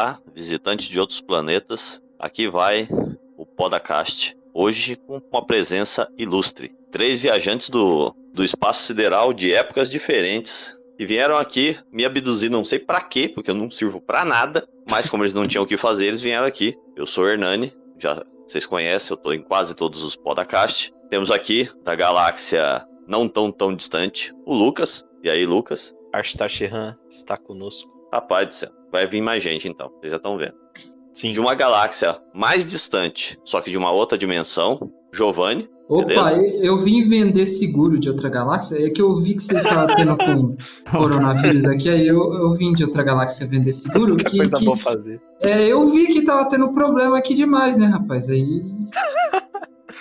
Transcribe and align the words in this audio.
olá, 0.00 0.18
visitantes 0.34 0.88
de 0.88 0.98
outros 0.98 1.20
planetas. 1.20 2.00
Aqui 2.18 2.48
vai 2.48 2.88
o 3.36 3.44
Podacast. 3.44 4.34
Hoje 4.54 4.96
com 4.96 5.20
uma 5.30 5.44
presença 5.44 6.10
ilustre. 6.16 6.74
Três 6.90 7.20
viajantes 7.20 7.68
do, 7.68 8.14
do 8.32 8.42
espaço 8.42 8.82
sideral 8.82 9.34
de 9.34 9.52
épocas 9.52 9.90
diferentes 9.90 10.74
que 10.96 11.04
vieram 11.04 11.36
aqui 11.36 11.76
me 11.92 12.06
abduzir, 12.06 12.50
não 12.50 12.64
sei 12.64 12.78
para 12.78 13.02
quê, 13.02 13.28
porque 13.28 13.50
eu 13.50 13.54
não 13.54 13.70
sirvo 13.70 14.00
para 14.00 14.24
nada, 14.24 14.66
mas 14.90 15.08
como 15.10 15.22
eles 15.22 15.34
não 15.34 15.44
tinham 15.44 15.64
o 15.64 15.66
que 15.66 15.76
fazer, 15.76 16.06
eles 16.06 16.22
vieram 16.22 16.46
aqui. 16.46 16.78
Eu 16.96 17.06
sou 17.06 17.24
o 17.24 17.28
Hernani, 17.28 17.72
já 17.98 18.22
vocês 18.46 18.64
conhecem, 18.64 19.14
eu 19.14 19.18
tô 19.18 19.34
em 19.34 19.42
quase 19.42 19.74
todos 19.74 20.02
os 20.02 20.16
podcasts. 20.16 20.90
Temos 21.10 21.30
aqui 21.30 21.68
da 21.84 21.94
galáxia 21.94 22.86
não 23.06 23.28
tão 23.28 23.52
tão 23.52 23.74
distante, 23.74 24.34
o 24.46 24.54
Lucas. 24.54 25.04
E 25.22 25.28
aí, 25.28 25.44
Lucas? 25.44 25.94
Arstar 26.12 26.48
Shehan 26.48 26.96
está 27.08 27.36
conosco. 27.36 27.90
Rapaz 28.12 28.48
do 28.48 28.54
céu, 28.54 28.79
vai 28.92 29.06
vir 29.06 29.20
mais 29.20 29.42
gente 29.42 29.68
então, 29.68 29.90
vocês 30.00 30.10
já 30.10 30.16
estão 30.16 30.36
vendo. 30.38 30.54
Sim. 31.12 31.32
De 31.32 31.40
uma 31.40 31.54
galáxia 31.54 32.16
mais 32.34 32.64
distante, 32.64 33.38
só 33.44 33.60
que 33.60 33.70
de 33.70 33.76
uma 33.76 33.90
outra 33.90 34.16
dimensão, 34.16 34.90
Giovanni. 35.12 35.68
Opa, 35.88 36.06
Beleza? 36.06 36.40
eu, 36.64 36.78
vim 36.78 37.02
vender 37.02 37.46
seguro 37.46 37.98
de 37.98 38.08
outra 38.08 38.28
galáxia. 38.28 38.76
É 38.86 38.90
que 38.90 39.02
eu 39.02 39.12
vi 39.16 39.34
que 39.34 39.42
vocês 39.42 39.64
estavam 39.64 39.92
tendo 39.96 40.16
com 40.16 40.56
coronavírus 40.96 41.64
aqui, 41.64 41.88
aí 41.88 42.06
eu, 42.06 42.32
eu 42.32 42.54
vim 42.54 42.72
de 42.72 42.84
outra 42.84 43.02
galáxia 43.02 43.44
vender 43.44 43.72
seguro. 43.72 44.16
Que, 44.16 44.36
Coisa 44.36 44.56
que- 44.56 44.64
boa 44.64 44.76
fazer. 44.76 45.20
é, 45.40 45.66
eu 45.66 45.84
vi 45.88 46.06
que 46.06 46.22
tava 46.24 46.46
tendo 46.46 46.70
problema 46.70 47.18
aqui 47.18 47.34
demais, 47.34 47.76
né, 47.76 47.86
rapaz? 47.86 48.28
Aí. 48.28 48.46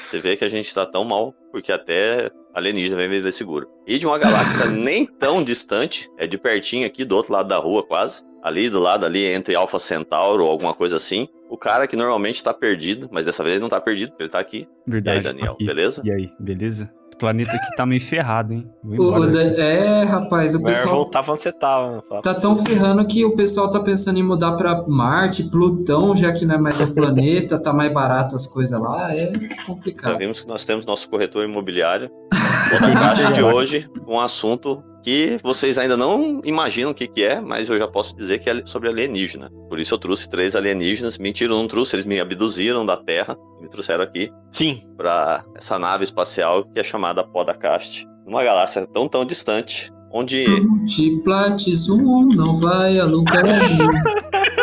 Você 0.05 0.19
vê 0.19 0.35
que 0.37 0.45
a 0.45 0.47
gente 0.47 0.71
tá 0.73 0.85
tão 0.85 1.03
mal, 1.03 1.33
porque 1.51 1.71
até 1.71 2.29
alienígena 2.53 2.97
vem 2.97 3.09
vender 3.09 3.31
seguro. 3.31 3.67
E 3.87 3.97
de 3.97 4.05
uma 4.05 4.17
galáxia 4.17 4.65
nem 4.71 5.05
tão 5.05 5.43
distante, 5.43 6.09
é 6.17 6.25
de 6.27 6.37
pertinho 6.37 6.85
aqui, 6.85 7.03
do 7.05 7.15
outro 7.15 7.33
lado 7.33 7.47
da 7.47 7.57
rua 7.57 7.83
quase. 7.85 8.23
Ali 8.41 8.69
do 8.69 8.79
lado 8.79 9.05
ali, 9.05 9.25
entre 9.25 9.53
Alpha 9.55 9.77
Centauro 9.79 10.45
ou 10.45 10.49
alguma 10.51 10.73
coisa 10.73 10.95
assim. 10.95 11.27
O 11.49 11.57
cara 11.57 11.85
que 11.87 11.95
normalmente 11.97 12.41
tá 12.43 12.53
perdido, 12.53 13.09
mas 13.11 13.25
dessa 13.25 13.43
vez 13.43 13.55
ele 13.55 13.61
não 13.61 13.69
tá 13.69 13.81
perdido, 13.81 14.09
porque 14.11 14.23
ele 14.23 14.29
tá 14.29 14.39
aqui. 14.39 14.65
Verdade. 14.87 15.17
E 15.17 15.19
aí, 15.27 15.33
Daniel, 15.33 15.51
aqui. 15.53 15.65
beleza? 15.65 16.01
E 16.05 16.11
aí, 16.11 16.29
beleza? 16.39 16.89
O 17.13 17.17
planeta 17.19 17.51
aqui 17.51 17.75
tá 17.75 17.85
meio 17.85 17.99
ferrado, 17.99 18.53
hein? 18.53 18.65
Dan- 19.29 19.55
é, 19.61 20.03
rapaz, 20.05 20.55
o 20.55 20.63
pessoal 20.63 20.95
voltava 20.95 21.33
onde 21.33 21.41
você 21.41 21.51
tava. 21.51 22.01
tá 22.23 22.33
tão 22.33 22.55
ferrando 22.55 23.05
que 23.05 23.25
o 23.25 23.35
pessoal 23.35 23.69
tá 23.69 23.81
pensando 23.81 24.17
em 24.19 24.23
mudar 24.23 24.53
pra 24.53 24.85
Marte, 24.87 25.49
Plutão, 25.49 26.15
já 26.15 26.31
que 26.31 26.45
não 26.45 26.55
é 26.55 26.57
mais 26.57 26.79
um 26.79 26.93
planeta, 26.95 27.61
tá 27.61 27.73
mais 27.73 27.93
barato 27.93 28.37
as 28.37 28.47
coisas 28.47 28.79
lá. 28.79 29.13
É 29.13 29.17
Já 29.33 29.65
complicado. 29.65 30.17
vimos 30.17 30.39
que 30.39 30.47
nós 30.47 30.63
temos 30.63 30.85
nosso 30.85 31.09
corretor 31.09 31.43
imobiliário. 31.43 32.09
O 32.67 32.79
podcast 32.79 33.33
de 33.33 33.43
hoje, 33.43 33.89
um 34.07 34.19
assunto 34.19 34.83
que 35.01 35.39
vocês 35.43 35.77
ainda 35.77 35.95
não 35.95 36.41
imaginam 36.43 36.91
o 36.91 36.93
que, 36.93 37.07
que 37.07 37.23
é, 37.23 37.39
mas 37.39 37.69
eu 37.69 37.77
já 37.77 37.87
posso 37.87 38.15
dizer 38.15 38.39
que 38.39 38.49
é 38.49 38.61
sobre 38.65 38.89
alienígena. 38.89 39.49
Por 39.69 39.79
isso 39.79 39.93
eu 39.93 39.97
trouxe 39.97 40.29
três 40.29 40.55
alienígenas. 40.55 41.17
Mentira, 41.17 41.53
eu 41.53 41.57
não 41.57 41.67
trouxe, 41.67 41.95
eles 41.95 42.05
me 42.05 42.19
abduziram 42.19 42.85
da 42.85 42.97
Terra 42.97 43.37
e 43.59 43.63
me 43.63 43.69
trouxeram 43.69 44.03
aqui 44.03 44.31
Sim. 44.51 44.83
para 44.97 45.43
essa 45.55 45.79
nave 45.79 46.03
espacial 46.03 46.63
que 46.63 46.79
é 46.79 46.83
chamada 46.83 47.23
Podacast. 47.23 48.05
Numa 48.25 48.43
galáxia 48.43 48.85
tão, 48.85 49.07
tão 49.07 49.25
distante, 49.25 49.91
onde 50.11 50.45
Multiplates 50.61 51.89
um 51.89 52.27
não 52.27 52.59
vai 52.59 52.99
a 52.99 53.05
lugar 53.05 53.43
nenhum. 53.43 53.89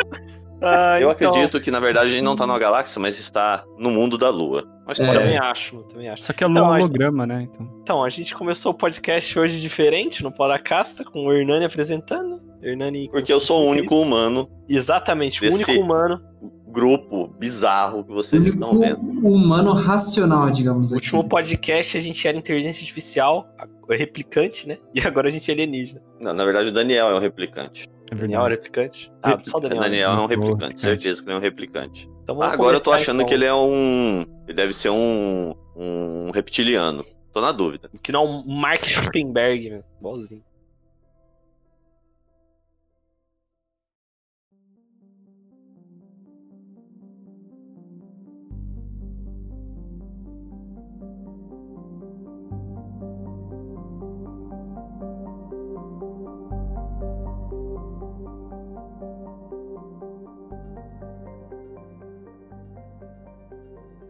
Ah, 0.63 0.99
eu 1.01 1.11
então, 1.11 1.29
acredito 1.29 1.61
que 1.61 1.71
na 1.71 1.81
verdade 1.81 2.07
a 2.09 2.13
gente 2.13 2.23
não 2.23 2.33
está 2.33 2.47
numa 2.47 2.59
galáxia, 2.59 3.01
mas 3.01 3.19
está 3.19 3.65
no 3.79 3.91
mundo 3.91 4.17
da 4.17 4.31
Lua. 4.31 4.65
Mas 4.87 4.99
É. 5.01 5.13
Também 5.13 5.39
acho, 5.39 5.83
também 5.85 6.09
acho. 6.09 6.23
Só 6.23 6.33
que 6.33 6.45
é 6.45 6.49
Não, 6.49 6.73
a- 6.73 6.77
holograma, 6.77 7.27
né? 7.27 7.43
Então. 7.51 7.69
Então, 7.83 8.05
a 8.05 8.09
gente 8.09 8.35
começou 8.35 8.73
o 8.73 8.75
podcast 8.75 9.39
hoje 9.39 9.61
diferente, 9.61 10.23
no 10.23 10.31
Podacasta, 10.33 11.05
com 11.05 11.27
o 11.27 11.33
Hernani 11.33 11.65
apresentando. 11.65 12.41
Hernani. 12.63 13.09
Porque 13.11 13.33
eu 13.33 13.39
sou 13.41 13.65
o 13.65 13.69
único 13.69 14.01
humano, 14.01 14.49
Exatamente, 14.69 15.45
o 15.45 15.53
único 15.53 15.73
humano. 15.73 16.21
grupo 16.69 17.29
bizarro 17.39 18.05
que 18.05 18.13
vocês 18.13 18.45
estão 18.47 18.71
Único 18.71 19.01
vendo. 19.03 19.29
humano 19.29 19.73
racional, 19.73 20.51
digamos 20.51 20.91
No 20.93 20.99
aqui. 20.99 21.07
último 21.07 21.29
podcast 21.29 21.97
a 21.97 22.01
gente 22.01 22.27
era 22.27 22.37
inteligência 22.37 22.81
artificial, 22.81 23.47
a- 23.59 23.67
replicante, 23.95 24.67
né? 24.67 24.79
E 24.95 25.01
agora 25.01 25.29
a 25.29 25.31
gente 25.31 25.49
é 25.51 25.55
alienígena. 25.55 26.01
Não, 26.21 26.33
na 26.33 26.45
verdade, 26.45 26.69
o 26.69 26.73
Daniel 26.73 27.09
é 27.11 27.15
um 27.15 27.19
replicante. 27.21 27.87
É 28.11 28.15
Daniel 28.15 28.41
verdade. 28.43 28.51
replicante? 28.51 29.13
Ah, 29.23 29.39
só 29.43 29.59
o 29.59 29.61
Daniel. 29.61 29.81
né? 29.81 29.89
Daniel 29.89 30.11
é 30.11 30.15
um 30.15 30.27
replicante, 30.27 30.51
replicante. 30.53 30.81
certeza 30.81 31.23
que 31.23 31.29
ele 31.29 31.35
é 31.35 31.39
um 31.39 31.43
replicante. 31.43 32.11
Então 32.23 32.37
vamos 32.37 32.53
Agora 32.53 32.77
eu 32.77 32.81
tô 32.81 32.93
achando 32.93 33.17
então. 33.17 33.27
que 33.29 33.35
ele 33.35 33.45
é 33.45 33.55
um. 33.55 34.25
Ele 34.47 34.57
deve 34.57 34.73
ser 34.73 34.91
um. 34.91 35.55
um 35.77 36.31
reptiliano. 36.31 37.05
Tô 37.33 37.41
na 37.41 37.53
dúvida. 37.53 37.91
Que 38.03 38.13
não 38.13 38.23
é 38.23 38.29
um 38.29 38.47
Mark 38.47 38.81
Zuckerberg, 38.81 39.71
meu. 39.71 39.85
Igualzinho. 40.01 40.43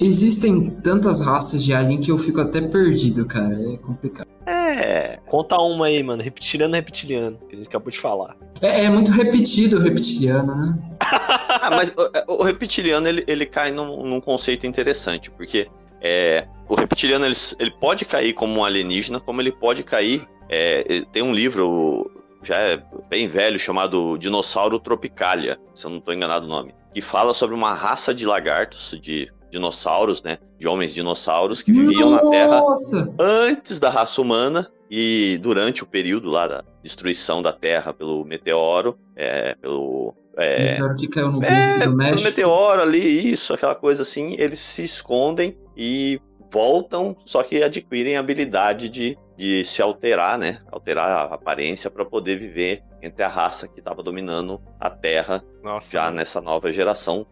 Existem 0.00 0.70
tantas 0.82 1.20
raças 1.20 1.64
de 1.64 1.72
alien 1.72 2.00
que 2.00 2.10
eu 2.10 2.18
fico 2.18 2.40
até 2.40 2.60
perdido, 2.60 3.26
cara. 3.26 3.54
É 3.54 3.76
complicado. 3.78 4.26
É. 4.46 5.18
Conta 5.26 5.56
uma 5.56 5.86
aí, 5.86 6.02
mano. 6.02 6.22
Reptiliano, 6.22 6.74
reptiliano. 6.74 7.38
Que 7.48 7.54
a 7.54 7.58
gente 7.58 7.68
acabou 7.68 7.90
de 7.90 7.98
falar. 7.98 8.36
É, 8.60 8.84
é 8.84 8.90
muito 8.90 9.10
repetido 9.10 9.78
o 9.78 9.80
reptiliano, 9.80 10.54
né? 10.54 10.78
Ah, 11.58 11.70
mas 11.70 11.92
o, 12.28 12.34
o 12.34 12.42
reptiliano 12.44 13.08
ele, 13.08 13.24
ele 13.26 13.44
cai 13.44 13.72
num, 13.72 14.04
num 14.04 14.20
conceito 14.20 14.66
interessante, 14.66 15.30
porque 15.32 15.66
é, 16.00 16.46
o 16.68 16.76
reptiliano 16.76 17.24
ele, 17.24 17.34
ele 17.58 17.70
pode 17.72 18.04
cair 18.04 18.34
como 18.34 18.60
um 18.60 18.64
alienígena, 18.64 19.18
como 19.18 19.40
ele 19.40 19.50
pode 19.50 19.82
cair. 19.82 20.28
é, 20.48 21.02
tem 21.10 21.22
um 21.22 21.34
livro 21.34 22.08
já 22.46 22.56
é 22.58 22.82
bem 23.10 23.26
velho 23.26 23.58
chamado 23.58 24.16
Dinossauro 24.18 24.78
Tropicalia, 24.78 25.58
se 25.74 25.86
eu 25.86 25.90
não 25.90 25.98
estou 25.98 26.14
enganado 26.14 26.46
o 26.46 26.48
nome, 26.48 26.72
que 26.94 27.00
fala 27.00 27.34
sobre 27.34 27.56
uma 27.56 27.74
raça 27.74 28.14
de 28.14 28.24
lagartos, 28.24 28.96
de 29.00 29.28
dinossauros, 29.50 30.22
né? 30.22 30.38
De 30.58 30.66
homens 30.66 30.94
dinossauros 30.94 31.62
que 31.62 31.72
viviam 31.72 32.10
na 32.10 32.30
Terra 32.30 32.60
Nossa! 32.60 33.14
antes 33.18 33.78
da 33.78 33.90
raça 33.90 34.20
humana 34.20 34.70
e 34.90 35.38
durante 35.42 35.82
o 35.82 35.86
período 35.86 36.30
lá 36.30 36.46
da 36.46 36.64
destruição 36.82 37.42
da 37.42 37.52
Terra 37.52 37.92
pelo 37.92 38.24
meteoro, 38.24 38.98
é, 39.16 39.54
pelo 39.56 40.14
é, 40.36 40.72
Meteoro 40.72 40.94
que 40.96 41.08
caiu 41.08 41.32
no 41.32 41.42
é, 41.42 41.78
do 41.78 41.96
México. 41.96 42.24
meteoro 42.24 42.82
ali, 42.82 43.32
isso, 43.32 43.54
aquela 43.54 43.74
coisa 43.74 44.02
assim, 44.02 44.36
eles 44.38 44.58
se 44.58 44.84
escondem 44.84 45.56
e 45.76 46.20
voltam, 46.52 47.16
só 47.24 47.42
que 47.42 47.62
adquirem 47.62 48.16
a 48.16 48.20
habilidade 48.20 48.88
de, 48.88 49.18
de 49.36 49.64
se 49.64 49.80
alterar, 49.80 50.38
né? 50.38 50.58
Alterar 50.70 51.10
a 51.10 51.34
aparência 51.34 51.90
para 51.90 52.04
poder 52.04 52.38
viver 52.38 52.82
entre 53.02 53.22
a 53.22 53.28
raça 53.28 53.66
que 53.66 53.78
estava 53.78 54.02
dominando 54.02 54.60
a 54.78 54.90
Terra 54.90 55.42
Nossa. 55.62 55.90
já 55.90 56.10
nessa 56.10 56.40
nova 56.40 56.72
geração. 56.72 57.26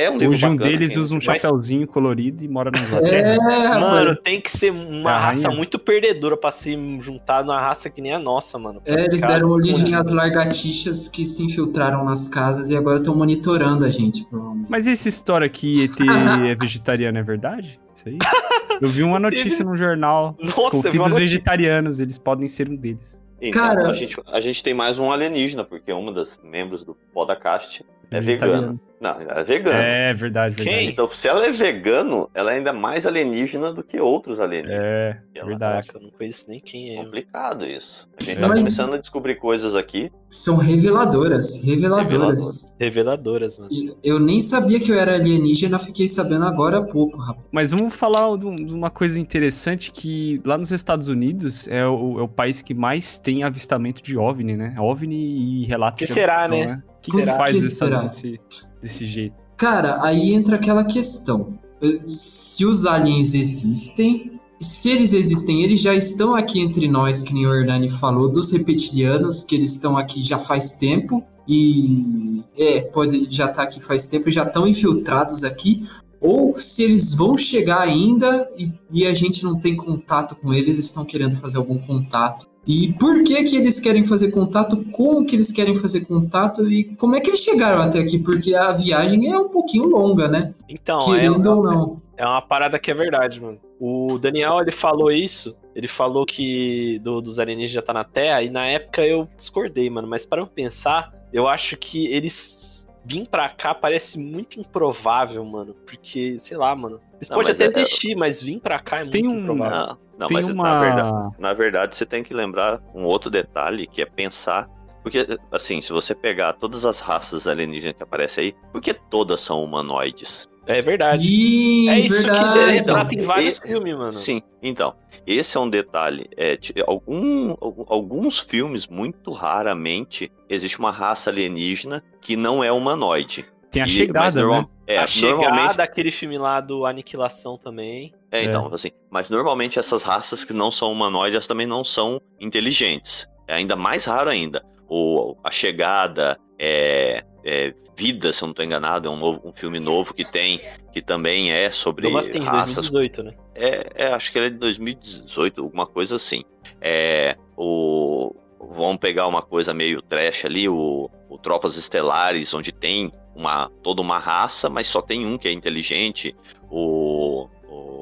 É 0.00 0.08
um 0.08 0.16
livro 0.16 0.32
Hoje 0.32 0.46
um 0.46 0.50
bacana, 0.56 0.70
deles 0.70 0.90
quem- 0.92 1.00
usa 1.00 1.12
um 1.12 1.16
Mas- 1.16 1.42
chapéuzinho 1.42 1.84
colorido 1.88 2.44
e 2.44 2.48
mora 2.48 2.70
na 2.72 2.78
É, 2.78 2.84
Inglaterra. 2.86 3.80
Mano, 3.80 3.96
rapaz. 4.10 4.18
tem 4.22 4.40
que 4.40 4.50
ser 4.56 4.70
uma 4.70 5.18
raça 5.18 5.50
muito 5.50 5.76
perdedora 5.76 6.36
pra 6.36 6.52
se 6.52 6.70
juntar 7.00 7.44
numa 7.44 7.60
raça 7.60 7.90
que 7.90 8.00
nem 8.00 8.12
a 8.12 8.18
nossa, 8.20 8.56
mano. 8.60 8.80
É, 8.84 9.06
eles 9.06 9.20
Cara, 9.20 9.34
deram 9.34 9.48
origem 9.50 9.96
às 9.96 10.12
lagartixas 10.12 11.08
que 11.08 11.26
se 11.26 11.42
infiltraram 11.42 12.04
nas 12.04 12.28
casas 12.28 12.70
e 12.70 12.76
agora 12.76 12.98
estão 12.98 13.16
monitorando 13.16 13.84
a 13.84 13.90
gente, 13.90 14.24
provavelmente. 14.26 14.70
Mas 14.70 14.86
essa 14.86 15.08
história 15.08 15.48
que 15.48 15.82
ET 15.84 15.96
é 16.48 16.54
vegetariano 16.54 17.18
é 17.18 17.22
verdade? 17.24 17.80
Isso 17.92 18.08
aí? 18.08 18.18
Eu 18.80 18.88
vi 18.88 19.02
uma 19.02 19.18
notícia 19.18 19.64
no 19.64 19.74
jornal. 19.74 20.36
Nossa, 20.40 20.76
Os 20.76 20.84
eu 20.84 20.92
vi 20.92 20.98
uma 20.98 21.04
corridos 21.06 21.12
notícia. 21.14 21.18
vegetarianos, 21.18 21.98
eles 21.98 22.16
podem 22.16 22.46
ser 22.46 22.68
um 22.70 22.76
deles. 22.76 23.20
Então, 23.42 23.60
Cara- 23.60 23.88
a, 23.90 23.92
gente, 23.92 24.16
a 24.32 24.40
gente 24.40 24.62
tem 24.62 24.72
mais 24.72 25.00
um 25.00 25.10
alienígena, 25.10 25.64
porque 25.64 25.92
uma 25.92 26.12
das 26.12 26.38
membros 26.44 26.84
do 26.84 26.96
Podacast 27.12 27.84
é 28.10 28.20
Vegetariano. 28.20 28.60
vegana. 28.62 28.80
Não, 29.00 29.10
ela 29.20 29.40
é 29.40 29.44
vegana. 29.44 29.78
É 29.78 30.12
verdade, 30.12 30.54
verdade. 30.56 30.76
Quem? 30.76 30.88
Então, 30.88 31.08
se 31.12 31.28
ela 31.28 31.46
é 31.46 31.52
vegano, 31.52 32.28
ela 32.34 32.52
é 32.52 32.56
ainda 32.56 32.72
mais 32.72 33.06
alienígena 33.06 33.72
do 33.72 33.84
que 33.84 34.00
outros 34.00 34.40
alienígenas. 34.40 34.82
É, 34.84 35.18
Ela- 35.36 35.46
verdade. 35.46 35.88
Eu 35.94 36.00
não 36.00 36.10
conheço 36.10 36.46
nem 36.48 36.58
quem 36.58 36.96
é. 36.98 37.04
Complicado 37.04 37.64
isso. 37.64 38.08
A 38.20 38.24
gente 38.24 38.40
tá 38.40 38.48
Mas- 38.48 38.58
começando 38.58 38.94
a 38.94 38.98
descobrir 38.98 39.36
coisas 39.36 39.76
aqui. 39.76 40.10
São 40.28 40.56
reveladoras, 40.56 41.62
reveladoras. 41.64 42.72
Reveladoras, 42.78 43.56
mano. 43.58 43.70
E 43.72 43.94
Eu 44.02 44.18
nem 44.18 44.40
sabia 44.40 44.80
que 44.80 44.90
eu 44.90 44.98
era 44.98 45.14
alienígena, 45.14 45.78
fiquei 45.78 46.08
sabendo 46.08 46.44
agora 46.44 46.78
há 46.78 46.82
pouco, 46.82 47.18
rapaz. 47.18 47.46
Mas 47.52 47.70
vamos 47.70 47.94
falar 47.94 48.36
de 48.36 48.46
um- 48.46 48.56
uma 48.74 48.90
coisa 48.90 49.20
interessante 49.20 49.92
que 49.92 50.40
lá 50.44 50.58
nos 50.58 50.72
Estados 50.72 51.06
Unidos 51.08 51.68
é 51.68 51.86
o, 51.86 52.18
é 52.18 52.22
o 52.22 52.28
país 52.28 52.62
que 52.62 52.74
mais 52.74 53.16
tem 53.16 53.44
avistamento 53.44 54.02
de 54.02 54.18
OVNI, 54.18 54.56
né? 54.56 54.74
OVNI 54.78 55.62
e 55.62 55.64
relatos 55.66 55.98
Que 56.00 56.06
será, 56.06 56.44
abdução, 56.44 56.66
né? 56.66 56.82
O 56.98 57.02
que, 57.02 57.10
que 57.10 57.26
faz 57.26 57.50
que 57.56 57.70
será? 57.70 58.02
Desse, 58.02 58.40
desse 58.82 59.06
jeito? 59.06 59.36
Cara, 59.56 60.02
aí 60.02 60.32
entra 60.32 60.56
aquela 60.56 60.84
questão. 60.84 61.58
Se 62.06 62.64
os 62.64 62.86
aliens 62.86 63.34
existem, 63.34 64.38
se 64.60 64.90
eles 64.90 65.12
existem, 65.12 65.62
eles 65.62 65.80
já 65.80 65.94
estão 65.94 66.34
aqui 66.34 66.60
entre 66.60 66.88
nós, 66.88 67.22
que 67.22 67.32
nem 67.32 67.46
o 67.46 67.54
Hernani 67.54 67.88
falou, 67.88 68.30
dos 68.30 68.52
reptilianos, 68.52 69.42
que 69.42 69.54
eles 69.54 69.72
estão 69.72 69.96
aqui 69.96 70.22
já 70.22 70.38
faz 70.38 70.72
tempo. 70.72 71.24
e 71.46 72.44
é, 72.56 72.82
pode 72.82 73.26
já 73.30 73.44
estar 73.44 73.54
tá 73.54 73.62
aqui 73.62 73.80
faz 73.80 74.06
tempo, 74.06 74.30
já 74.30 74.42
estão 74.42 74.66
infiltrados 74.66 75.44
aqui, 75.44 75.86
ou 76.20 76.54
se 76.54 76.82
eles 76.82 77.14
vão 77.14 77.36
chegar 77.36 77.80
ainda 77.80 78.48
e, 78.58 78.72
e, 78.90 79.06
a 79.06 79.14
gente 79.14 79.44
não 79.44 79.58
tem 79.58 79.76
contato 79.76 80.34
com 80.34 80.52
eles, 80.52 80.70
eles 80.70 80.84
estão 80.86 81.04
querendo 81.04 81.36
fazer 81.36 81.58
algum 81.58 81.78
contato. 81.78 82.47
E 82.68 82.92
por 82.92 83.24
que 83.24 83.42
que 83.44 83.56
eles 83.56 83.80
querem 83.80 84.04
fazer 84.04 84.30
contato? 84.30 84.84
Como 84.92 85.24
que 85.24 85.34
eles 85.34 85.50
querem 85.50 85.74
fazer 85.74 86.04
contato? 86.04 86.70
E 86.70 86.84
como 86.96 87.16
é 87.16 87.20
que 87.20 87.30
eles 87.30 87.40
chegaram 87.40 87.80
até 87.80 87.98
aqui? 87.98 88.18
Porque 88.18 88.54
a 88.54 88.72
viagem 88.72 89.32
é 89.32 89.38
um 89.38 89.48
pouquinho 89.48 89.86
longa, 89.86 90.28
né? 90.28 90.52
Então, 90.68 90.98
Querendo 90.98 91.48
é, 91.48 91.54
ou 91.54 91.62
não. 91.62 92.02
É 92.14 92.26
uma 92.26 92.42
parada 92.42 92.78
que 92.78 92.90
é 92.90 92.94
verdade, 92.94 93.40
mano. 93.40 93.58
O 93.80 94.18
Daniel, 94.18 94.60
ele 94.60 94.70
falou 94.70 95.10
isso, 95.10 95.56
ele 95.74 95.88
falou 95.88 96.26
que 96.26 96.98
do, 96.98 97.22
dos 97.22 97.38
alienígenas 97.38 97.72
já 97.72 97.80
tá 97.80 97.94
na 97.94 98.04
Terra, 98.04 98.42
e 98.42 98.50
na 98.50 98.66
época 98.66 99.02
eu 99.06 99.26
discordei, 99.34 99.88
mano. 99.88 100.06
Mas 100.06 100.26
para 100.26 100.42
eu 100.42 100.46
pensar, 100.46 101.10
eu 101.32 101.48
acho 101.48 101.74
que 101.78 102.06
eles 102.08 102.86
vir 103.02 103.26
pra 103.26 103.48
cá 103.48 103.74
parece 103.74 104.18
muito 104.18 104.60
improvável, 104.60 105.42
mano. 105.42 105.74
Porque, 105.86 106.38
sei 106.38 106.58
lá, 106.58 106.76
mano. 106.76 107.00
Isso 107.18 107.30
não, 107.30 107.38
pode 107.38 107.50
até 107.50 107.64
é, 107.64 107.68
existir, 107.68 108.14
mas 108.14 108.42
vir 108.42 108.60
pra 108.60 108.78
cá 108.78 109.00
é 109.00 109.06
tem 109.06 109.22
muito 109.22 109.36
um, 109.36 109.40
improvável. 109.40 109.96
Não, 110.18 110.26
não 110.26 110.34
mas 110.34 110.48
uma... 110.48 110.64
na, 110.64 110.76
verdade, 110.78 111.36
na 111.38 111.54
verdade 111.54 111.96
você 111.96 112.04
tem 112.04 112.22
que 112.22 112.34
lembrar 112.34 112.80
um 112.94 113.04
outro 113.04 113.30
detalhe 113.30 113.86
que 113.86 114.02
é 114.02 114.06
pensar. 114.06 114.68
Porque, 115.02 115.26
assim, 115.52 115.80
se 115.80 115.92
você 115.92 116.14
pegar 116.14 116.52
todas 116.54 116.84
as 116.84 117.00
raças 117.00 117.46
alienígenas 117.46 117.96
que 117.96 118.02
aparecem 118.02 118.44
aí, 118.46 118.54
porque 118.72 118.92
todas 118.92 119.40
são 119.40 119.62
humanoides? 119.64 120.48
É 120.66 120.82
verdade. 120.82 121.22
Sim, 121.22 121.88
é 121.88 122.00
isso 122.00 122.22
verdade. 122.22 122.52
que 122.52 122.70
retrata 122.72 123.14
em 123.14 123.22
vários 123.22 123.56
e, 123.56 123.66
filmes, 123.66 123.96
mano. 123.96 124.12
Sim, 124.12 124.42
então, 124.62 124.94
esse 125.26 125.56
é 125.56 125.60
um 125.60 125.70
detalhe. 125.70 126.28
É, 126.36 126.58
algum, 126.86 127.54
alguns 127.86 128.38
filmes, 128.38 128.86
muito 128.86 129.32
raramente, 129.32 130.30
existe 130.46 130.78
uma 130.78 130.90
raça 130.90 131.30
alienígena 131.30 132.02
que 132.20 132.36
não 132.36 132.62
é 132.62 132.70
humanoide. 132.70 133.46
Tem 133.70 133.82
a 133.82 133.84
e, 133.84 133.88
chegada, 133.88 134.40
normal, 134.40 134.62
né? 134.62 134.68
É, 134.86 134.98
a 134.98 135.06
chegada, 135.06 135.82
aquele 135.82 136.10
filme 136.10 136.38
lá 136.38 136.60
do 136.60 136.86
Aniquilação 136.86 137.58
também. 137.58 138.14
É, 138.32 138.44
então, 138.44 138.68
é. 138.70 138.74
assim, 138.74 138.90
mas 139.10 139.28
normalmente 139.28 139.78
essas 139.78 140.02
raças 140.02 140.44
que 140.44 140.52
não 140.52 140.70
são 140.70 140.90
humanoides 140.92 141.46
também 141.46 141.66
não 141.66 141.84
são 141.84 142.20
inteligentes. 142.40 143.28
É 143.46 143.54
ainda 143.54 143.76
mais 143.76 144.04
raro 144.04 144.30
ainda. 144.30 144.64
O, 144.88 145.36
a 145.44 145.50
chegada, 145.50 146.38
é, 146.58 147.22
é, 147.44 147.74
Vida, 147.98 148.32
se 148.32 148.44
eu 148.44 148.46
não 148.46 148.52
estou 148.52 148.64
enganado, 148.64 149.08
é 149.08 149.10
um, 149.10 149.16
novo, 149.16 149.40
um 149.44 149.52
filme 149.52 149.80
novo 149.80 150.14
que 150.14 150.24
tem, 150.24 150.60
que 150.92 151.02
também 151.02 151.50
é 151.50 151.68
sobre 151.68 152.08
Bastante, 152.08 152.38
raças. 152.46 152.88
2018, 152.90 153.22
né? 153.24 153.34
É, 153.56 154.04
é, 154.04 154.12
acho 154.14 154.30
que 154.30 154.38
ele 154.38 154.46
é 154.46 154.50
de 154.50 154.56
2018, 154.56 155.60
alguma 155.60 155.84
coisa 155.84 156.14
assim. 156.14 156.44
É, 156.80 157.36
o, 157.56 158.32
vamos 158.60 158.98
pegar 158.98 159.26
uma 159.26 159.42
coisa 159.42 159.72
meio 159.72 160.02
trash 160.02 160.44
ali, 160.44 160.68
o, 160.68 161.10
o 161.28 161.38
Tropas 161.38 161.76
Estelares, 161.76 162.52
onde 162.54 162.72
tem 162.72 163.12
uma, 163.34 163.70
toda 163.82 164.02
uma 164.02 164.18
raça, 164.18 164.68
mas 164.68 164.86
só 164.86 165.00
tem 165.00 165.24
um 165.24 165.38
que 165.38 165.48
é 165.48 165.52
inteligente. 165.52 166.34
O, 166.70 167.48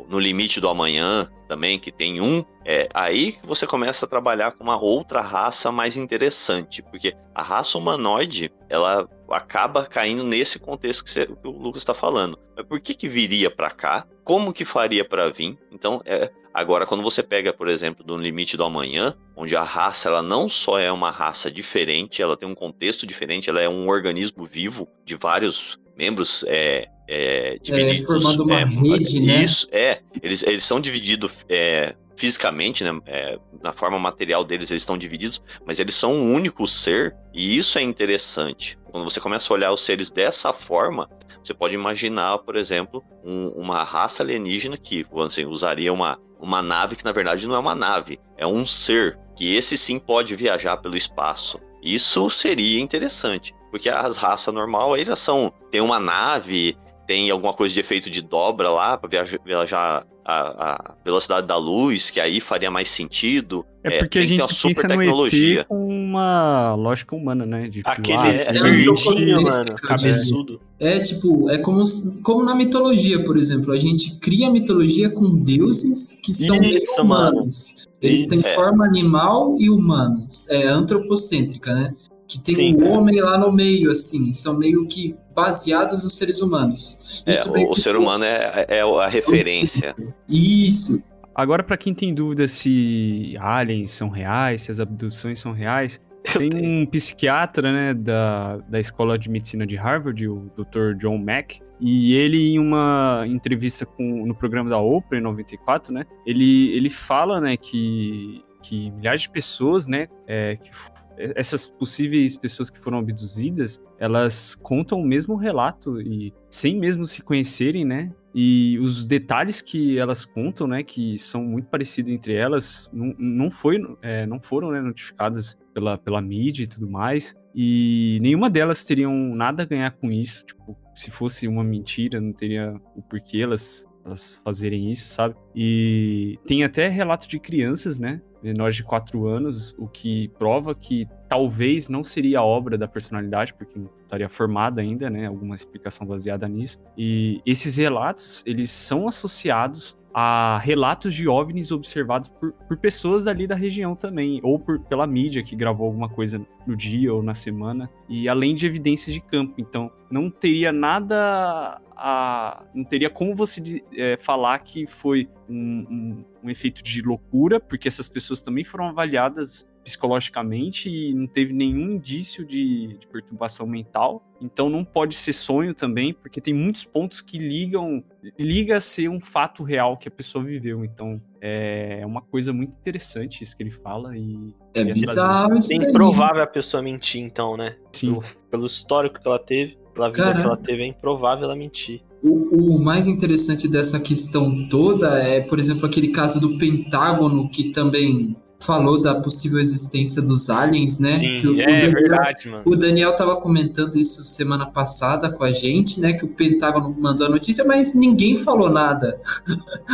no 0.09 0.19
limite 0.19 0.61
do 0.61 0.69
amanhã 0.69 1.31
também, 1.49 1.79
que 1.79 1.93
tem 1.93 2.21
um, 2.21 2.45
é 2.65 2.89
aí 2.93 3.33
que 3.33 3.47
você 3.47 3.67
começa 3.67 4.05
a 4.05 4.09
trabalhar 4.09 4.53
com 4.53 4.65
uma 4.65 4.81
outra 4.81 5.21
raça 5.21 5.71
mais 5.71 5.97
interessante, 5.97 6.83
porque 6.83 7.15
a 7.35 7.43
raça 7.43 7.79
humanoide, 7.79 8.53
ela 8.69 9.09
acaba 9.31 9.85
caindo 9.85 10.25
nesse 10.25 10.59
contexto 10.59 11.05
que, 11.05 11.11
você, 11.11 11.27
que 11.27 11.47
o 11.47 11.51
Lucas 11.51 11.83
está 11.83 11.95
falando. 11.95 12.39
Mas 12.57 12.67
por 12.67 12.81
que 12.81 12.95
que 12.95 13.09
viria 13.09 13.51
para 13.51 13.71
cá? 13.71 14.07
Como 14.25 14.53
que 14.53 14.65
faria 14.65 15.05
para 15.05 15.31
vir? 15.31 15.57
Então, 15.71 16.01
é, 16.05 16.31
agora 16.53 16.87
quando 16.87 17.03
você 17.03 17.23
pega, 17.23 17.53
por 17.53 17.69
exemplo, 17.69 18.05
do 18.05 18.17
limite 18.17 18.57
do 18.57 18.65
amanhã, 18.65 19.15
onde 19.37 19.55
a 19.57 19.63
raça 19.63 20.09
ela 20.09 20.23
não 20.23 20.49
só 20.49 20.79
é 20.79 20.91
uma 20.91 21.11
raça 21.11 21.51
diferente, 21.51 22.23
ela 22.23 22.37
tem 22.37 22.49
um 22.49 22.55
contexto 22.55 23.07
diferente, 23.07 23.51
ela 23.51 23.61
é 23.61 23.69
um 23.69 23.89
organismo 23.89 24.45
vivo 24.45 24.89
de 25.05 25.17
vários 25.17 25.79
membros 25.97 26.45
é, 26.47 26.89
é, 27.09 27.59
divididos. 27.63 28.01
É, 28.01 28.05
formando 28.05 28.45
uma 28.45 28.61
é, 28.61 28.65
rede, 28.65 29.21
né? 29.21 29.43
Isso, 29.43 29.69
é. 29.73 30.01
Eles, 30.23 30.43
eles 30.43 30.65
são 30.65 30.81
divididos 30.81 31.45
é, 31.49 31.95
fisicamente, 32.17 32.85
né? 32.85 33.01
É, 33.07 33.39
na 33.63 33.73
forma 33.73 33.99
material 33.99 34.45
deles, 34.45 34.71
eles 34.71 34.83
estão 34.83 34.97
divididos, 34.99 35.41
mas 35.65 35.79
eles 35.79 35.95
são 35.95 36.15
um 36.15 36.33
único 36.33 36.67
ser, 36.67 37.17
e 37.33 37.57
isso 37.57 37.79
é 37.79 37.83
interessante. 37.83 38.79
Quando 38.91 39.05
você 39.05 39.21
começa 39.21 39.53
a 39.53 39.55
olhar 39.55 39.73
os 39.73 39.83
seres 39.83 40.11
dessa 40.11 40.53
forma, 40.53 41.09
você 41.43 41.53
pode 41.53 41.75
imaginar, 41.75 42.39
por 42.39 42.57
exemplo, 42.57 43.05
um, 43.25 43.49
uma 43.49 43.83
raça 43.83 44.23
alienígena 44.23 44.77
que 44.77 45.05
assim, 45.25 45.45
usaria 45.45 45.93
uma, 45.93 46.19
uma 46.41 46.63
nave 46.63 46.97
que 46.97 47.05
na 47.05 47.13
verdade 47.13 47.47
não 47.47 47.55
é 47.55 47.59
uma 47.59 47.75
nave, 47.75 48.19
é 48.37 48.47
um 48.47 48.65
ser, 48.65 49.19
que 49.35 49.55
esse 49.55 49.77
sim 49.77 49.99
pode 49.99 50.35
viajar 50.35 50.77
pelo 50.79 50.97
espaço. 50.97 51.59
Isso 51.83 52.29
seria 52.31 52.81
interessante, 52.81 53.55
porque 53.71 53.89
as 53.89 54.17
raças 54.17 54.53
normal 54.53 54.95
aí 54.95 55.05
já 55.05 55.17
são, 55.17 55.53
tem 55.71 55.81
uma 55.81 55.99
nave, 55.99 56.77
tem 57.07 57.31
alguma 57.31 57.53
coisa 57.53 57.73
de 57.73 57.81
efeito 57.81 58.11
de 58.11 58.21
dobra 58.21 58.71
lá 58.71 58.99
para 58.99 59.25
viajar 59.45 60.07
a, 60.27 60.73
a, 60.73 60.95
velocidade 61.05 61.47
da 61.47 61.57
luz, 61.57 62.11
que 62.11 62.19
aí 62.19 62.41
faria 62.41 62.69
mais 62.69 62.89
sentido. 62.89 63.65
É 63.85 63.99
porque 63.99 64.19
é, 64.19 64.23
a 64.23 64.27
gente 64.27 64.39
tem 64.39 64.49
super 64.49 64.75
pensa 64.75 64.89
tecnologia. 64.89 65.65
com 65.65 65.87
uma 65.89 66.75
lógica 66.75 67.15
humana, 67.15 67.47
né? 67.47 67.69
De 67.69 67.81
Aquele 67.85 68.19
ah, 68.19 68.29
é, 68.29 68.47
é, 68.49 69.41
mano, 69.41 69.75
cabeçudo. 69.77 70.61
É, 70.81 70.99
tipo, 70.99 71.49
é 71.49 71.59
como, 71.59 71.85
como 72.25 72.45
na 72.45 72.57
mitologia, 72.57 73.23
por 73.23 73.39
exemplo. 73.39 73.73
A 73.73 73.79
gente 73.79 74.19
cria 74.19 74.49
a 74.49 74.51
mitologia 74.51 75.09
com 75.09 75.37
deuses 75.37 76.21
que 76.21 76.35
são 76.35 76.61
Isso, 76.61 77.01
humanos. 77.01 77.87
Eles 78.03 78.21
Isso, 78.21 78.29
têm 78.29 78.41
é. 78.41 78.55
forma 78.55 78.85
animal 78.85 79.55
e 79.61 79.71
humanos. 79.71 80.51
É 80.51 80.67
antropocêntrica, 80.67 81.73
né? 81.73 81.95
Que 82.29 82.41
tem 82.41 82.55
Sim, 82.55 82.77
um 82.77 82.93
homem 82.93 83.21
lá 83.21 83.39
no 83.39 83.53
meio, 83.53 83.91
assim. 83.91 84.33
São 84.33 84.59
meio 84.59 84.87
que 84.87 85.15
baseados 85.35 86.03
nos 86.03 86.17
seres 86.17 86.41
humanos. 86.41 87.23
É, 87.27 87.33
o, 87.49 87.69
o 87.69 87.75
ser 87.75 87.95
humano 87.97 88.25
é, 88.25 88.67
é 88.69 88.81
a 88.81 89.07
referência. 89.07 89.95
Isso. 90.29 91.03
Agora, 91.35 91.63
para 91.63 91.77
quem 91.77 91.93
tem 91.93 92.15
dúvida 92.15 92.49
se 92.49 93.37
aliens 93.39 93.91
são 93.91 94.09
reais, 94.09 94.63
se 94.63 94.71
as 94.71 94.81
abduções 94.81 95.39
são 95.39 95.53
reais, 95.53 96.01
tem 96.37 96.51
um 96.55 96.87
psiquiatra, 96.87 97.71
né, 97.71 97.95
da, 97.95 98.57
da 98.69 98.81
Escola 98.81 99.19
de 99.19 99.29
Medicina 99.29 99.67
de 99.67 99.77
Harvard, 99.77 100.27
o 100.27 100.51
Dr. 100.57 100.95
John 100.97 101.19
Mack, 101.19 101.61
e 101.79 102.15
ele, 102.15 102.55
em 102.55 102.59
uma 102.59 103.25
entrevista 103.27 103.85
com, 103.85 104.27
no 104.27 104.35
programa 104.35 104.71
da 104.71 104.79
Oprah, 104.79 105.19
em 105.19 105.23
94, 105.23 105.93
né, 105.93 106.05
ele, 106.27 106.75
ele 106.75 106.89
fala, 106.89 107.39
né, 107.39 107.57
que, 107.57 108.43
que 108.63 108.91
milhares 108.93 109.21
de 109.21 109.31
pessoas, 109.31 109.87
né, 109.87 110.09
é, 110.27 110.57
que 110.57 110.71
essas 111.17 111.67
possíveis 111.67 112.37
pessoas 112.37 112.71
que 112.71 112.79
foram 112.79 112.99
abduzidas, 112.99 113.81
elas 113.99 114.55
contam 114.55 115.01
o 115.01 115.07
mesmo 115.07 115.37
relato 115.37 116.01
e 116.01 116.33
sem 116.51 116.79
mesmo 116.79 117.05
se 117.05 117.23
conhecerem, 117.23 117.85
né? 117.85 118.13
E 118.35 118.79
os 118.81 119.07
detalhes 119.07 119.63
que 119.63 119.99
elas 119.99 120.27
contam, 120.27 120.67
né, 120.67 120.83
que 120.83 121.19
são 121.19 121.43
muito 121.43 121.69
parecidos 121.69 122.13
entre 122.13 122.35
elas, 122.35 122.91
não, 122.93 123.15
não, 123.19 123.51
foi, 123.51 123.79
é, 124.03 124.27
não 124.27 124.43
foram 124.43 124.71
né, 124.71 124.81
notificadas 124.83 125.57
pela, 125.73 125.97
pela 125.97 126.21
mídia 126.21 126.65
e 126.65 126.67
tudo 126.67 126.87
mais. 126.87 127.35
E 127.55 128.19
nenhuma 128.21 128.51
delas 128.51 128.85
teriam 128.85 129.15
nada 129.35 129.63
a 129.63 129.67
ganhar 129.67 129.91
com 129.93 130.13
isso. 130.13 130.45
Tipo, 130.45 130.77
se 130.95 131.11
fosse 131.11 131.49
uma 131.49 131.65
mentira, 131.65 132.21
não 132.21 132.31
teria 132.31 132.79
o 132.95 133.01
porquê 133.01 133.39
elas, 133.39 133.89
elas 134.05 134.39
fazerem 134.45 134.91
isso, 134.91 135.09
sabe? 135.09 135.35
E 135.55 136.39
tem 136.47 136.63
até 136.63 136.89
relato 136.89 137.27
de 137.27 137.41
crianças, 137.41 137.99
né? 137.99 138.21
Menores 138.47 138.77
de 138.77 138.85
4 138.85 139.27
anos, 139.27 139.75
o 139.79 139.89
que 139.89 140.29
prova 140.39 140.75
que 140.75 141.07
talvez 141.29 141.89
não 141.89 142.05
seria 142.05 142.43
obra 142.43 142.79
da 142.79 142.87
personalidade, 142.87 143.53
porque 143.53 143.79
não 143.79 143.91
estaria 144.03 144.29
formada 144.29 144.81
ainda, 144.81 145.11
né? 145.11 145.27
Alguma 145.27 145.55
explicação 145.55 146.07
baseada 146.07 146.49
nisso. 146.49 146.79
E 146.97 147.41
esses 147.45 147.77
relatos, 147.77 148.43
eles 148.47 148.71
são 148.71 149.09
associados 149.09 149.97
a 150.19 150.59
relatos 150.63 151.13
de 151.13 151.29
OVNIs 151.29 151.71
observados 151.71 152.27
por, 152.27 152.51
por 152.53 152.79
pessoas 152.79 153.27
ali 153.27 153.47
da 153.47 153.55
região 153.55 153.95
também, 153.95 154.41
ou 154.43 154.59
por, 154.59 154.81
pela 154.81 155.07
mídia 155.07 155.43
que 155.43 155.55
gravou 155.55 155.87
alguma 155.87 156.09
coisa 156.09 156.41
no 156.67 156.75
dia 156.75 157.13
ou 157.13 157.23
na 157.23 157.35
semana, 157.35 157.91
e 158.09 158.27
além 158.27 158.55
de 158.55 158.65
evidências 158.65 159.13
de 159.13 159.21
campo. 159.21 159.53
Então, 159.59 159.93
não 160.11 160.31
teria 160.31 160.73
nada 160.73 161.83
a. 161.95 162.65
Não 162.75 162.83
teria 162.83 163.11
como 163.11 163.35
você 163.35 163.85
é, 163.95 164.17
falar 164.17 164.59
que 164.61 164.87
foi 164.87 165.29
um, 165.47 165.87
um, 165.91 166.25
um 166.45 166.49
efeito 166.49 166.83
de 166.83 167.03
loucura, 167.03 167.61
porque 167.61 167.87
essas 167.87 168.09
pessoas 168.09 168.41
também 168.41 168.65
foram 168.65 168.89
avaliadas 168.89 169.69
psicologicamente 169.87 170.91
e 170.91 171.15
não 171.15 171.29
teve 171.29 171.53
nenhum 171.53 171.93
indício 171.93 172.45
de, 172.45 172.99
de, 172.99 173.07
perturbação 173.07 173.69
mental. 173.69 174.21
Então 174.43 174.69
não 174.69 174.85
pode 174.85 175.15
ser 175.15 175.33
sonho 175.33 175.73
também, 175.73 176.13
porque 176.13 176.41
tem 176.41 176.53
muitos 176.53 176.83
pontos 176.83 177.23
que 177.23 177.39
ligam 177.39 178.03
liga 178.37 178.79
a 178.79 178.81
ser 178.81 179.09
um 179.09 179.21
fato 179.21 179.63
real 179.63 179.97
que 179.97 180.09
a 180.09 180.11
pessoa 180.11 180.43
viveu. 180.43 180.85
Então 180.85 181.23
é 181.41 182.03
uma 182.05 182.21
coisa 182.21 182.53
muito 182.53 182.77
interessante 182.77 183.45
isso 183.45 183.57
que 183.57 183.63
ele 183.63 183.71
fala 183.71 184.17
e 184.17 184.53
é 184.75 184.85
bizarro. 184.85 185.55
É 185.55 185.75
improvável 185.77 186.43
a 186.43 186.49
pessoa 186.49 186.83
mentir, 186.83 187.23
então, 187.23 187.57
né? 187.57 187.77
Sim. 187.93 188.09
Pelo, 188.09 188.25
pelo 188.51 188.67
histórico 188.67 189.21
que 189.21 189.29
ela 189.29 189.39
teve, 189.39 189.79
pela 189.95 190.09
vida 190.09 190.25
Caramba. 190.25 190.41
que 190.41 190.47
ela 190.49 190.57
teve, 190.57 190.83
é 190.83 190.87
improvável 190.87 191.45
ela 191.45 191.55
mentir. 191.55 192.03
O, 192.25 192.75
o, 192.75 192.83
mais 192.83 193.07
interessante 193.07 193.69
dessa 193.69 194.01
questão 194.01 194.67
toda 194.69 195.17
é, 195.17 195.43
por 195.43 195.61
exemplo, 195.61 195.87
aquele 195.87 196.09
caso 196.09 196.41
do 196.41 196.59
Pentágono 196.59 197.49
que 197.49 197.71
também 197.71 198.35
falou 198.61 199.01
da 199.01 199.15
possível 199.15 199.59
existência 199.59 200.21
dos 200.23 200.51
aliens, 200.51 200.99
né? 200.99 201.15
Sim, 201.15 201.37
que 201.39 201.49
o, 201.49 201.61
é 201.61 201.65
o 201.65 201.67
Daniel, 201.67 201.91
verdade, 201.93 202.49
mano. 202.49 202.63
o 202.65 202.77
Daniel 202.77 203.15
tava 203.15 203.37
comentando 203.37 203.97
isso 203.97 204.25
semana 204.25 204.67
passada 204.67 205.31
com 205.31 205.45
a 205.45 205.53
gente, 205.53 206.01
né? 206.01 206.13
Que 206.13 206.25
o 206.25 206.29
Pentágono 206.29 206.95
mandou 206.99 207.27
a 207.27 207.31
notícia, 207.31 207.65
mas 207.65 207.95
ninguém 207.95 208.35
falou 208.37 208.71
nada. 208.71 209.21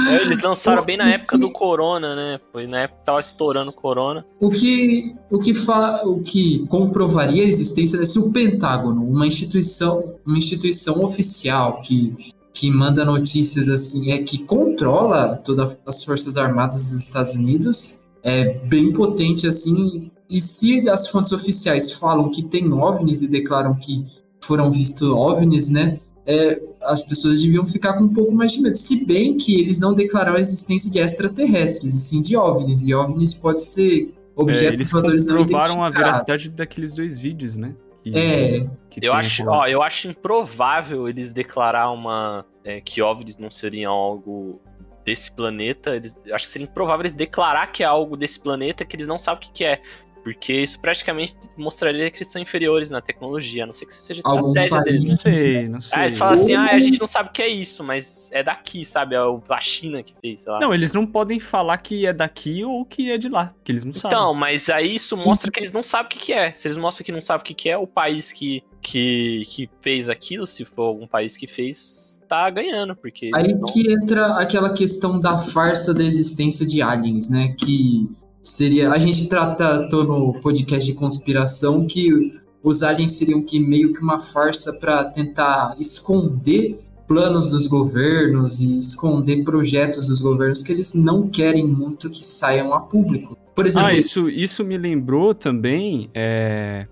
É, 0.08 0.22
eles 0.22 0.42
lançaram 0.42 0.82
bem 0.84 0.96
na 0.96 1.10
época 1.10 1.36
do 1.36 1.50
Corona, 1.50 2.14
né? 2.14 2.40
Foi 2.52 2.66
na 2.66 2.80
época 2.80 3.00
que 3.00 3.06
tava 3.06 3.20
estourando 3.20 3.70
o 3.70 3.74
Corona. 3.74 4.24
O 4.40 4.50
que, 4.50 5.14
o 5.30 5.38
que, 5.38 5.54
fa, 5.54 6.02
o 6.04 6.20
que 6.20 6.66
comprovaria 6.68 7.42
a 7.42 7.46
existência 7.46 7.98
desse 7.98 8.18
o 8.18 8.32
Pentágono, 8.32 9.04
uma 9.04 9.26
instituição, 9.26 10.14
uma 10.26 10.38
instituição 10.38 11.04
oficial 11.04 11.80
que, 11.80 12.16
que 12.52 12.70
manda 12.70 13.04
notícias 13.04 13.68
assim, 13.68 14.12
é 14.12 14.22
que 14.22 14.38
controla 14.38 15.36
todas 15.36 15.78
as 15.86 16.04
forças 16.04 16.36
armadas 16.36 16.90
dos 16.90 17.00
Estados 17.00 17.34
Unidos, 17.34 18.01
é 18.22 18.54
bem 18.66 18.92
potente 18.92 19.46
assim. 19.46 20.10
E 20.28 20.40
se 20.40 20.88
as 20.88 21.08
fontes 21.08 21.32
oficiais 21.32 21.92
falam 21.92 22.30
que 22.30 22.42
tem 22.42 22.72
ovnis 22.72 23.20
e 23.22 23.30
declaram 23.30 23.74
que 23.74 24.04
foram 24.44 24.70
vistos 24.70 25.08
ovnis, 25.08 25.70
né? 25.70 25.98
É, 26.24 26.60
as 26.84 27.02
pessoas 27.02 27.42
deviam 27.42 27.64
ficar 27.64 27.94
com 27.94 28.04
um 28.04 28.08
pouco 28.14 28.32
mais 28.32 28.52
de 28.52 28.60
medo. 28.62 28.76
Se 28.76 29.04
bem 29.06 29.36
que 29.36 29.60
eles 29.60 29.80
não 29.80 29.92
declararam 29.92 30.36
a 30.36 30.40
existência 30.40 30.90
de 30.90 30.98
extraterrestres, 31.00 31.94
e 31.94 31.98
sim 32.00 32.22
de 32.22 32.36
OVNIs. 32.36 32.86
E 32.86 32.94
OVNIs 32.94 33.34
pode 33.34 33.60
ser 33.60 34.04
É, 34.04 34.40
objetos 34.40 34.72
eles 34.74 34.90
voadores 34.92 35.26
não 35.26 35.38
comprovaram 35.38 35.82
a 35.82 35.88
identificados. 35.88 35.98
veracidade 35.98 36.50
daqueles 36.50 36.94
dois 36.94 37.18
vídeos, 37.18 37.56
né? 37.56 37.74
Que- 38.04 38.16
É, 38.16 38.70
que 38.90 39.04
Eu 39.04 39.12
acho, 39.12 39.44
ó, 39.48 39.66
eu 39.66 39.82
acho 39.82 40.08
improvável 40.08 41.08
eles 41.08 41.32
declarar 41.32 41.90
uma 41.92 42.44
é, 42.64 42.80
que 42.80 43.02
OVNIs 43.02 43.36
não 43.38 43.50
seriam 43.50 43.92
algo 43.92 44.60
desse 45.04 45.30
planeta. 45.30 45.96
Eles, 45.96 46.20
acho 46.32 46.46
que 46.46 46.52
seria 46.52 46.66
improvável 46.66 47.02
eles 47.02 47.14
declarar 47.14 47.68
que 47.68 47.82
é 47.82 47.86
algo 47.86 48.16
desse 48.16 48.40
planeta 48.40 48.84
que 48.84 48.96
eles 48.96 49.06
não 49.06 49.18
sabem 49.18 49.48
o 49.48 49.52
que, 49.52 49.58
que 49.58 49.64
é. 49.64 49.82
Porque 50.22 50.52
isso 50.52 50.78
praticamente 50.78 51.34
mostraria 51.56 52.08
que 52.10 52.18
eles 52.18 52.30
são 52.30 52.40
inferiores 52.40 52.90
na 52.90 53.00
tecnologia, 53.00 53.64
a 53.64 53.66
não 53.66 53.74
ser 53.74 53.86
que 53.86 53.94
seja 53.94 54.20
Algum 54.24 54.52
estratégia 54.52 54.80
deles. 54.82 55.04
Não 55.04 55.18
sei, 55.18 55.68
não 55.68 55.80
sei. 55.80 55.98
Ah, 55.98 56.04
eles 56.04 56.18
falam 56.18 56.34
assim, 56.34 56.54
ah, 56.54 56.70
a 56.70 56.80
gente 56.80 57.00
não 57.00 57.08
sabe 57.08 57.30
o 57.30 57.32
que 57.32 57.42
é 57.42 57.48
isso, 57.48 57.82
mas 57.82 58.30
é 58.32 58.42
daqui, 58.42 58.84
sabe? 58.84 59.16
É 59.16 59.22
o 59.22 59.38
da 59.38 59.60
China 59.60 60.02
que 60.02 60.14
fez, 60.20 60.42
sei 60.42 60.52
lá. 60.52 60.60
Não, 60.60 60.72
eles 60.72 60.92
não 60.92 61.04
podem 61.04 61.40
falar 61.40 61.76
que 61.78 62.06
é 62.06 62.12
daqui 62.12 62.64
ou 62.64 62.84
que 62.84 63.10
é 63.10 63.18
de 63.18 63.28
lá, 63.28 63.52
que 63.64 63.72
eles 63.72 63.84
não 63.84 63.92
sabem. 63.92 64.16
Então, 64.16 64.32
mas 64.32 64.68
aí 64.68 64.94
isso 64.94 65.16
mostra 65.16 65.50
que 65.50 65.58
eles 65.58 65.72
não 65.72 65.82
sabem 65.82 66.06
o 66.06 66.08
que, 66.10 66.26
que 66.26 66.32
é. 66.32 66.52
Se 66.52 66.68
eles 66.68 66.76
mostram 66.76 67.04
que 67.04 67.12
não 67.12 67.20
sabem 67.20 67.40
o 67.42 67.44
que, 67.44 67.54
que 67.54 67.68
é, 67.68 67.76
o 67.76 67.86
país 67.86 68.30
que, 68.30 68.62
que, 68.82 69.44
que 69.48 69.70
fez 69.80 70.08
aquilo, 70.08 70.46
se 70.46 70.64
for 70.64 70.82
algum 70.82 71.06
país 71.06 71.36
que 71.36 71.46
fez, 71.46 72.20
tá 72.28 72.50
ganhando, 72.50 72.96
porque 72.96 73.30
Aí 73.34 73.54
não- 73.54 73.66
que 73.66 73.90
entra 73.92 74.36
aquela 74.38 74.72
questão 74.72 75.20
da 75.20 75.38
farsa 75.38 75.94
da 75.94 76.02
existência 76.02 76.66
de 76.66 76.82
aliens, 76.82 77.30
né? 77.30 77.54
Que 77.58 78.02
seria. 78.42 78.90
A 78.90 78.98
gente 78.98 79.28
tratou 79.28 80.04
no 80.04 80.40
podcast 80.40 80.90
de 80.90 80.96
conspiração 80.98 81.86
que 81.86 82.32
os 82.62 82.82
aliens 82.82 83.12
seriam 83.12 83.40
que 83.42 83.58
meio 83.60 83.92
que 83.92 84.00
uma 84.00 84.18
farsa 84.18 84.72
para 84.74 85.04
tentar 85.04 85.76
esconder 85.78 86.76
planos 87.06 87.50
dos 87.50 87.66
governos 87.66 88.60
e 88.60 88.78
esconder 88.78 89.42
projetos 89.44 90.08
dos 90.08 90.20
governos 90.20 90.62
que 90.62 90.72
eles 90.72 90.94
não 90.94 91.28
querem 91.28 91.66
muito 91.66 92.08
que 92.08 92.24
saiam 92.24 92.72
a 92.72 92.80
público. 92.80 93.36
Por 93.54 93.66
exemplo, 93.66 93.88
Ah, 93.88 93.94
isso, 93.94 94.30
isso 94.30 94.64
me 94.64 94.78
lembrou 94.78 95.34
também 95.34 96.08
é, 96.14 96.86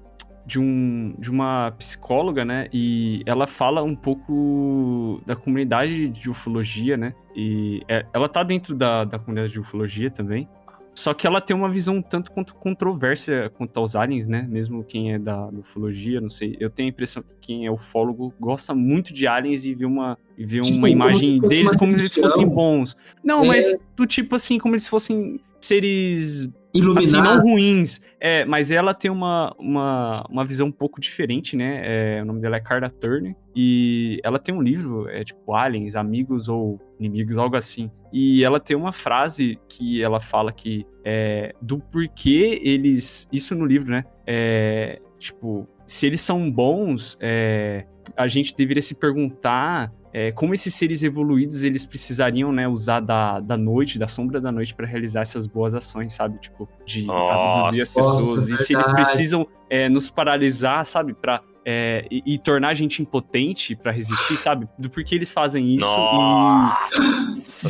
de, 0.46 0.58
um, 0.58 1.14
de 1.18 1.30
uma 1.30 1.72
psicóloga, 1.78 2.44
né? 2.44 2.66
E 2.72 3.22
ela 3.26 3.46
fala 3.46 3.82
um 3.82 3.94
pouco 3.94 5.20
da 5.26 5.36
comunidade 5.36 6.08
de 6.08 6.28
ufologia, 6.30 6.96
né? 6.96 7.14
E 7.36 7.82
é- 7.88 8.04
ela 8.12 8.28
tá 8.28 8.42
dentro 8.42 8.74
da, 8.74 9.04
da 9.04 9.18
comunidade 9.18 9.52
de 9.52 9.60
ufologia 9.60 10.10
também. 10.10 10.48
Só 10.92 11.14
que 11.14 11.24
ela 11.26 11.40
tem 11.40 11.54
uma 11.56 11.68
visão 11.68 11.96
um 11.96 12.02
tanto 12.02 12.32
quanto 12.32 12.54
controversa 12.56 13.50
quanto 13.56 13.78
aos 13.78 13.94
aliens, 13.94 14.26
né? 14.26 14.44
Mesmo 14.50 14.82
quem 14.82 15.12
é 15.12 15.18
da, 15.18 15.46
ufologia, 15.46 16.20
não 16.20 16.28
sei. 16.28 16.56
Eu 16.58 16.68
tenho 16.68 16.88
a 16.88 16.90
impressão 16.90 17.22
que 17.22 17.34
quem 17.40 17.64
é 17.64 17.70
ufólogo 17.70 18.34
gosta 18.40 18.74
muito 18.74 19.14
de 19.14 19.26
aliens 19.26 19.64
e 19.64 19.74
vê 19.74 19.84
uma, 19.86 20.18
e 20.36 20.44
vê 20.44 20.60
Tipo, 20.60 20.78
uma 20.78 20.90
imagem 20.90 21.40
se 21.40 21.46
deles 21.46 21.76
como 21.76 21.92
se 21.92 22.00
eles 22.00 22.14
fossem 22.14 22.46
bons. 22.46 22.96
Não, 23.22 23.44
É. 23.44 23.48
mas 23.48 23.76
do 23.96 24.04
tipo 24.04 24.34
assim, 24.34 24.58
como 24.58 24.74
eles 24.74 24.88
fossem 24.88 25.40
seres 25.60 26.50
iluminados. 26.74 27.14
assim, 27.14 27.22
não 27.22 27.40
ruins. 27.40 28.00
É, 28.20 28.44
mas 28.44 28.70
ela 28.70 28.94
tem 28.94 29.10
uma, 29.10 29.54
uma, 29.58 30.24
uma 30.28 30.44
visão 30.44 30.68
um 30.68 30.72
pouco 30.72 31.00
diferente, 31.00 31.56
né? 31.56 31.80
É, 32.18 32.22
o 32.22 32.24
nome 32.24 32.40
dela 32.40 32.56
é 32.56 32.60
Carla 32.60 32.88
Turner. 32.88 33.34
E 33.54 34.20
ela 34.24 34.38
tem 34.38 34.54
um 34.54 34.62
livro, 34.62 35.08
é 35.08 35.24
tipo 35.24 35.54
Aliens, 35.54 35.96
Amigos 35.96 36.48
ou 36.48 36.80
Inimigos, 36.98 37.36
algo 37.36 37.56
assim. 37.56 37.90
E 38.12 38.44
ela 38.44 38.60
tem 38.60 38.76
uma 38.76 38.92
frase 38.92 39.58
que 39.68 40.02
ela 40.02 40.20
fala 40.20 40.52
que 40.52 40.86
é 41.04 41.54
do 41.60 41.78
porquê 41.78 42.60
eles. 42.62 43.28
Isso 43.32 43.54
no 43.54 43.66
livro, 43.66 43.90
né? 43.90 44.04
É, 44.26 45.00
tipo, 45.18 45.68
se 45.86 46.06
eles 46.06 46.20
são 46.20 46.50
bons, 46.50 47.18
é, 47.20 47.84
a 48.16 48.28
gente 48.28 48.54
deveria 48.54 48.82
se 48.82 48.94
perguntar 48.94 49.92
é, 50.12 50.32
como 50.32 50.52
esses 50.52 50.74
seres 50.74 51.02
evoluídos 51.02 51.62
eles 51.62 51.84
precisariam, 51.84 52.52
né, 52.52 52.66
usar 52.66 53.00
da, 53.00 53.38
da 53.38 53.56
noite, 53.56 53.98
da 53.98 54.08
sombra 54.08 54.40
da 54.40 54.50
noite 54.50 54.74
para 54.74 54.86
realizar 54.86 55.20
essas 55.20 55.46
boas 55.46 55.74
ações, 55.74 56.12
sabe? 56.12 56.38
Tipo, 56.38 56.68
de 56.84 57.04
Nossa. 57.04 57.60
abduzir 57.68 57.82
as 57.82 57.94
Nossa, 57.94 58.16
pessoas. 58.16 58.48
e 58.48 58.56
se 58.56 58.74
eles 58.74 58.90
precisam 58.92 59.46
é, 59.68 59.88
nos 59.88 60.10
paralisar, 60.10 60.84
sabe? 60.84 61.14
Pra, 61.14 61.40
é, 61.64 62.06
e, 62.10 62.22
e 62.34 62.38
tornar 62.38 62.68
a 62.68 62.74
gente 62.74 63.02
impotente 63.02 63.76
pra 63.76 63.92
resistir, 63.92 64.34
sabe? 64.36 64.66
Do 64.78 64.88
porquê 64.88 65.14
eles 65.14 65.30
fazem 65.32 65.74
isso 65.74 65.84
Nossa! 65.86 67.02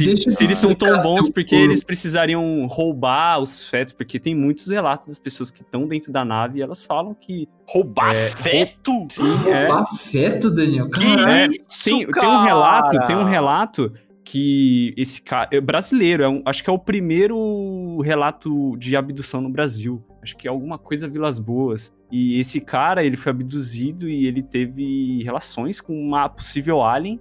e 0.00 0.16
se, 0.16 0.30
se 0.30 0.44
eles 0.44 0.59
são 0.59 0.75
tão 0.75 0.97
bons, 0.99 1.28
porque 1.28 1.54
eles 1.54 1.82
precisariam 1.82 2.66
roubar 2.66 3.38
os 3.40 3.68
fetos, 3.68 3.92
porque 3.92 4.18
tem 4.20 4.35
muitos 4.35 4.68
relatos 4.68 5.09
das 5.09 5.18
pessoas 5.18 5.50
que 5.50 5.62
estão 5.62 5.87
dentro 5.87 6.12
da 6.12 6.25
nave 6.25 6.59
e 6.59 6.62
elas 6.62 6.85
falam 6.85 7.14
que 7.14 7.49
Roubar 7.68 8.14
É, 8.14 8.30
feto? 8.30 9.06
sim, 9.11 9.23
é, 9.49 9.66
Roubar 9.66 9.87
feto, 9.97 10.50
Daniel. 10.50 10.88
Caralho. 10.90 11.52
tem, 11.85 12.06
tem 12.06 12.28
um 12.28 12.42
relato, 12.42 12.97
cara? 12.97 13.06
tem 13.06 13.16
um 13.16 13.25
relato 13.25 13.92
que 14.25 14.94
esse 14.97 15.20
cara 15.23 15.49
é 15.52 15.61
brasileiro, 15.61 16.23
é 16.23 16.28
um- 16.28 16.42
acho 16.47 16.62
que 16.62 16.70
é 16.70 16.73
o 16.73 16.78
primeiro 16.78 18.00
relato 18.02 18.76
de 18.76 18.94
abdução 18.97 19.40
no 19.40 19.49
Brasil. 19.49 20.00
Acho 20.23 20.37
que 20.37 20.47
é 20.47 20.50
alguma 20.50 20.79
coisa 20.79 21.09
Vilas 21.09 21.39
Boas. 21.39 21.93
E 22.11 22.39
esse 22.39 22.61
cara, 22.61 23.03
ele 23.05 23.17
foi 23.17 23.31
abduzido 23.31 24.09
e 24.09 24.27
ele 24.27 24.43
teve 24.43 25.23
relações 25.23 25.81
com 25.81 25.95
uma 25.99 26.29
possível 26.29 26.83
alien. 26.83 27.19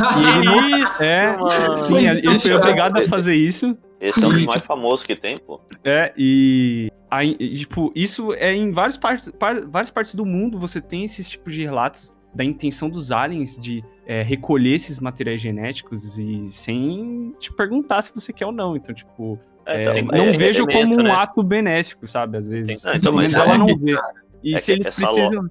E 0.00 0.28
ele 0.28 0.44
não- 0.46 0.68
Isso, 0.82 1.02
É, 1.02 1.36
mano. 1.36 1.50
sim, 1.76 1.88
Pois 1.88 2.16
ele 2.18 2.38
foi 2.40 2.52
obrigado 2.54 2.98
a 2.98 3.02
fazer 3.04 3.34
isso. 3.34 3.76
Esse 4.00 4.22
é 4.22 4.26
um 4.26 4.30
dos 4.30 4.44
mais 4.44 4.60
famosos 4.60 5.06
que 5.06 5.16
tem, 5.16 5.38
pô. 5.38 5.58
É, 5.82 6.12
e, 6.18 6.90
aí, 7.10 7.34
tipo, 7.56 7.90
isso 7.94 8.34
é 8.34 8.52
em 8.54 8.70
várias 8.70 8.98
partes, 8.98 9.30
par- 9.38 9.66
várias 9.66 9.90
partes 9.90 10.14
do 10.14 10.26
mundo 10.26 10.58
você 10.58 10.80
tem 10.80 11.04
esses 11.04 11.26
tipos 11.28 11.54
de 11.54 11.62
relatos 11.62 12.12
da 12.34 12.44
intenção 12.44 12.90
dos 12.90 13.10
aliens 13.12 13.56
de 13.56 13.82
é, 14.06 14.20
recolher 14.22 14.74
esses 14.74 14.98
materiais 15.00 15.40
genéticos 15.40 16.18
e 16.18 16.44
sem 16.50 17.32
te 17.38 17.50
perguntar 17.52 18.02
se 18.02 18.12
você 18.14 18.32
quer 18.32 18.44
ou 18.44 18.52
não. 18.52 18.76
Então, 18.76 18.92
tipo, 18.94 19.38
É, 19.66 19.76
é, 19.76 19.80
então, 19.82 20.02
não 20.18 20.24
é- 20.24 20.32
vejo 20.36 20.66
como 20.66 20.94
um 21.00 21.02
né? 21.02 21.10
ato 21.10 21.42
benéfico, 21.42 22.06
sabe? 22.06 22.36
Às 22.36 22.48
vezes. 22.48 22.84
Ah, 22.86 22.96
então, 22.96 23.12
mas 23.14 23.32
ela 23.34 23.54
é- 23.54 23.58
não 23.58 23.66
vê. 23.78 23.96
E 24.42 24.54
é 24.54 24.58
se 24.58 24.72
eles 24.72 24.86
essa 24.86 25.00
precisam. 25.00 25.50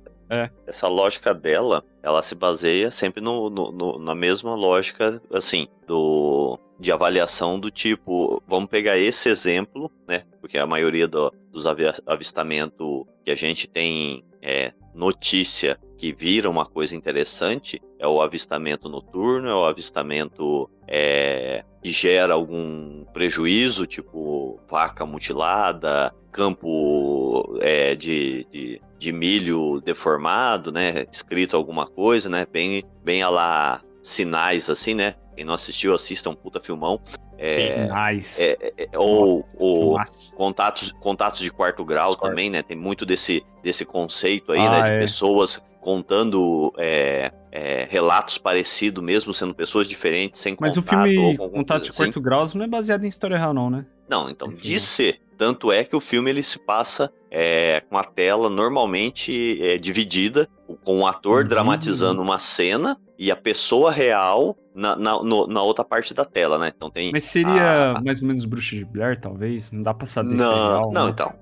essa 0.68 0.88
lógica 0.88 1.34
dela, 1.34 1.84
ela 2.02 2.22
se 2.22 2.36
baseia 2.36 2.90
sempre 2.92 3.22
no, 3.22 3.50
no- 3.50 3.72
no- 3.72 4.00
na 4.00 4.14
mesma 4.16 4.56
lógica, 4.56 5.22
assim, 5.32 5.68
do 5.88 6.60
de 6.80 6.92
avaliação 6.92 7.58
do 7.60 7.72
tipo, 7.72 8.42
vamos 8.48 8.68
pegar 8.70 8.98
esse 8.98 9.30
exemplo, 9.30 9.90
né? 10.08 10.24
Porque 10.42 10.58
a 10.58 10.66
maioria 10.68 11.08
do- 11.08 11.32
dos 11.52 11.66
avistamentos 12.06 13.04
que 13.24 13.32
a 13.32 13.36
gente 13.36 13.68
tem 13.68 14.24
é, 14.42 14.74
notícia 14.94 15.80
que 15.98 16.14
vira 16.14 16.50
uma 16.50 16.66
coisa 16.66 16.96
interessante 16.96 17.82
é 17.98 18.08
o 18.08 18.22
avistamento 18.22 18.90
noturno, 18.90 19.48
é 19.48 19.56
o 19.56 19.66
avistamento 19.66 20.70
é, 20.88 21.64
que 21.82 21.92
gera 21.92 22.34
algum 22.34 23.06
prejuízo, 23.14 23.86
tipo 23.86 24.60
vaca 24.70 25.06
mutilada, 25.06 26.14
campo 26.32 27.58
é, 27.62 27.96
de, 27.96 28.46
de, 28.52 28.82
de 28.98 29.12
milho 29.12 29.80
deformado, 29.82 30.72
né? 30.72 31.06
Escrito 31.12 31.56
alguma 31.56 31.88
coisa, 31.88 32.30
né? 32.30 32.46
Bem, 32.52 32.84
bem 33.04 33.22
a 33.22 33.30
lá 33.30 33.82
sinais 34.04 34.70
assim, 34.70 34.94
né? 34.94 35.16
Quem 35.36 35.44
não 35.46 35.56
assistiu, 35.56 35.96
assista 35.96 36.30
um 36.30 36.36
puta 36.36 36.60
filmão. 36.60 37.02
É, 37.40 37.88
Nice. 38.12 38.42
é, 38.62 38.74
é, 38.78 38.98
ou, 38.98 39.44
ou 39.60 39.76
Filmaço. 39.76 40.32
contatos, 40.34 40.92
contatos 41.00 41.40
de 41.40 41.50
quarto 41.52 41.84
grau 41.84 42.16
também, 42.16 42.50
né? 42.50 42.62
Tem 42.62 42.78
muito 42.78 43.06
desse, 43.06 43.44
desse 43.64 43.84
conceito 43.84 44.52
aí, 44.52 44.60
Ah, 44.60 44.70
né? 44.70 44.82
De 44.84 44.92
é. 44.92 45.00
pessoas 45.00 45.64
contando 45.82 46.72
é, 46.78 47.32
é, 47.52 47.88
relatos 47.90 48.38
parecidos, 48.38 49.04
mesmo 49.04 49.34
sendo 49.34 49.54
pessoas 49.54 49.88
diferentes, 49.88 50.40
sem 50.40 50.56
Mas 50.60 50.78
o 50.78 50.82
contato. 50.82 51.00
ou 51.00 51.06
filme 51.06 51.38
com 51.38 51.44
alguma 51.44 51.62
Contato 51.62 51.84
de 51.84 51.90
assim. 51.90 51.98
Quarto 51.98 52.22
Graus 52.22 52.54
não 52.56 52.64
é 52.64 52.68
baseado 52.68 53.04
em 53.04 53.08
história 53.08 53.38
real, 53.38 53.54
não, 53.54 53.70
né? 53.70 53.86
Não, 54.08 54.30
então, 54.30 54.48
de 54.50 54.74
né? 54.74 54.80
ser 54.80 55.20
Tanto 55.46 55.74
é 55.74 55.84
que 55.84 55.94
o 55.94 56.00
filme 56.00 56.30
ele 56.30 56.42
se 56.42 56.58
passa 56.58 57.12
é, 57.30 57.82
com 57.90 57.98
a 57.98 58.04
tela 58.06 58.50
normalmente 58.50 59.62
é, 59.62 59.78
dividida, 59.78 60.48
com 60.86 61.02
o 61.02 61.06
ator 61.06 61.42
Uhum. 61.42 61.50
dramatizando 61.50 62.22
uma 62.22 62.40
cena 62.40 62.98
e 63.20 63.30
a 63.30 63.36
pessoa 63.36 63.92
real 63.92 64.56
na, 64.74 64.96
na, 64.96 65.22
no- 65.22 65.46
na 65.46 65.62
outra 65.62 65.84
parte 65.84 66.14
da 66.14 66.24
tela, 66.24 66.58
né? 66.58 66.72
Então 66.74 66.90
tem. 66.90 67.12
Mas 67.12 67.24
seria 67.24 67.92
Ah. 67.98 68.02
mais 68.02 68.22
ou 68.22 68.28
menos 68.30 68.46
Bruxa 68.46 68.78
de 68.78 68.86
Blair, 68.86 69.20
talvez? 69.20 69.70
Não 69.74 69.82
dá 69.82 69.94
pra 69.94 70.06
saber 70.06 70.38
se 70.38 70.44
é 70.44 70.48
Não, 70.48 70.56
real. 70.56 70.92
não, 70.94 71.06
né? 71.08 71.12
então. 71.12 71.34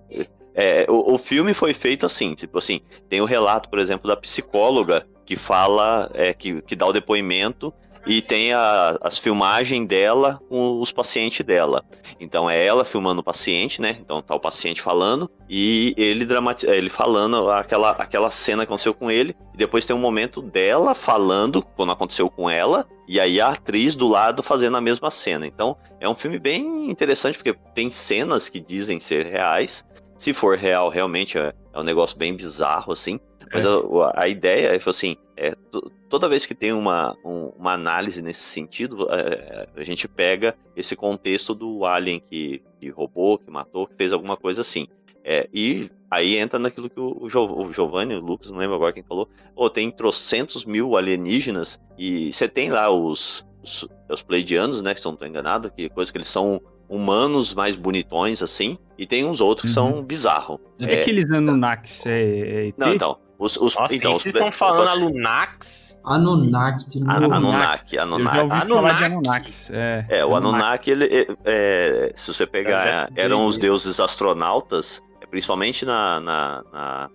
É, 0.55 0.86
o, 0.89 1.13
o 1.13 1.17
filme 1.20 1.53
foi 1.53 1.72
feito 1.74 2.03
assim, 2.08 2.34
tipo 2.34 2.58
assim, 2.58 2.81
tem 3.08 3.22
o 3.22 3.25
relato, 3.25 3.70
por 3.70 3.77
exemplo, 3.77 4.08
da 4.08 4.17
psicóloga 4.17 5.05
que 5.27 5.36
fala, 5.36 6.10
é, 6.15 6.34
que, 6.34 6.60
que 6.63 6.75
dá 6.75 6.88
o 6.88 6.91
depoimento 6.91 7.72
e 8.05 8.22
tem 8.22 8.53
a- 8.53 8.98
as 9.01 9.17
filmagens 9.17 9.88
dela 9.88 10.39
com 10.50 10.79
os 10.79 10.91
pacientes 10.91 11.46
dela. 11.46 11.84
Então 12.20 12.50
é 12.50 12.65
ela 12.65 12.84
filmando 12.84 13.22
o 13.22 13.24
paciente, 13.24 13.81
né? 13.81 13.98
Então 14.00 14.22
tá 14.22 14.36
o 14.36 14.39
paciente 14.39 14.81
falando 14.81 15.29
e 15.50 15.93
ele 15.98 16.25
dramati 16.25 16.65
ele 16.67 16.89
falando 16.89 17.50
aquela, 17.50 17.91
aquela 17.91 18.29
cena 18.31 18.63
que 18.65 18.70
aconteceu 18.70 18.93
com 18.93 19.10
ele. 19.12 19.36
E 19.53 19.58
depois 19.58 19.86
tem 19.86 19.96
um 19.96 20.00
momento 20.00 20.41
dela 20.41 20.93
falando 20.96 21.62
quando 21.75 21.91
aconteceu 21.91 22.29
com 22.29 22.50
ela 22.50 22.88
e 23.08 23.20
aí 23.20 23.41
a 23.41 23.50
atriz 23.50 23.96
do 23.96 24.08
lado 24.08 24.41
fazendo 24.41 24.77
a 24.77 24.81
mesma 24.81 25.12
cena. 25.12 25.46
Então 25.46 25.75
é 26.00 26.08
um 26.08 26.15
filme 26.15 26.39
bem 26.39 26.89
interessante 26.89 27.38
porque 27.38 27.55
tem 27.74 27.89
cenas 27.89 28.50
que 28.50 28.60
dizem 28.60 29.00
ser 29.00 29.25
reais. 29.25 29.84
Se 30.17 30.34
for 30.34 30.55
real, 30.55 30.89
realmente 30.89 31.38
é, 31.38 31.51
é 31.74 31.79
um 31.79 31.84
negócio 31.84 32.15
bem 32.17 32.36
bizarro, 32.36 32.93
assim. 32.93 33.20
Mas 33.53 33.65
É. 33.65 33.70
a, 33.70 34.24
a 34.24 34.27
ideia 34.27 34.67
é, 34.75 34.79
assim, 34.86 35.15
é, 35.36 35.55
to- 35.72 35.91
toda 36.10 36.29
vez 36.29 36.46
que 36.46 36.53
tem 36.55 36.72
uma, 36.74 37.15
um- 37.25 37.51
uma 37.58 37.74
análise 37.74 38.22
nesse 38.22 38.41
sentido, 38.43 39.08
é, 39.12 39.67
a 39.75 39.84
gente 39.84 40.08
pega 40.08 40.55
esse 40.75 40.96
contexto 40.96 41.53
do 41.53 41.86
alien 41.86 42.20
que, 42.20 42.62
que 42.79 42.89
roubou, 42.89 43.38
que 43.38 43.50
matou, 43.51 43.88
que 43.88 43.96
fez 43.96 44.13
alguma 44.13 44.38
coisa 44.38 44.62
assim. 44.62 44.88
É, 45.24 45.48
e 45.53 45.89
aí 46.10 46.38
entra 46.38 46.58
naquilo 46.58 46.89
que 46.89 47.00
o, 47.00 47.15
o, 47.22 47.29
Jo- 47.29 47.46
o 47.62 47.72
Giovanni, 47.72 48.15
o 48.15 48.20
Lucas, 48.20 48.50
não 48.51 48.58
lembro 48.58 48.75
agora 48.75 48.91
quem 48.93 49.03
falou, 49.03 49.29
Pô, 49.55 49.70
tem 49.70 49.91
trocentos 49.91 50.65
mil 50.65 50.96
alienígenas 50.98 51.79
e 51.98 52.31
você 52.34 52.48
tem 52.48 52.70
lá 52.72 52.89
os, 52.89 53.46
os, 53.62 53.88
os 54.10 54.24
pleidianos, 54.24 54.81
né, 54.81 54.93
que 54.93 55.00
se 55.00 55.05
não 55.05 55.13
estou 55.13 55.27
enganado, 55.27 55.72
que 55.72 55.89
coisa 55.89 56.12
que 56.12 56.17
eles 56.17 56.27
são 56.27 56.60
humanos 56.89 57.53
mais 57.53 57.75
bonitões, 57.75 58.41
assim, 58.41 58.77
e 58.98 59.05
tem 59.05 59.24
uns 59.24 59.39
outros 59.39 59.70
que 59.70 59.74
são 59.74 60.03
bizarros. 60.03 60.58
É, 60.79 61.00
aqueles 61.01 61.31
Anunnakis, 61.31 62.05
é, 62.05 62.22
é 62.22 62.67
ET? 62.67 62.75
Não, 62.77 62.93
então. 62.93 63.17
Os, 63.41 63.57
os, 63.57 63.75
Nossa, 63.75 63.95
então, 63.95 64.13
os 64.13 64.21
vocês 64.21 64.36
estão 64.36 64.51
falando 64.51 64.83
os- 64.86 64.91
Alunax? 64.91 66.00
Anunnaki. 66.05 67.00
Anunnaki, 67.07 67.95
Eu 67.95 68.01
Anunnaki. 68.03 68.36
já 68.36 68.43
ouvi 68.43 68.50
falar 68.60 68.93
de 68.93 69.03
Anunnaki. 69.03 69.03
Anunnakis. 69.05 69.69
É, 69.71 70.05
É, 70.10 70.25
o 70.25 70.36
Anunnaki, 70.36 70.91
ele, 70.91 71.05
é, 71.05 71.27
é, 71.45 72.13
se 72.15 72.31
você 72.31 72.45
pegar, 72.45 73.10
eram 73.15 73.43
os 73.48 73.57
deuses 73.57 74.00
astronautas, 74.00 75.01
principalmente 75.31 75.86
na, 75.86 76.19
na, 76.19 76.63
na 76.71 77.10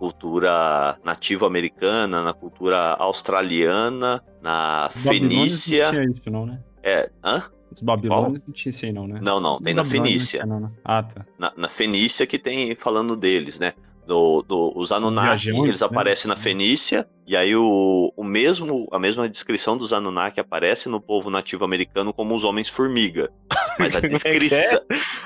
cultura 0.00 0.98
nativa 1.04 1.46
americana, 1.46 2.22
na 2.22 2.32
cultura 2.32 2.94
australiana, 2.94 4.20
na 4.42 4.88
Os 4.94 5.04
babilônios 5.04 5.30
Fenícia. 5.64 5.84
Não 5.86 5.92
tinha 5.92 6.10
isso, 6.12 6.30
não, 6.30 6.46
né? 6.46 6.58
É, 6.82 7.10
hã? 7.24 7.42
Os 7.72 7.80
babilônios 7.82 8.40
não 8.46 8.52
tinha 8.54 8.70
isso 8.70 8.84
aí, 8.86 8.92
não, 8.92 9.06
né? 9.06 9.20
Não, 9.22 9.38
não, 9.40 9.60
tem 9.60 9.74
na 9.74 9.82
Os 9.82 9.88
Fenícia. 9.90 10.44
não 10.46 10.58
não, 10.60 10.68
né? 10.68 10.74
Ah, 10.84 11.02
tá. 11.02 11.24
Na, 11.38 11.52
na 11.56 11.68
Fenícia 11.68 12.26
que 12.26 12.38
tem 12.38 12.74
falando 12.74 13.16
deles, 13.16 13.60
né? 13.60 13.74
Do, 14.08 14.40
do- 14.40 14.72
os 14.74 14.90
Anunnaki, 14.90 15.44
viajantes, 15.44 15.64
eles 15.68 15.80
né? 15.82 15.86
aparecem 15.86 16.28
na 16.30 16.34
Fenícia, 16.36 17.06
e 17.26 17.36
aí 17.36 17.54
o, 17.54 18.10
o 18.16 18.24
mesmo, 18.24 18.88
a 18.90 18.98
mesma 18.98 19.28
descrição 19.28 19.76
dos 19.76 19.92
Anunnaki 19.92 20.40
aparece 20.40 20.88
no 20.88 20.98
povo 20.98 21.28
nativo 21.28 21.62
americano 21.62 22.10
como 22.10 22.34
os 22.34 22.42
homens-formiga. 22.42 23.30
Mas 23.78 23.94
a 23.94 23.98
é 23.98 24.00
que 24.00 24.06
é? 24.06 24.08
descrição. 24.08 24.80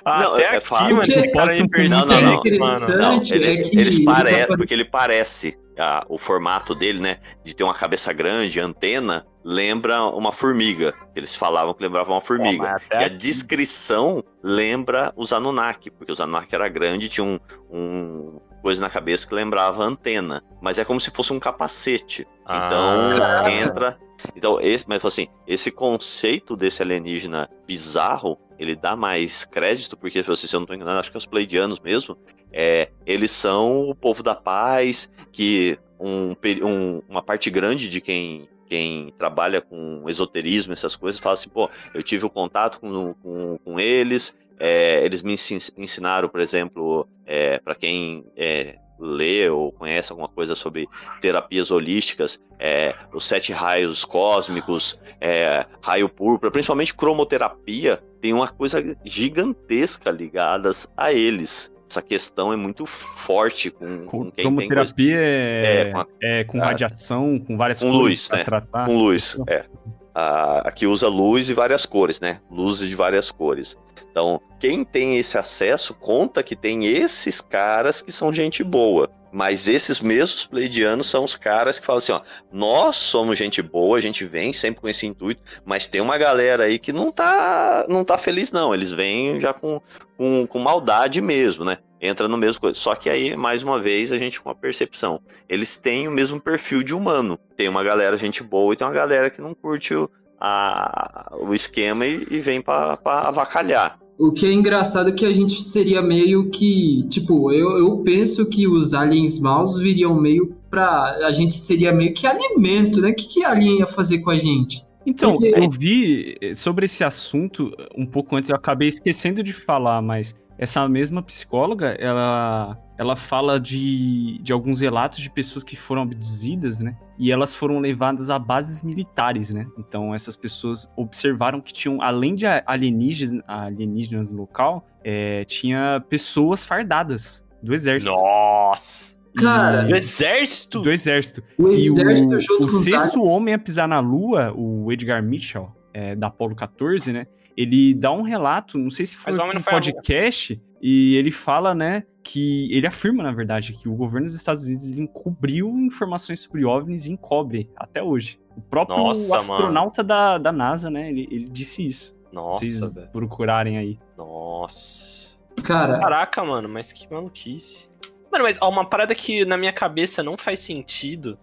Ah, 0.05 0.23
Não, 0.25 0.35
até 0.35 0.43
é 0.43 0.57
aqui, 0.57 0.67
fato. 0.67 0.91
mano, 0.97 1.03
esse 1.03 1.31
cara 1.31 1.55
é 1.57 1.61
Não, 1.61 1.67
não, 2.05 2.07
não. 2.07 2.23
mano. 2.23 2.41
Interessante. 2.45 2.97
Não, 2.99 3.13
Antes, 3.15 3.31
ele, 3.31 3.45
é 3.47 3.53
que 3.55 3.61
eles 3.61 3.73
eles 3.95 4.05
pare- 4.05 4.35
apare- 4.43 4.57
porque 4.59 4.75
ele 4.75 4.85
parece, 4.85 5.57
ah, 5.79 6.05
o 6.09 6.19
formato 6.19 6.75
dele, 6.75 7.01
né, 7.01 7.19
de 7.45 7.55
ter 7.55 7.63
uma 7.63 7.75
cabeça 7.75 8.13
grande, 8.13 8.59
antena, 8.59 9.25
lembra 9.45 10.03
uma 10.07 10.33
formiga. 10.33 10.93
Eles 11.15 11.37
falavam 11.37 11.73
que 11.73 11.83
lembrava 11.85 12.11
uma 12.11 12.21
formiga. 12.21 12.69
mas 12.73 12.89
e 12.91 12.95
a 12.95 13.07
aqui- 13.07 13.17
descrição 13.17 14.25
lembra 14.43 15.13
os 15.17 15.33
Anunnaki, 15.33 15.89
porque 15.89 16.11
os 16.11 16.21
Anunnaki 16.21 16.53
era 16.53 16.69
grande, 16.69 17.09
tinha 17.09 17.25
um, 17.25 17.39
um 17.71 18.41
coisa 18.63 18.81
na 18.81 18.89
cabeça 18.89 19.27
que 19.27 19.35
lembrava 19.35 19.83
antena, 19.83 20.41
mas 20.61 20.79
é 20.79 20.85
como 20.85 21.01
se 21.01 21.11
fosse 21.11 21.33
um 21.33 21.41
capacete. 21.41 22.27
Então 22.49 22.85
Ah. 23.21 23.51
entra, 23.51 23.99
então 24.37 24.61
esse, 24.61 24.85
mas 24.89 25.05
assim, 25.05 25.27
esse 25.47 25.71
conceito 25.71 26.57
desse 26.57 26.81
alienígena 26.83 27.49
bizarro, 27.67 28.39
ele 28.59 28.77
dá 28.77 28.95
mais 28.95 29.45
crédito 29.45 29.97
porque 29.97 30.21
assim, 30.21 30.47
se 30.47 30.55
eu 30.55 30.61
não 30.61 30.65
estou 30.65 30.77
enganado, 30.77 31.01
acho 31.01 31.11
que 31.11 31.17
é 31.17 31.19
os 31.19 31.27
Pleidianos 31.27 31.81
mesmo, 31.81 32.17
é, 32.53 32.91
eles 33.05 33.33
são 33.33 33.89
o 33.89 33.95
povo 33.95 34.23
da 34.23 34.35
paz, 34.35 35.11
que 35.33 35.79
um, 35.99 36.35
um- 36.65 37.03
uma 37.09 37.23
parte 37.23 37.51
grande 37.51 37.89
de 37.89 38.01
quem 38.01 38.49
quem 38.69 39.11
trabalha 39.19 39.61
com 39.61 40.03
esoterismo, 40.09 40.73
essas 40.73 40.97
coisas, 40.97 41.21
fala 41.21 41.35
assim, 41.35 41.51
pô, 41.51 41.69
eu 41.93 42.03
tive 42.03 42.25
o 42.25 42.31
contato 42.31 42.81
com, 42.81 43.13
com, 43.23 43.59
com 43.63 43.79
eles, 43.79 44.35
é, 44.59 45.05
eles 45.05 45.23
me 45.23 45.35
ensin- 45.35 45.73
ensinaram, 45.77 46.29
por 46.29 46.41
exemplo, 46.41 47.09
é, 47.27 47.59
para 47.59 47.75
quem 47.75 48.25
é, 48.37 48.77
lê 48.99 49.49
ou 49.49 49.73
conhece 49.73 50.13
alguma 50.13 50.29
coisa 50.29 50.55
sobre 50.55 50.87
terapias 51.21 51.71
holísticas, 51.71 52.41
é, 52.59 52.95
os 53.13 53.25
sete 53.25 53.53
raios 53.53 54.05
cósmicos, 54.05 54.99
é, 55.21 55.67
raio 55.83 56.09
púrpura, 56.09 56.51
principalmente 56.53 56.95
cromoterapia, 56.95 57.97
tem 58.21 58.33
uma 58.33 58.47
coisa 58.49 58.81
gigantesca 59.05 60.11
ligadas 60.11 60.87
a 60.97 61.13
eles. 61.13 61.73
Essa 61.91 62.01
questão 62.01 62.53
é 62.53 62.57
muito 62.57 62.87
forte 62.87 63.71
com, 63.71 64.07
com 64.07 64.31
quem 64.31 64.45
tem 64.45 64.45
coisa 64.45 64.67
Cromoterapia 64.67 65.19
é, 65.21 65.81
É, 65.89 65.91
com 65.91 65.99
a- 65.99 66.07
é 66.23 66.45
com 66.45 66.63
ah, 66.63 66.65
radiação, 66.67 67.39
com 67.39 67.57
várias 67.57 67.81
com 67.83 67.91
luz, 67.91 68.31
né? 68.31 68.45
tratar. 68.45 68.87
com 68.87 68.97
luz. 68.97 69.37
É. 69.49 69.67
A- 70.15 70.69
aqui 70.69 70.87
usa 70.87 71.09
luz 71.09 71.49
e 71.49 71.55
várias 71.55 71.87
cores, 71.87 72.21
né? 72.21 72.41
Luzes 72.51 72.89
de 72.89 72.95
várias 72.95 73.31
cores. 73.31 73.77
Então, 74.11 74.41
quem 74.61 74.85
tem 74.85 75.19
esse 75.19 75.39
acesso 75.39 75.95
conta 75.95 76.43
que 76.43 76.55
tem 76.55 76.87
esses 76.87 77.41
caras 77.41 78.03
que 78.03 78.13
são 78.13 78.33
gente 78.33 78.63
boa. 78.63 79.11
Mas 79.35 79.67
esses 79.67 79.99
mesmos 80.01 80.45
pleidianos 80.47 81.07
são 81.07 81.25
os 81.25 81.35
caras 81.35 81.79
que 81.79 81.87
falam 81.87 81.99
assim: 81.99 82.13
ó, 82.13 82.21
nós 82.53 82.97
somos 82.97 83.39
gente 83.39 83.63
boa, 83.63 83.97
a 83.97 84.01
gente 84.01 84.27
vem 84.27 84.53
sempre 84.53 84.83
com 84.83 84.89
esse 84.91 85.07
intuito, 85.07 85.43
mas 85.65 85.87
tem 85.87 86.03
uma 86.03 86.19
galera 86.19 86.65
aí 86.65 86.79
que 86.79 86.93
não 86.93 87.11
tá, 87.11 87.87
não 87.89 88.05
tá 88.05 88.19
feliz, 88.19 88.53
não. 88.53 88.75
Eles 88.75 88.93
vêm 88.93 89.41
já 89.41 89.55
com, 89.55 89.81
com, 90.19 90.47
com 90.47 90.59
maldade 90.59 91.23
mesmo, 91.23 91.65
né? 91.65 91.79
Entra 92.03 92.27
no 92.27 92.37
mesmo 92.37 92.61
coisa. 92.61 92.77
Só 92.77 92.97
que 92.97 93.09
aí, 93.09 93.37
mais 93.37 93.63
uma 93.63 93.81
vez, 93.81 94.11
a 94.11 94.19
gente 94.19 94.41
com 94.43 94.51
a 94.51 94.55
percepção. 94.57 95.21
Eles 95.49 95.77
têm 95.77 96.09
o 96.09 96.11
mesmo 96.11 96.41
perfil 96.41 96.83
de 96.83 96.93
humano. 96.93 97.39
Tem 97.57 97.69
uma 97.69 97.85
galera 97.85 98.17
gente 98.17 98.43
boa 98.43 98.75
e 98.75 98.77
tem 98.77 98.85
uma 98.85 98.93
galera 98.93 99.31
que 99.31 99.41
não 99.41 99.55
curte 99.55 99.95
o, 99.95 100.11
a- 100.41 101.33
o 101.41 101.55
esquema 101.55 102.05
e, 102.07 102.27
e 102.31 102.39
vem 102.41 102.61
pra, 102.61 102.97
pra 102.97 103.29
avacalhar. 103.29 103.99
O 104.19 104.31
que 104.33 104.47
é 104.47 104.53
engraçado 104.53 105.09
é 105.09 105.13
que 105.13 105.25
a 105.25 105.33
gente 105.33 105.55
seria 105.63 106.03
meio 106.03 106.51
que. 106.51 107.07
Tipo, 107.09 107.51
eu, 107.53 107.79
eu 107.79 107.99
penso 107.99 108.47
que 108.49 108.69
os 108.69 108.95
aliens 108.95 109.41
maus 109.41 109.77
viriam 109.79 110.15
meio 110.21 110.55
pra. 110.71 111.19
A 111.25 111.33
gente 111.33 111.55
seria 111.55 111.93
meio 111.93 112.13
que 112.13 112.27
alimento, 112.27 113.01
né? 113.01 113.11
O 113.11 113.15
que, 113.15 113.27
que 113.27 113.45
alien 113.45 113.79
ia 113.79 113.87
fazer 113.87 114.19
com 114.19 114.31
a 114.31 114.39
gente? 114.39 114.83
Então, 115.05 115.33
Porque- 115.33 115.53
eu 115.57 115.69
vi 115.71 116.37
sobre 116.55 116.85
esse 116.85 117.03
assunto 117.03 117.73
um 117.97 118.07
pouco 118.07 118.37
antes, 118.37 118.51
eu 118.51 118.55
acabei 118.55 118.87
esquecendo 118.87 119.43
de 119.43 119.53
falar, 119.53 120.01
mas 120.01 120.33
essa 120.59 120.89
mesma 120.89 121.23
psicóloga, 121.23 121.97
ela, 121.99 122.79
ela 122.99 123.17
fala 123.17 123.59
de, 123.59 124.39
de 124.43 124.53
alguns 124.53 124.81
relatos 124.81 125.19
de 125.19 125.31
pessoas 125.31 125.65
que 125.65 125.77
foram 125.77 126.03
abduzidas, 126.03 126.81
né? 126.81 126.97
E 127.19 127.31
elas 127.31 127.55
foram 127.55 127.79
levadas 127.79 128.31
a 128.31 128.39
bases 128.39 128.83
militares, 128.83 129.51
né? 129.51 129.67
Então, 129.79 130.15
essas 130.15 130.37
pessoas 130.37 130.91
observaram 130.97 131.61
que 131.61 131.73
tinham, 131.73 132.01
além 132.01 132.35
de 132.35 132.47
alienígenas, 132.47 133.43
alienígenas 133.47 134.31
no 134.31 134.39
local, 134.39 134.87
eh, 135.05 135.45
tinha 135.47 136.05
pessoas 136.09 136.65
fardadas 136.65 137.45
do 137.63 137.75
exército. 137.75 138.13
Nossa. 138.13 139.13
Cara, 139.37 139.85
Do 139.85 139.97
exército? 139.97 140.83
Do 140.83 140.91
exército. 140.91 141.43
O 141.59 141.69
E 141.69 141.87
exército 141.87 142.35
o, 142.35 142.41
junto 142.41 142.65
o 142.65 142.67
com 142.69 142.77
os 142.77 142.85
sexto 142.85 143.25
homem 143.25 143.55
a 143.55 143.59
pisar 143.59 143.89
na 143.89 143.99
Lua, 143.99 144.53
o 144.55 144.93
Edgar 144.93 145.23
Mitchell, 145.23 145.71
é, 145.95 146.15
da 146.15 146.27
Apollo 146.27 146.55
14, 146.55 147.13
né? 147.13 147.27
Ele 147.57 147.95
dá 147.95 148.13
um 148.13 148.23
relato, 148.23 148.79
não 148.79 148.91
sei 148.91 149.07
se 149.07 149.17
foi 149.17 149.33
um 149.33 149.61
podcast, 149.61 150.61
e 150.81 151.17
ele 151.17 151.31
fala, 151.31 151.75
né, 151.75 152.05
que 152.23 152.69
ele 152.73 152.87
afirma, 152.87 153.23
na 153.23 153.33
verdade, 153.33 153.73
que 153.73 153.89
o 153.89 153.95
governo 153.95 154.27
dos 154.27 154.35
Estados 154.35 154.65
Unidos 154.65 154.91
ele 154.91 155.03
encobriu 155.03 155.69
informações 155.69 156.41
sobre 156.41 156.65
OVNIs 156.65 157.07
e 157.07 157.13
encobre 157.13 157.71
até 157.77 158.03
hoje. 158.03 158.41
O 158.57 158.61
próprio 158.61 158.97
Nossa, 158.97 159.37
astronauta 159.37 160.03
da, 160.03 160.39
da 160.39 160.53
NASA, 160.53 160.91
né, 160.91 161.09
ele, 161.09 161.29
ele 161.31 161.49
disse 161.49 161.85
isso. 161.85 162.17
Nossa, 162.33 162.61
Vocês 162.61 162.95
velho. 162.95 163.09
procurarem 163.09 163.77
aí. 163.77 163.99
Nossa. 164.17 165.37
Cara, 165.63 165.99
Caraca, 165.99 166.43
mano, 166.43 166.69
mas 166.69 166.93
que 166.93 167.11
maluquice. 167.13 167.89
Mano, 168.31 168.45
mas 168.45 168.57
ó, 168.61 168.69
uma 168.69 168.85
parada 168.85 169.15
que 169.15 169.45
na 169.45 169.57
minha 169.57 169.73
cabeça 169.73 170.23
não 170.23 170.39
faz 170.39 170.61
sentido. 170.61 171.39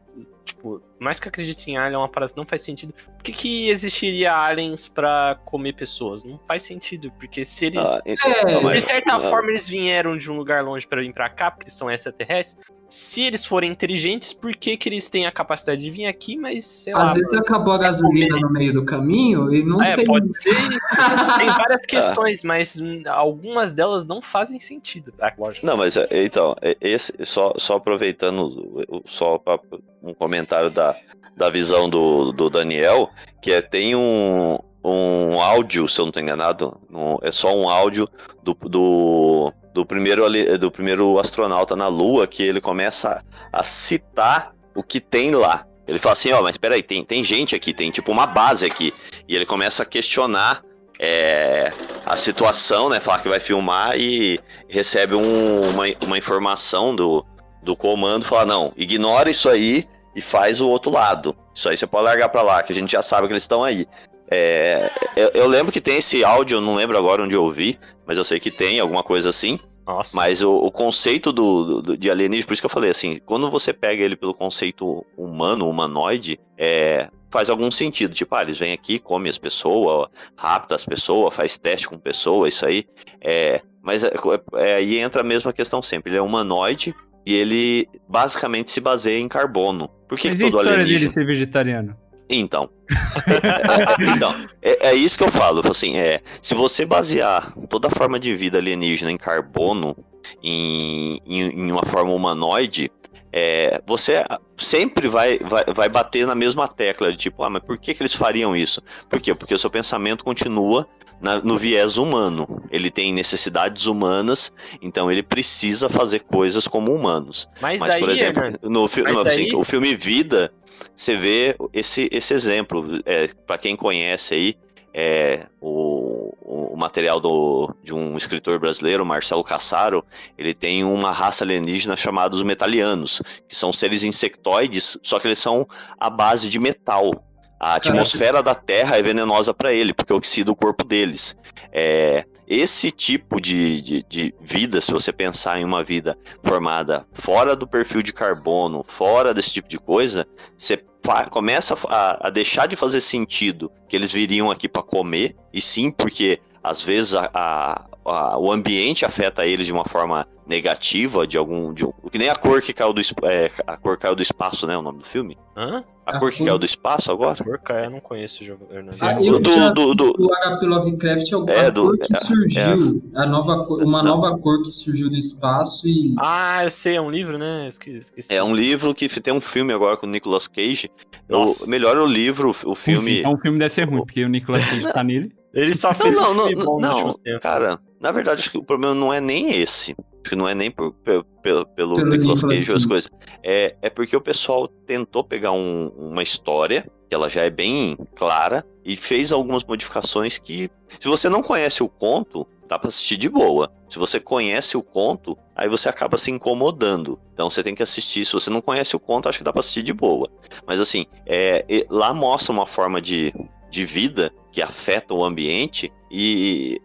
Tipo, 0.49 0.81
mais 0.99 1.19
que 1.19 1.27
eu 1.27 1.29
acredite 1.29 1.69
em 1.69 1.77
alien, 1.77 1.93
é 1.93 1.97
uma 1.97 2.09
parada 2.09 2.31
que 2.31 2.38
não 2.38 2.45
faz 2.45 2.63
sentido. 2.63 2.91
Por 2.91 3.23
que, 3.23 3.31
que 3.31 3.69
existiria 3.69 4.35
aliens 4.35 4.89
pra 4.89 5.39
comer 5.45 5.73
pessoas? 5.73 6.23
Não 6.23 6.39
faz 6.47 6.63
sentido, 6.63 7.12
porque 7.19 7.45
se 7.45 7.67
eles. 7.67 7.85
Ah, 7.85 8.01
então, 8.03 8.31
É, 8.31 8.69
de 8.69 8.81
certa 8.81 9.13
não, 9.13 9.21
forma, 9.21 9.49
eles 9.51 9.69
vieram 9.69 10.17
de 10.17 10.31
um 10.31 10.35
lugar 10.35 10.63
longe 10.63 10.88
pra 10.88 11.01
vir 11.01 11.13
pra 11.13 11.29
cá, 11.29 11.51
porque 11.51 11.69
são 11.69 11.89
extraterrestres. 11.89 12.65
Se 12.89 13.21
eles 13.21 13.45
forem 13.45 13.69
inteligentes, 13.71 14.34
por 14.34 14.56
que, 14.56 14.75
que 14.75 14.89
eles 14.89 15.08
têm 15.10 15.28
a 15.28 15.32
capacidade 15.32 15.80
de 15.80 15.91
vir 15.91 16.08
aqui, 16.08 16.36
mas 16.36 16.65
sei 16.65 16.93
lá. 16.93 17.04
Às 17.04 17.13
vezes 17.13 17.32
mano. 17.32 17.43
acabou 17.43 17.73
a 17.73 17.78
gasolina 17.78 18.38
no 18.39 18.49
meio 18.52 18.73
do 18.73 18.84
caminho 18.84 19.54
e 19.54 19.63
não 19.63 19.82
É, 19.82 19.93
tem. 19.93 20.06
pode 20.06 20.28
ser. 20.41 20.49
Tem 21.38 21.47
Ah. 21.49 21.56
várias 21.58 21.86
questões, 21.88 22.41
mas 22.43 22.82
algumas 23.08 23.73
delas 23.73 24.06
não 24.06 24.21
fazem 24.23 24.60
sentido. 24.60 25.13
Ah, 25.21 25.32
lógico. 25.38 25.65
Não, 25.65 25.78
mas 25.78 25.95
é, 25.97 26.08
então, 26.25 26.56
é- 26.62 26.75
esse, 26.82 27.13
só, 27.23 27.54
só 27.58 27.75
aproveitando, 27.75 28.84
só 29.06 29.38
pra, 29.38 29.60
um 30.02 30.13
comentário 30.15 30.71
da, 30.71 30.95
da 31.38 31.49
visão 31.52 31.88
do, 31.88 32.32
do 32.32 32.49
Daniel, 32.49 33.10
que 33.41 33.52
é, 33.52 33.62
tem 33.62 33.95
um, 33.95 34.58
um 34.83 35.39
áudio, 35.41 35.87
se 35.87 35.99
eu 35.99 36.05
não 36.05 36.09
estou 36.09 36.23
enganado, 36.23 36.79
um- 36.91 37.17
é 37.21 37.31
só 37.31 37.55
um 37.55 37.67
áudio 37.69 38.07
do, 38.41 38.53
do, 38.53 39.53
do, 39.73 39.85
primeiro, 39.85 40.25
do 40.57 40.71
primeiro 40.71 41.19
astronauta 41.19 41.75
na 41.75 41.87
Lua, 41.87 42.27
que 42.27 42.43
ele 42.43 42.61
começa 42.61 43.23
a, 43.51 43.63
citar 43.63 44.53
o 44.75 44.81
que 44.81 44.99
tem 44.99 45.31
lá. 45.31 45.65
Ele 45.87 45.97
fala 45.99 46.13
assim, 46.13 46.31
ó, 46.31 46.41
mas 46.41 46.57
peraí, 46.57 46.83
tem, 46.83 47.03
tem 47.03 47.23
gente 47.23 47.55
aqui, 47.55 47.73
tem 47.73 47.89
tipo 47.91 48.11
uma 48.11 48.27
base 48.27 48.65
aqui. 48.65 48.93
E 49.27 49.35
ele 49.35 49.45
começa 49.45 49.83
a 49.83 49.85
questionar 49.85 50.63
é, 50.99 51.69
a 52.05 52.15
situação, 52.15 52.89
né? 52.89 52.99
Falar 52.99 53.19
que 53.19 53.29
vai 53.29 53.39
filmar 53.39 53.97
e 53.97 54.37
recebe 54.67 55.15
um- 55.15 55.69
uma, 55.71 55.85
uma 56.05 56.17
informação 56.17 56.95
do, 56.95 57.25
do 57.63 57.75
comando, 57.75 58.25
fala, 58.25 58.45
não, 58.45 58.73
ignora 58.77 59.29
isso 59.31 59.49
aí 59.49 59.87
e 60.15 60.21
faz 60.21 60.59
o 60.61 60.67
outro 60.67 60.91
lado. 60.91 61.35
Isso 61.55 61.69
aí 61.69 61.77
você 61.77 61.87
pode 61.87 62.03
largar 62.05 62.29
pra 62.29 62.41
lá, 62.41 62.61
que 62.61 62.71
a 62.71 62.75
gente 62.75 62.91
já 62.91 63.01
sabe 63.01 63.27
que 63.27 63.33
eles 63.33 63.43
estão 63.43 63.63
aí. 63.63 63.85
É, 64.31 64.91
eu, 65.15 65.29
eu 65.33 65.47
lembro 65.47 65.71
que 65.71 65.81
tem 65.81 65.97
esse 65.97 66.23
áudio, 66.23 66.57
eu 66.57 66.61
não 66.61 66.75
lembro 66.75 66.97
agora 66.97 67.23
onde 67.23 67.35
eu 67.35 67.43
ouvi, 67.43 67.77
mas 68.05 68.17
eu 68.17 68.23
sei 68.23 68.39
que 68.39 68.51
tem 68.51 68.79
alguma 68.79 69.03
coisa 69.03 69.29
assim. 69.29 69.59
Nossa. 69.87 70.15
Mas 70.15 70.43
o, 70.43 70.51
o 70.55 70.71
conceito 70.71 71.31
do, 71.31 71.81
do- 71.81 71.97
de 71.97 72.11
alienígena, 72.11 72.45
por 72.45 72.53
isso 72.53 72.61
que 72.61 72.65
eu 72.67 72.69
falei 72.69 72.91
assim, 72.91 73.17
quando 73.25 73.49
você 73.49 73.73
pega 73.73 74.03
ele 74.03 74.15
pelo 74.15 74.35
conceito 74.35 75.03
humano, 75.17 75.67
humanoide, 75.67 76.39
é, 76.55 77.09
faz 77.31 77.49
algum 77.49 77.71
sentido. 77.71 78.13
Tipo, 78.13 78.35
ah, 78.35 78.43
eles 78.43 78.59
vêm 78.59 78.71
aqui, 78.71 78.99
comem 78.99 79.31
as 79.31 79.39
pessoas, 79.39 80.07
rapta 80.37 80.75
as 80.75 80.85
pessoas, 80.85 81.33
faz 81.35 81.57
teste 81.57 81.87
com 81.89 81.97
pessoas, 81.97 82.53
isso 82.53 82.67
aí. 82.67 82.85
É, 83.19 83.61
mas 83.81 84.03
é, 84.03 84.11
é, 84.57 84.75
aí 84.75 84.99
entra 84.99 85.21
a 85.21 85.25
mesma 85.25 85.51
questão 85.51 85.81
sempre. 85.81 86.11
Ele 86.11 86.19
é 86.19 86.21
humanoide 86.21 86.93
e 87.25 87.33
ele 87.33 87.87
basicamente 88.07 88.69
se 88.69 88.79
baseia 88.79 89.19
em 89.19 89.27
carbono. 89.27 89.89
Por 90.07 90.19
que, 90.19 90.27
Mas 90.27 90.37
que 90.37 90.43
e 90.43 90.47
a 90.47 90.51
todo 90.51 90.59
história 90.59 90.83
dele 90.83 90.95
alienígena... 90.97 91.11
ser 91.11 91.25
vegetariano? 91.25 91.97
Então. 92.29 92.69
Então, 94.15 94.35
é, 94.61 94.89
é 94.89 94.93
isso 94.93 95.17
que 95.17 95.23
eu 95.23 95.31
falo. 95.31 95.61
Assim, 95.69 95.97
é, 95.97 96.21
se 96.41 96.53
você 96.55 96.85
basear 96.85 97.51
toda 97.67 97.87
a 97.87 97.91
forma 97.91 98.19
de 98.19 98.35
vida 98.35 98.57
alienígena 98.57 99.11
em 99.11 99.17
carbono, 99.17 99.95
em, 100.43 101.19
em, 101.25 101.41
em 101.49 101.71
uma 101.71 101.85
forma 101.85 102.11
humanoide, 102.13 102.91
é, 103.31 103.81
você 103.85 104.23
sempre 104.57 105.07
vai, 105.07 105.37
vai, 105.39 105.63
vai 105.73 105.89
bater 105.89 106.25
na 106.25 106.33
mesma 106.35 106.67
tecla 106.67 107.11
de 107.11 107.17
tipo, 107.17 107.43
ah, 107.43 107.49
mas 107.49 107.61
por 107.63 107.77
que, 107.77 107.93
que 107.93 108.01
eles 108.01 108.13
fariam 108.13 108.55
isso? 108.55 108.81
Por 109.07 109.19
quê? 109.21 109.33
Porque 109.35 109.53
o 109.53 109.57
seu 109.59 109.69
pensamento 109.69 110.23
continua 110.23 110.87
na- 111.21 111.39
no 111.39 111.57
viés 111.57 111.97
humano. 111.97 112.63
Ele 112.71 112.89
tem 112.89 113.13
necessidades 113.13 113.85
humanas, 113.85 114.51
então 114.81 115.11
ele 115.11 115.21
precisa 115.21 115.87
fazer 115.89 116.21
coisas 116.21 116.67
como 116.67 116.93
humanos. 116.93 117.47
Mas, 117.61 117.79
Mas, 117.79 117.95
aí, 117.95 117.99
por 118.01 118.09
exemplo, 118.09 118.43
no, 118.63 118.81
mas 118.81 119.13
no, 119.13 119.19
assim, 119.21 119.43
aí- 119.43 119.55
o 119.55 119.63
filme 119.63 119.93
Vida, 119.95 120.51
você 120.99 121.15
vê 121.15 121.55
esse, 121.71 122.09
esse 122.12 122.33
exemplo. 122.33 122.85
É, 123.05 123.29
para 123.47 123.57
quem 123.57 123.73
conhece 123.73 124.33
aí, 124.33 124.55
é, 124.93 125.45
o, 125.62 126.33
o 126.41 126.75
material 126.75 127.21
do, 127.21 127.73
de 127.81 127.93
um 127.93 128.17
escritor 128.17 128.59
brasileiro, 128.59 129.05
Marcelo 129.05 129.41
Cassaro, 129.41 130.03
ele 130.38 130.53
tem 130.53 130.83
uma 130.83 131.12
raça 131.12 131.45
alienígena 131.45 131.95
chamada 131.95 132.35
os 132.35 132.43
metalianos, 132.43 133.21
que 133.47 133.55
são 133.55 133.71
seres 133.71 134.03
insectoides, 134.03 134.97
só 135.01 135.19
que 135.19 135.27
eles 135.27 135.39
são 135.39 135.65
à 135.97 136.09
base 136.09 136.49
de 136.49 136.59
metal. 136.59 137.23
A 137.57 137.75
atmosfera 137.75 138.43
da 138.43 138.55
Terra 138.55 138.97
é 138.97 139.01
venenosa 139.01 139.53
para 139.53 139.73
ele, 139.73 139.93
porque 139.93 140.13
oxida 140.13 140.51
o 140.51 140.55
corpo 140.55 140.83
deles. 140.85 141.38
É, 141.71 142.25
esse 142.47 142.89
tipo 142.89 143.39
de, 143.39 143.81
de, 143.81 144.03
de 144.03 144.35
vida, 144.41 144.81
se 144.81 144.91
você 144.91 145.13
pensar 145.13 145.59
em 145.59 145.65
uma 145.65 145.83
vida 145.83 146.17
formada 146.41 147.05
fora 147.13 147.55
do 147.55 147.67
perfil 147.67 148.01
de 148.01 148.13
carbono, 148.13 148.83
fora 148.88 149.33
desse 149.33 149.51
tipo 149.51 149.67
de 149.67 149.77
coisa, 149.77 150.25
você 150.57 150.81
começa 151.29 151.75
a, 151.87 152.27
a 152.27 152.29
deixar 152.29 152.67
de 152.67 152.75
fazer 152.75 153.01
sentido 153.01 153.71
que 153.87 153.95
eles 153.95 154.11
viriam 154.11 154.49
aqui 154.51 154.67
para 154.67 154.83
comer, 154.83 155.35
e 155.53 155.61
sim 155.61 155.91
porque 155.91 156.39
às 156.63 156.81
vezes 156.83 157.15
a- 157.15 157.29
a- 157.33 157.85
a- 158.09 158.37
o 158.37 158.51
ambiente 158.51 159.05
afeta 159.05 159.45
eles 159.45 159.65
de 159.65 159.71
uma 159.73 159.85
forma 159.85 160.25
negativa, 160.47 161.27
de 161.27 161.37
algum. 161.37 161.73
De, 161.73 161.85
um- 161.85 161.91
que 162.11 162.17
nem 162.17 162.29
a 162.29 162.35
cor 162.35 162.61
que 162.61 162.73
caiu 162.73 162.91
do 162.91 163.01
é, 163.23 163.51
a 163.67 163.77
cor 163.77 163.97
caiu 163.97 164.15
do 164.15 164.21
espaço, 164.21 164.65
né? 164.65 164.75
O 164.77 164.81
nome 164.81 164.99
do 164.99 165.05
filme? 165.05 165.37
Hã? 165.55 165.83
A, 166.05 166.15
A 166.15 166.19
cor 166.19 166.31
que 166.31 166.39
cor- 166.39 166.47
caiu 166.47 166.57
do 166.57 166.65
espaço 166.65 167.11
agora? 167.11 167.35
Porca, 167.43 167.73
eu 167.83 167.89
não 167.91 167.99
conheço 167.99 168.43
o. 168.43 168.57
Ah, 169.03 169.21
eu 169.23 169.39
Do- 169.39 169.51
já 169.51 169.69
do- 169.69 169.93
do- 169.93 170.13
do 170.13 170.33
HP 170.33 170.65
Lovecraft 170.65 171.31
é 171.31 171.37
o- 171.37 171.49
É, 171.49 171.65
a 171.67 171.69
do- 171.69 171.83
cor 171.83 171.97
que 171.99 172.11
é, 172.13 172.19
surgiu, 172.19 173.03
a 173.15 173.27
nova 173.27 173.63
cor- 173.65 173.83
uma 173.83 174.01
Não. 174.01 174.15
nova 174.17 174.35
cor 174.39 174.59
que 174.63 174.69
surgiu 174.71 175.07
do 175.09 175.15
espaço 175.15 175.87
e 175.87 176.15
Ah, 176.17 176.63
eu 176.63 176.71
sei, 176.71 176.95
é 176.95 177.01
um 177.01 177.11
livro, 177.11 177.37
né? 177.37 177.67
Esque- 177.67 177.91
Esqueci. 177.91 178.33
É 178.33 178.43
um 178.43 178.55
livro 178.55 178.93
que 178.95 179.07
tem 179.21 179.33
um 179.33 179.41
filme 179.41 179.71
agora 179.71 179.95
com 179.97 180.07
o 180.07 180.09
Nicolas 180.09 180.47
Cage. 180.47 180.89
Nossa. 181.29 181.65
O, 181.65 181.69
melhor 181.69 181.95
o 181.97 182.05
livro, 182.07 182.49
o 182.65 182.73
filme. 182.75 183.19
Então 183.19 183.33
o 183.33 183.37
filme 183.37 183.59
deve 183.59 183.69
ser 183.69 183.83
ruim, 183.83 183.99
porque 183.99 184.23
o 184.25 184.29
Nicolas 184.29 184.65
Cage 184.65 184.91
tá 184.91 185.03
nele. 185.03 185.31
Ele 185.53 185.75
só 185.75 185.89
Não, 185.89 185.95
fez 185.95 186.15
não, 186.15 186.31
um 186.31 186.33
não, 186.35 186.49
nos 186.49 186.65
não, 186.81 186.93
últimos 186.95 187.15
tempos. 187.17 187.41
cara, 187.41 187.79
na 187.99 188.12
verdade 188.12 188.39
acho 188.41 188.51
que 188.51 188.57
o 188.57 188.63
problema 188.63 188.93
não 188.95 189.13
é 189.13 189.19
nem 189.21 189.51
esse. 189.59 189.91
Acho 190.21 190.29
que 190.31 190.35
não 190.35 190.47
é 190.47 190.53
nem 190.53 190.69
por, 190.69 190.91
pe- 190.93 191.23
pelo, 191.41 191.65
pelo, 191.67 191.95
Pelo 191.95 192.09
Nicolas 192.09 192.41
Cage 192.41 192.71
ou 192.71 192.75
as 192.77 192.85
coisas. 192.85 193.09
É, 193.43 193.75
é 193.81 193.89
porque 193.89 194.15
o 194.15 194.21
pessoal 194.21 194.67
tentou 194.67 195.23
pegar 195.23 195.51
um- 195.51 195.88
uma 195.97 196.21
história, 196.21 196.85
que 197.07 197.15
ela 197.15 197.29
já 197.29 197.43
é 197.43 197.49
bem 197.49 197.97
clara, 198.15 198.63
e 198.85 198.95
fez 198.95 199.31
algumas 199.31 199.63
modificações 199.63 200.38
que, 200.38 200.69
se 200.88 201.07
você 201.07 201.29
não 201.29 201.41
conhece 201.41 201.81
o 201.81 201.89
conto, 201.89 202.45
dá 202.67 202.77
pra 202.77 202.89
assistir 202.89 203.17
de 203.17 203.29
boa. 203.29 203.71
Se 203.88 203.97
você 203.97 204.19
conhece 204.19 204.77
o 204.77 204.83
conto, 204.83 205.35
aí 205.55 205.67
você 205.67 205.89
acaba 205.89 206.17
se 206.17 206.29
incomodando. 206.29 207.19
Então 207.33 207.49
você 207.49 207.63
tem 207.63 207.73
que 207.73 207.81
assistir. 207.81 208.23
Se 208.25 208.33
você 208.33 208.49
não 208.51 208.62
conhece 208.62 208.95
o 208.95 208.99
conto, 208.99 209.27
acho 209.27 209.39
que 209.39 209.43
dá 209.43 209.51
pra 209.51 209.62
assistir 209.62 209.81
de 209.81 209.93
boa. 209.93 210.29
Mas 210.67 210.79
assim, 210.79 211.05
é, 211.25 211.65
lá 211.89 212.13
mostra 212.13 212.51
uma 212.51 212.67
forma 212.67 213.01
de, 213.01 213.33
de 213.71 213.85
vida 213.85 214.31
que 214.51 214.62
afeta 214.62 215.13
o 215.15 215.23
ambiente 215.23 215.91
e 216.12 216.79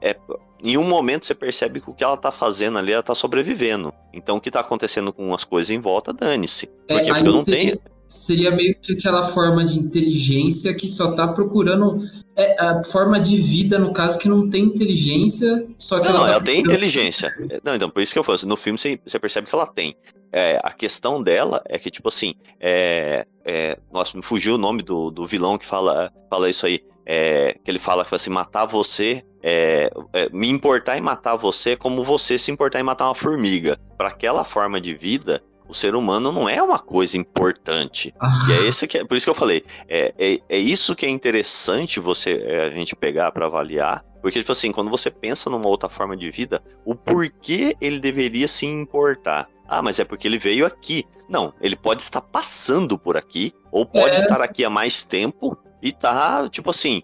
é- 0.00 0.16
em 0.64 0.76
um 0.76 0.84
momento 0.84 1.26
você 1.26 1.34
percebe 1.34 1.80
que 1.80 1.90
o 1.90 1.94
que 1.94 2.04
ela 2.04 2.16
tá 2.16 2.30
fazendo 2.30 2.78
ali, 2.78 2.92
ela 2.92 3.02
tá 3.02 3.14
sobrevivendo. 3.14 3.92
Então 4.12 4.36
o 4.36 4.40
que 4.40 4.50
tá 4.50 4.60
acontecendo 4.60 5.12
com 5.12 5.34
as 5.34 5.44
coisas 5.44 5.70
em 5.70 5.80
volta, 5.80 6.12
dane-se. 6.12 6.70
É, 6.88 6.94
Porque 6.98 7.10
eu 7.10 7.24
não 7.24 7.42
seria- 7.42 7.60
tenho. 7.72 7.80
seria 8.08 8.50
meio 8.52 8.76
que 8.80 8.92
aquela 8.92 9.22
forma 9.22 9.64
de 9.64 9.78
inteligência 9.78 10.72
que 10.74 10.88
só 10.88 11.12
tá 11.12 11.26
procurando 11.28 11.96
é, 12.36 12.62
a 12.62 12.82
forma 12.84 13.20
de 13.20 13.36
vida 13.36 13.78
no 13.78 13.92
caso 13.92 14.18
que 14.18 14.26
não 14.28 14.48
tem 14.48 14.62
inteligência, 14.64 15.66
só 15.78 15.98
que 16.00 16.06
Não, 16.08 16.14
não, 16.18 16.24
tá 16.24 16.30
ela 16.32 16.40
tem 16.40 16.60
inteligência. 16.60 17.34
É, 17.50 17.60
Não, 17.64 17.74
então, 17.74 17.90
por 17.90 18.00
isso 18.02 18.12
que 18.12 18.18
eu 18.18 18.24
falo 18.24 18.36
assim, 18.36 18.46
no 18.46 18.56
filme 18.56 18.78
você, 18.78 18.98
você 19.04 19.18
percebe 19.18 19.48
que 19.48 19.54
ela 19.54 19.66
tem. 19.66 19.94
É, 20.32 20.58
a 20.62 20.70
questão 20.72 21.22
dela 21.22 21.60
é 21.68 21.78
que, 21.78 21.90
tipo 21.90 22.08
assim, 22.08 22.32
é, 22.58 23.26
é, 23.44 23.78
nossa, 23.92 24.16
me 24.16 24.22
fugiu 24.22 24.54
o 24.54 24.58
nome 24.58 24.82
do, 24.82 25.10
do 25.10 25.26
vilão 25.26 25.58
que 25.58 25.66
fala, 25.66 26.10
fala 26.30 26.48
isso 26.48 26.64
aí. 26.64 26.80
É, 27.04 27.56
que 27.64 27.70
ele 27.70 27.78
fala 27.80 28.04
que 28.04 28.14
assim, 28.14 28.30
matar 28.30 28.64
você, 28.64 29.22
é, 29.42 29.90
é, 30.12 30.28
me 30.30 30.48
importar 30.48 30.96
em 30.96 31.00
matar 31.00 31.36
você 31.36 31.70
é 31.72 31.76
como 31.76 32.02
você 32.04 32.38
se 32.38 32.50
importar 32.50 32.80
em 32.80 32.84
matar 32.84 33.06
uma 33.06 33.14
formiga. 33.14 33.76
Para 33.96 34.08
aquela 34.08 34.44
forma 34.44 34.80
de 34.80 34.94
vida, 34.94 35.40
o 35.68 35.74
ser 35.74 35.94
humano 35.94 36.30
não 36.32 36.48
é 36.48 36.62
uma 36.62 36.78
coisa 36.78 37.16
importante. 37.18 38.14
Ah, 38.20 38.30
E 38.48 38.52
é 38.52 38.68
esse 38.68 38.86
que 38.86 38.98
é, 38.98 39.04
por 39.04 39.16
isso 39.16 39.26
que 39.26 39.30
eu 39.30 39.34
falei, 39.34 39.64
é, 39.88 40.14
é, 40.18 40.38
é 40.48 40.58
isso 40.58 40.94
que 40.94 41.06
é 41.06 41.08
interessante 41.08 41.98
você 42.00 42.42
é, 42.46 42.66
a 42.66 42.70
gente 42.70 42.94
pegar 42.94 43.32
para 43.32 43.46
avaliar, 43.46 44.04
porque 44.20 44.38
tipo 44.38 44.52
assim, 44.52 44.70
quando 44.70 44.90
você 44.90 45.10
pensa 45.10 45.50
numa 45.50 45.66
outra 45.68 45.88
forma 45.88 46.16
de 46.16 46.30
vida, 46.30 46.62
o 46.84 46.94
porquê 46.94 47.76
ele 47.80 47.98
deveria 47.98 48.46
se 48.48 48.66
importar? 48.66 49.48
Ah, 49.68 49.80
mas 49.80 49.98
é 49.98 50.04
porque 50.04 50.28
ele 50.28 50.38
veio 50.38 50.66
aqui. 50.66 51.02
Não, 51.28 51.54
ele 51.60 51.74
pode 51.76 52.02
estar 52.02 52.20
passando 52.20 52.98
por 52.98 53.16
aqui, 53.16 53.52
ou 53.70 53.86
pode 53.86 54.16
É. 54.16 54.18
estar 54.18 54.42
aqui 54.42 54.64
há 54.64 54.70
mais 54.70 55.02
tempo 55.02 55.56
e 55.82 55.90
tá, 55.92 56.46
tipo 56.50 56.68
assim, 56.70 57.00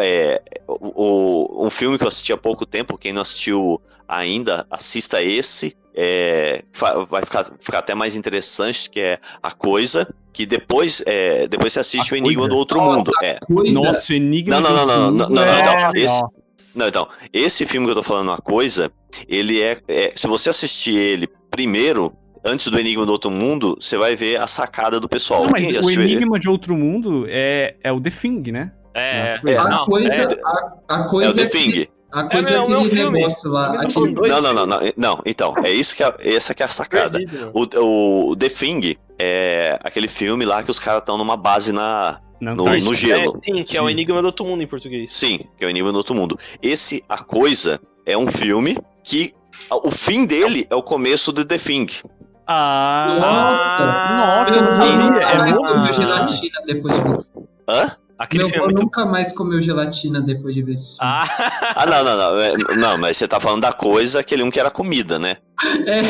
é, 0.00 0.42
o, 0.68 1.60
o- 1.62 1.66
um 1.66 1.70
filme 1.70 1.98
que 1.98 2.04
eu 2.04 2.08
assisti 2.08 2.32
há 2.32 2.36
pouco 2.36 2.64
tempo, 2.66 2.96
quem 2.98 3.12
não 3.12 3.22
assistiu 3.22 3.80
ainda, 4.08 4.66
assista 4.70 5.22
esse. 5.22 5.76
é, 5.98 6.62
vai 7.08 7.22
ficar, 7.22 7.44
ficar 7.58 7.78
até 7.78 7.94
mais 7.94 8.16
interessante, 8.16 8.90
que 8.90 9.00
é 9.00 9.18
A 9.42 9.50
Coisa, 9.52 10.06
que 10.32 10.44
depois, 10.44 11.02
é, 11.06 11.48
depois 11.48 11.72
você 11.72 11.80
assiste 11.80 12.12
A 12.12 12.14
o 12.14 12.18
Enigma 12.18 12.42
Coisa? 12.42 12.48
do 12.50 12.56
Outro 12.58 12.78
Nossa, 12.78 12.96
Mundo. 13.06 13.10
É. 13.22 13.38
coisa 13.46 13.72
Nossa, 13.72 14.12
o 14.12 14.16
Enigma 14.16 14.60
Não, 14.60 14.60
não, 14.60 14.70
do 14.70 14.76
não, 14.76 14.86
não, 14.86 15.10
Mundo 15.12 15.18
não, 15.20 15.28
não, 15.30 15.42
é- 15.42 15.82
não, 15.82 15.92
esse- 15.94 16.22
Ó, 16.22 16.28
Não, 16.74 16.88
então, 16.88 17.08
esse 17.32 17.64
filme 17.64 17.86
que 17.86 17.92
eu 17.92 17.94
tô 17.96 18.02
falando, 18.02 18.30
A 18.32 18.36
Coisa, 18.38 18.92
ele 19.26 19.62
é, 19.62 19.78
é- 19.88 20.12
Se 20.14 20.26
você 20.26 20.50
assistir 20.50 20.94
ele 20.94 21.26
primeiro, 21.50 22.14
antes 22.44 22.66
do 22.68 22.78
Enigma 22.78 23.06
do 23.06 23.12
Outro 23.12 23.30
Mundo, 23.30 23.78
você 23.80 23.96
vai 23.96 24.14
ver 24.14 24.38
a 24.38 24.46
sacada 24.46 25.00
do 25.00 25.08
pessoal. 25.08 25.44
Não, 25.44 25.48
mas 25.50 25.64
Quem 25.64 25.72
já 25.72 25.80
o 25.80 25.90
Enigma 25.90 26.38
de 26.38 26.48
Outro 26.50 26.76
Mundo 26.76 27.24
é, 27.26 27.74
é 27.82 27.90
o 27.90 27.98
The 27.98 28.10
Thing, 28.10 28.52
né? 28.52 28.70
É, 28.98 29.40
É, 29.46 29.56
A 29.58 29.68
não, 29.68 29.84
coisa, 29.84 30.22
é- 30.22 30.40
a, 30.44 30.94
a 30.94 30.98
É 30.98 31.00
o 31.02 31.06
coisa 31.06 31.34
The 31.34 31.42
é, 31.42 31.46
que- 31.46 31.50
Thing. 31.58 31.86
a 32.12 32.24
coisa 32.24 32.50
É, 32.50 32.54
é, 32.56 32.58
aquele 32.62 32.84
filme. 32.88 33.18
negócio 33.18 33.50
lá. 33.50 33.72
Aquele- 33.74 34.12
Não, 34.28 34.40
não, 34.40 34.52
não, 34.54 34.66
não, 34.66 34.80
não. 34.96 35.22
Então, 35.26 35.54
é 35.62 35.70
isso 35.70 35.94
que 35.94 36.02
é, 36.02 36.14
essa 36.20 36.54
que 36.54 36.62
é 36.62 36.66
a 36.66 36.68
sacada. 36.68 37.18
perdido. 37.18 37.50
O, 37.52 38.30
o 38.30 38.36
The 38.36 38.48
Thing 38.48 38.96
é 39.18 39.78
aquele 39.84 40.08
filme 40.08 40.44
lá 40.44 40.62
que 40.62 40.70
os 40.70 40.78
caras 40.78 41.00
estão 41.00 41.18
numa 41.18 41.36
base 41.36 41.72
na, 41.72 42.20
Na 42.40 42.54
no, 42.54 42.62
Antártida. 42.62 42.86
no 42.88 42.94
gelo. 42.94 43.36
É, 43.36 43.40
sim, 43.44 43.64
que 43.64 43.76
é 43.76 43.82
o 43.82 43.86
Sim. 43.86 43.92
Enigma 43.92 44.20
do 44.22 44.26
Outro 44.26 44.44
Mundo 44.46 44.62
em 44.62 44.66
português. 44.66 45.12
Sim, 45.14 45.40
que 45.58 45.64
é 45.64 45.66
o 45.66 45.70
Enigma 45.70 45.92
do 45.92 45.98
Outro 45.98 46.14
Mundo. 46.14 46.38
Esse, 46.62 47.04
A 47.08 47.18
Coisa, 47.22 47.78
é 48.06 48.16
um 48.16 48.28
filme 48.28 48.78
que 49.04 49.34
o 49.70 49.90
fim 49.90 50.24
dele 50.24 50.66
é 50.70 50.74
o 50.74 50.82
começo 50.82 51.32
do 51.32 51.44
The 51.44 51.58
Thing. 51.58 51.86
Ah, 52.46 53.06
Nossa! 53.18 53.78
nossa, 54.16 54.50
eu 54.54 54.62
não 54.62 54.64
Meu 54.64 54.74
sabia. 54.76 55.22
É 55.22 55.52
comeu 55.52 55.92
gelatina 55.92 56.58
depois 56.66 56.96
de 56.96 57.02
ver 57.02 57.14
isso. 57.16 57.32
Hã? 57.68 57.96
Aquele 58.18 58.44
Meu 58.44 58.48
filme 58.50 58.56
é 58.56 58.66
pai 58.66 58.74
muito. 58.74 58.82
nunca 58.84 59.04
mais 59.04 59.32
comeu 59.32 59.60
gelatina 59.60 60.20
depois 60.22 60.54
de 60.54 60.62
ver 60.62 60.72
isso. 60.74 60.96
Ah, 61.00 61.24
Ah, 61.76 61.84
não, 61.86 62.02
não, 62.04 62.16
não. 62.16 62.40
é- 62.40 62.54
Não, 62.78 62.98
mas 62.98 63.16
você 63.18 63.28
tá 63.28 63.38
falando 63.38 63.60
da 63.62 63.72
coisa, 63.72 64.20
aquele 64.20 64.42
um 64.42 64.50
que 64.50 64.58
era 64.58 64.70
comida, 64.70 65.18
né? 65.18 65.36
É. 65.86 66.02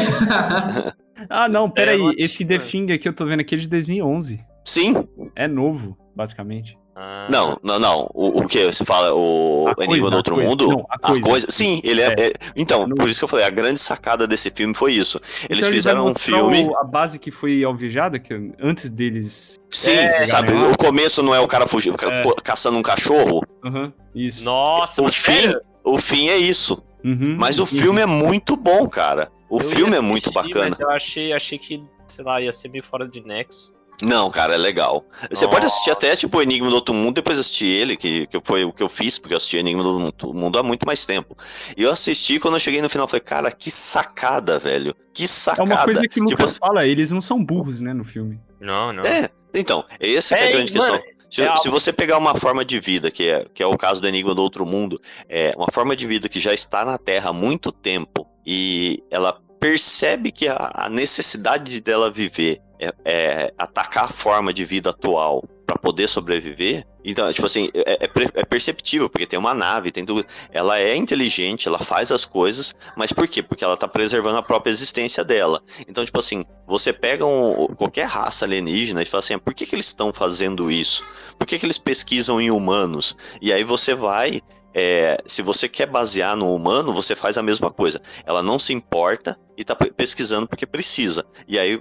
Ah, 1.30 1.48
não, 1.48 1.68
peraí. 1.70 1.98
uma- 2.00 2.14
Esse 2.16 2.44
The 2.44 2.58
Thing 2.58 2.92
aqui 2.92 3.08
eu 3.08 3.12
tô 3.12 3.24
vendo 3.26 3.40
aqui 3.40 3.54
é 3.54 3.58
de 3.58 3.68
2011. 3.68 4.38
Sim. 4.64 5.08
É 5.34 5.48
novo, 5.48 5.96
basicamente. 6.14 6.76
Ah. 6.98 7.28
Não, 7.30 7.58
não, 7.62 7.78
não. 7.78 8.10
O, 8.14 8.40
o 8.40 8.46
que 8.48 8.64
você 8.72 8.82
fala? 8.82 9.12
O 9.14 9.66
A 9.68 9.84
Enigma 9.84 9.86
coisa, 9.86 10.08
do 10.10 10.14
a 10.14 10.16
Outro 10.16 10.34
coisa. 10.36 10.48
Mundo? 10.48 10.68
Não, 10.68 10.86
a 10.88 10.98
coisa. 10.98 11.46
Sim, 11.50 11.78
ele 11.84 12.00
é. 12.00 12.06
É. 12.06 12.26
é- 12.28 12.32
Então, 12.56 12.86
Não. 12.86 12.96
por 12.96 13.06
isso 13.08 13.18
que 13.20 13.24
eu 13.24 13.28
falei, 13.28 13.44
a 13.44 13.50
grande 13.50 13.78
sacada 13.78 14.26
desse 14.26 14.50
filme 14.50 14.74
foi 14.74 14.94
isso. 14.94 15.20
Eles 15.50 15.64
Então 15.64 15.74
fizeram 15.74 16.06
um 16.06 16.14
filme. 16.14 16.70
a 16.80 16.84
base 16.84 17.18
que 17.18 17.30
foi 17.30 17.62
alvejada, 17.62 18.18
que 18.18 18.32
antes 18.58 18.88
deles. 18.88 19.60
Sim, 19.70 19.90
É, 19.90 20.24
sabe? 20.24 20.52
O 20.52 20.76
começo 20.78 21.22
não 21.22 21.34
é 21.34 21.40
o 21.40 21.46
cara 21.46 21.66
fugindo, 21.66 21.96
É. 22.02 22.22
caçando 22.42 22.78
um 22.78 22.82
cachorro. 22.82 23.42
Aham, 23.62 23.92
isso. 24.14 24.42
Nossa, 24.44 25.02
O 25.02 25.04
mas 25.04 25.16
fim, 25.16 25.32
sério? 25.32 25.60
o 25.84 25.98
fim 25.98 26.28
é 26.28 26.36
isso. 26.38 26.82
Uhum. 27.04 27.36
Mas 27.38 27.58
o 27.58 27.66
filme 27.66 28.00
é 28.00 28.06
muito 28.06 28.56
bom, 28.56 28.88
cara. 28.88 29.30
O 29.50 29.58
Eu 29.58 29.64
filme 29.64 29.92
ia 29.92 29.98
é 29.98 30.00
muito 30.00 30.30
assistir, 30.30 30.48
bacana. 30.54 30.70
Mas 30.70 30.80
eu 30.80 30.90
achei, 30.90 31.32
achei 31.34 31.58
que, 31.58 31.82
sei 32.08 32.24
lá, 32.24 32.40
ia 32.40 32.50
ser 32.52 32.68
meio 32.68 32.82
fora 32.82 33.06
de 33.06 33.20
nexo. 33.20 33.75
Não, 34.02 34.30
cara, 34.30 34.54
é 34.54 34.58
legal. 34.58 35.04
Você 35.30 35.44
Nossa. 35.44 35.48
pode 35.48 35.66
assistir 35.66 35.90
até, 35.90 36.14
tipo, 36.14 36.36
o 36.38 36.42
Enigma 36.42 36.68
do 36.68 36.74
Outro 36.74 36.94
Mundo, 36.94 37.14
depois 37.14 37.38
assistir 37.38 37.66
ele, 37.66 37.96
que, 37.96 38.26
que 38.26 38.40
foi 38.44 38.64
o 38.64 38.72
que 38.72 38.82
eu 38.82 38.88
fiz, 38.88 39.18
porque 39.18 39.32
eu 39.32 39.38
assisti 39.38 39.56
Enigma 39.56 39.82
do 39.82 40.04
Outro 40.04 40.34
Mundo 40.34 40.58
há 40.58 40.62
muito 40.62 40.86
mais 40.86 41.04
tempo. 41.06 41.34
E 41.76 41.82
eu 41.82 41.90
assisti, 41.90 42.38
quando 42.38 42.54
eu 42.54 42.60
cheguei 42.60 42.82
no 42.82 42.88
final, 42.88 43.04
eu 43.04 43.08
falei, 43.08 43.22
cara, 43.22 43.50
que 43.50 43.70
sacada, 43.70 44.58
velho. 44.58 44.94
Que 45.14 45.24
É 45.24 45.26
sacada. 45.26 45.64
uma 45.64 45.82
coisa 45.84 46.00
que 46.02 46.20
o 46.20 46.24
Tipo, 46.26 46.42
Lucas 46.42 46.56
fala, 46.58 46.86
eles 46.86 47.10
não 47.10 47.22
são 47.22 47.42
burros, 47.42 47.80
né, 47.80 47.94
no 47.94 48.04
filme. 48.04 48.38
Não, 48.60 48.92
não. 48.92 49.02
É, 49.02 49.30
então, 49.54 49.84
essa 49.98 50.36
que 50.36 50.42
é 50.42 50.44
a 50.46 50.48
É, 50.48 50.52
grande 50.52 50.74
mano, 50.76 50.92
questão. 51.00 51.16
Se, 51.28 51.42
é 51.42 51.56
se 51.56 51.68
você 51.68 51.92
pegar 51.92 52.18
uma 52.18 52.34
forma 52.36 52.64
de 52.64 52.78
vida, 52.78 53.10
que 53.10 53.28
é, 53.28 53.44
que 53.52 53.62
é 53.62 53.66
o 53.66 53.76
caso 53.76 54.00
do 54.00 54.06
Enigma 54.06 54.34
do 54.34 54.42
Outro 54.42 54.64
Mundo, 54.64 55.00
é 55.28 55.52
uma 55.56 55.68
forma 55.72 55.96
de 55.96 56.06
vida 56.06 56.28
que 56.28 56.38
já 56.38 56.52
está 56.54 56.84
na 56.84 56.96
Terra 56.98 57.30
há 57.30 57.32
muito 57.32 57.72
tempo 57.72 58.28
e 58.46 59.02
ela 59.10 59.36
percebe 59.58 60.30
que 60.30 60.46
a, 60.46 60.70
a 60.72 60.88
necessidade 60.88 61.80
dela 61.80 62.10
viver 62.10 62.60
é, 62.78 62.92
é 63.04 63.54
atacar 63.58 64.04
a 64.04 64.08
forma 64.08 64.52
de 64.52 64.64
vida 64.64 64.90
atual 64.90 65.42
para 65.66 65.76
poder 65.76 66.08
sobreviver, 66.08 66.86
então, 67.04 67.32
tipo 67.32 67.46
assim, 67.46 67.68
é, 67.74 68.04
é 68.04 68.10
é 68.34 68.44
perceptível, 68.44 69.08
porque 69.10 69.26
tem 69.26 69.38
uma 69.38 69.52
nave, 69.54 69.90
tem 69.90 70.04
tudo. 70.04 70.24
Ela 70.52 70.78
é 70.80 70.94
inteligente, 70.96 71.66
ela 71.68 71.78
faz 71.78 72.10
as 72.12 72.24
coisas, 72.24 72.74
mas 72.96 73.12
por 73.12 73.26
quê? 73.28 73.42
Porque 73.42 73.64
ela 73.64 73.76
tá 73.76 73.86
preservando 73.88 74.38
a 74.38 74.42
própria 74.42 74.70
existência 74.70 75.24
dela. 75.24 75.60
Então, 75.88 76.04
tipo 76.04 76.18
assim, 76.18 76.44
você 76.66 76.92
pega 76.92 77.24
um- 77.26 77.66
qualquer 77.76 78.06
raça 78.06 78.44
alienígena 78.44 79.02
e 79.02 79.06
fala 79.06 79.20
assim, 79.20 79.38
por 79.38 79.54
que, 79.54 79.66
que 79.66 79.74
eles 79.74 79.86
estão 79.86 80.12
fazendo 80.12 80.70
isso? 80.70 81.04
Por 81.38 81.46
que, 81.46 81.58
que 81.58 81.66
eles 81.66 81.78
pesquisam 81.78 82.40
em 82.40 82.50
humanos? 82.50 83.16
E 83.42 83.52
aí 83.52 83.64
você 83.64 83.94
vai. 83.94 84.40
é, 84.78 85.16
se 85.26 85.40
você 85.40 85.68
quer 85.70 85.86
basear 85.86 86.36
no 86.36 86.54
humano, 86.54 86.92
você 86.92 87.16
faz 87.16 87.38
a 87.38 87.42
mesma 87.42 87.70
coisa. 87.70 87.98
Ela 88.26 88.42
não 88.42 88.58
se 88.58 88.74
importa 88.74 89.34
e 89.56 89.64
tá 89.64 89.74
pe- 89.74 89.90
pesquisando 89.90 90.46
porque 90.46 90.66
precisa. 90.66 91.24
E 91.48 91.58
aí, 91.58 91.80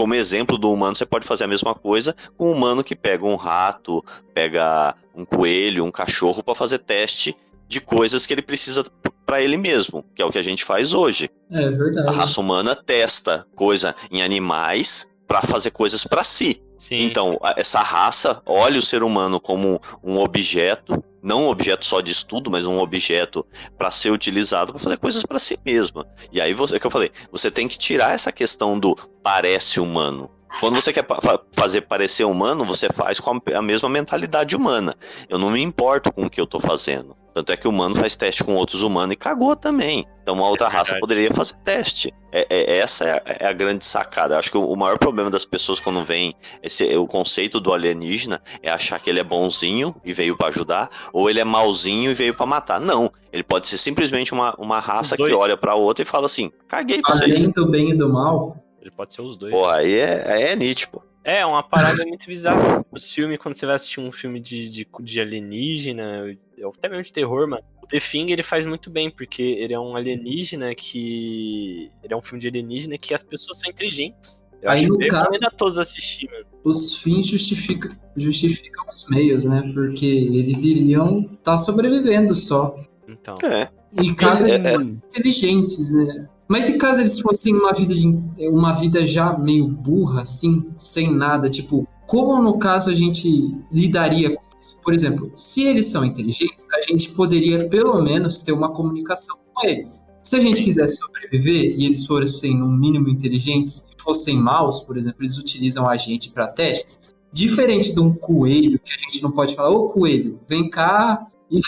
como 0.00 0.14
exemplo 0.14 0.56
do 0.56 0.72
humano, 0.72 0.96
você 0.96 1.04
pode 1.04 1.26
fazer 1.26 1.44
a 1.44 1.46
mesma 1.46 1.74
coisa 1.74 2.14
com 2.38 2.48
um 2.48 2.52
humano 2.56 2.82
que 2.82 2.96
pega 2.96 3.26
um 3.26 3.36
rato, 3.36 4.02
pega 4.32 4.94
um 5.14 5.26
coelho, 5.26 5.84
um 5.84 5.90
cachorro 5.90 6.42
para 6.42 6.54
fazer 6.54 6.78
teste 6.78 7.36
de 7.68 7.82
coisas 7.82 8.24
que 8.24 8.32
ele 8.32 8.40
precisa 8.40 8.82
para 9.26 9.42
ele 9.42 9.58
mesmo, 9.58 10.02
que 10.14 10.22
é 10.22 10.24
o 10.24 10.30
que 10.30 10.38
a 10.38 10.42
gente 10.42 10.64
faz 10.64 10.94
hoje. 10.94 11.28
É 11.52 11.66
A 11.66 11.70
verdade. 11.70 12.16
raça 12.16 12.40
humana 12.40 12.74
testa 12.74 13.46
coisa 13.54 13.94
em 14.10 14.22
animais 14.22 15.06
para 15.28 15.42
fazer 15.42 15.70
coisas 15.70 16.02
para 16.04 16.24
si. 16.24 16.62
Sim. 16.78 17.00
Então, 17.02 17.38
a- 17.42 17.54
essa 17.58 17.80
raça 17.82 18.40
olha 18.46 18.78
o 18.78 18.82
ser 18.82 19.02
humano 19.02 19.38
como 19.38 19.78
um 20.02 20.18
objeto, 20.18 21.04
não 21.22 21.44
um 21.44 21.48
objeto 21.48 21.84
só 21.84 22.00
de 22.00 22.10
estudo, 22.10 22.50
mas 22.50 22.64
um 22.64 22.78
objeto 22.78 23.46
para 23.76 23.90
ser 23.90 24.10
utilizado 24.10 24.72
para 24.72 24.80
fazer 24.82 24.96
coisas 24.96 25.22
para 25.22 25.38
si 25.38 25.58
mesma. 25.64 26.06
E 26.32 26.40
aí 26.40 26.54
você, 26.54 26.74
é 26.74 26.78
o 26.78 26.80
que 26.80 26.86
eu 26.86 26.90
falei, 26.90 27.10
você 27.30 27.50
tem 27.50 27.68
que 27.68 27.76
tirar 27.78 28.14
essa 28.14 28.32
questão 28.32 28.78
do 28.80 28.96
parece 29.22 29.80
humano. 29.80 30.30
Quando 30.58 30.80
você 30.80 30.92
quer 30.92 31.06
fazer 31.52 31.82
parecer 31.82 32.24
humano, 32.24 32.64
você 32.64 32.88
faz 32.92 33.20
com 33.20 33.38
a 33.54 33.62
mesma 33.62 33.88
mentalidade 33.88 34.56
humana. 34.56 34.94
Eu 35.28 35.38
não 35.38 35.50
me 35.50 35.62
importo 35.62 36.12
com 36.12 36.24
o 36.24 36.30
que 36.30 36.40
eu 36.40 36.46
tô 36.46 36.58
fazendo. 36.58 37.16
Tanto 37.32 37.52
é 37.52 37.56
que 37.56 37.68
o 37.68 37.70
humano 37.70 37.94
faz 37.94 38.16
teste 38.16 38.42
com 38.42 38.56
outros 38.56 38.82
humanos 38.82 39.12
e 39.12 39.16
cagou 39.16 39.54
também. 39.54 40.04
Então 40.20 40.34
uma 40.34 40.48
outra 40.48 40.66
raça 40.66 40.94
verdade. 40.94 41.00
poderia 41.00 41.30
fazer 41.32 41.54
teste. 41.62 42.12
É, 42.32 42.44
é- 42.50 42.78
essa 42.78 43.04
é 43.04 43.12
a, 43.12 43.22
é 43.46 43.46
a 43.48 43.52
grande 43.52 43.84
sacada. 43.84 44.34
Eu 44.34 44.38
acho 44.40 44.50
que 44.50 44.58
o, 44.58 44.64
o 44.66 44.76
maior 44.76 44.98
problema 44.98 45.30
das 45.30 45.44
pessoas 45.44 45.78
quando 45.78 46.04
vem 46.04 46.34
esse, 46.60 46.84
o 46.96 47.06
conceito 47.06 47.60
do 47.60 47.72
alienígena 47.72 48.42
é 48.60 48.68
achar 48.68 48.98
que 49.00 49.08
ele 49.08 49.20
é 49.20 49.24
bonzinho 49.24 49.94
e 50.04 50.12
veio 50.12 50.36
pra 50.36 50.48
ajudar, 50.48 50.88
ou 51.12 51.30
ele 51.30 51.38
é 51.38 51.44
malzinho 51.44 52.10
e 52.10 52.14
veio 52.14 52.34
pra 52.34 52.46
matar. 52.46 52.80
Não, 52.80 53.10
ele 53.32 53.44
pode 53.44 53.68
ser 53.68 53.78
simplesmente 53.78 54.32
uma, 54.32 54.54
uma 54.58 54.80
raça 54.80 55.16
que 55.16 55.32
olha 55.32 55.56
pra 55.56 55.76
outra 55.76 56.02
e 56.02 56.06
fala 56.06 56.26
assim: 56.26 56.50
caguei 56.66 57.00
pra 57.00 57.14
vocês. 57.14 57.38
Além 57.38 57.50
do 57.52 57.66
bem 57.70 57.90
e 57.90 57.94
do 57.96 58.12
mal, 58.12 58.56
Ele 58.80 58.90
pode 58.90 59.12
ser 59.14 59.22
os 59.22 59.36
dois. 59.36 59.52
Pô, 59.52 59.66
aí 59.66 59.94
é, 59.94 60.32
aí 60.32 60.42
é 60.44 60.56
nítido. 60.56 61.02
É, 61.22 61.44
uma 61.44 61.62
parada 61.62 62.02
muito 62.06 62.26
bizarra. 62.26 62.84
Os 62.90 63.12
filmes, 63.12 63.38
quando 63.38 63.54
você 63.54 63.66
vai 63.66 63.74
assistir 63.74 64.00
um 64.00 64.10
filme 64.10 64.40
de, 64.40 64.70
de, 64.70 64.88
de 65.00 65.20
alienígena, 65.20 66.34
ou 66.62 66.72
até 66.76 66.88
mesmo 66.88 67.02
de 67.04 67.12
terror, 67.12 67.46
mano, 67.48 67.62
o 67.82 67.86
The 67.86 68.00
Thing 68.00 68.30
ele 68.30 68.42
faz 68.42 68.64
muito 68.64 68.88
bem, 68.88 69.10
porque 69.10 69.42
ele 69.42 69.74
é 69.74 69.78
um 69.78 69.94
alienígena 69.96 70.74
que. 70.74 71.90
Ele 72.02 72.14
é 72.14 72.16
um 72.16 72.22
filme 72.22 72.40
de 72.40 72.48
alienígena 72.48 72.96
que 72.96 73.12
as 73.12 73.22
pessoas 73.22 73.58
são 73.58 73.70
inteligentes. 73.70 74.44
Eu 74.62 74.70
Aí, 74.70 74.80
acho 74.84 74.92
no 74.92 75.08
caso- 75.08 75.46
a 75.46 75.50
todos 75.50 75.78
assistir, 75.78 76.28
mano. 76.30 76.44
os 76.64 76.96
fins 76.96 77.26
justifica, 77.26 77.96
justificam 78.16 78.84
os 78.90 79.08
meios, 79.08 79.44
né? 79.46 79.62
Porque 79.74 80.04
eles 80.06 80.64
iriam 80.64 81.30
estar 81.34 81.56
sobrevivendo 81.56 82.34
só. 82.34 82.78
Então. 83.08 83.34
É. 83.42 83.68
E 84.02 84.14
caso 84.14 84.46
É, 84.46 84.50
eles 84.50 84.64
é. 84.66 84.72
fossem 84.74 84.96
inteligentes, 85.06 85.94
né? 85.94 86.28
Mas 86.50 86.68
e 86.68 86.76
caso 86.76 87.00
eles 87.00 87.20
fossem 87.20 87.54
uma 87.54 87.72
vida, 87.72 87.94
de, 87.94 88.08
uma 88.48 88.72
vida 88.72 89.06
já 89.06 89.38
meio 89.38 89.68
burra, 89.68 90.22
assim, 90.22 90.68
sem 90.76 91.14
nada? 91.14 91.48
Tipo, 91.48 91.86
como 92.08 92.42
no 92.42 92.58
caso 92.58 92.90
a 92.90 92.94
gente 92.94 93.56
lidaria 93.70 94.34
com 94.34 94.42
isso? 94.60 94.80
Por 94.82 94.92
exemplo, 94.92 95.30
se 95.36 95.62
eles 95.62 95.86
são 95.86 96.04
inteligentes, 96.04 96.66
a 96.74 96.80
gente 96.90 97.10
poderia 97.10 97.68
pelo 97.68 98.02
menos 98.02 98.42
ter 98.42 98.50
uma 98.50 98.72
comunicação 98.72 99.38
com 99.54 99.68
eles. 99.68 100.04
Se 100.24 100.34
a 100.34 100.40
gente 100.40 100.64
quisesse 100.64 100.96
sobreviver 100.96 101.76
e 101.78 101.86
eles 101.86 102.04
fossem 102.04 102.58
no 102.58 102.66
mínimo 102.66 103.08
inteligentes 103.08 103.86
e 103.96 104.02
fossem 104.02 104.36
maus, 104.36 104.80
por 104.80 104.98
exemplo, 104.98 105.22
eles 105.22 105.38
utilizam 105.38 105.88
a 105.88 105.96
gente 105.96 106.30
para 106.30 106.48
testes. 106.48 106.98
Diferente 107.32 107.94
de 107.94 108.00
um 108.00 108.12
coelho, 108.12 108.80
que 108.80 108.92
a 108.92 108.98
gente 108.98 109.22
não 109.22 109.30
pode 109.30 109.54
falar, 109.54 109.70
ô 109.70 109.86
coelho, 109.86 110.40
vem 110.48 110.68
cá 110.68 111.28
e 111.48 111.60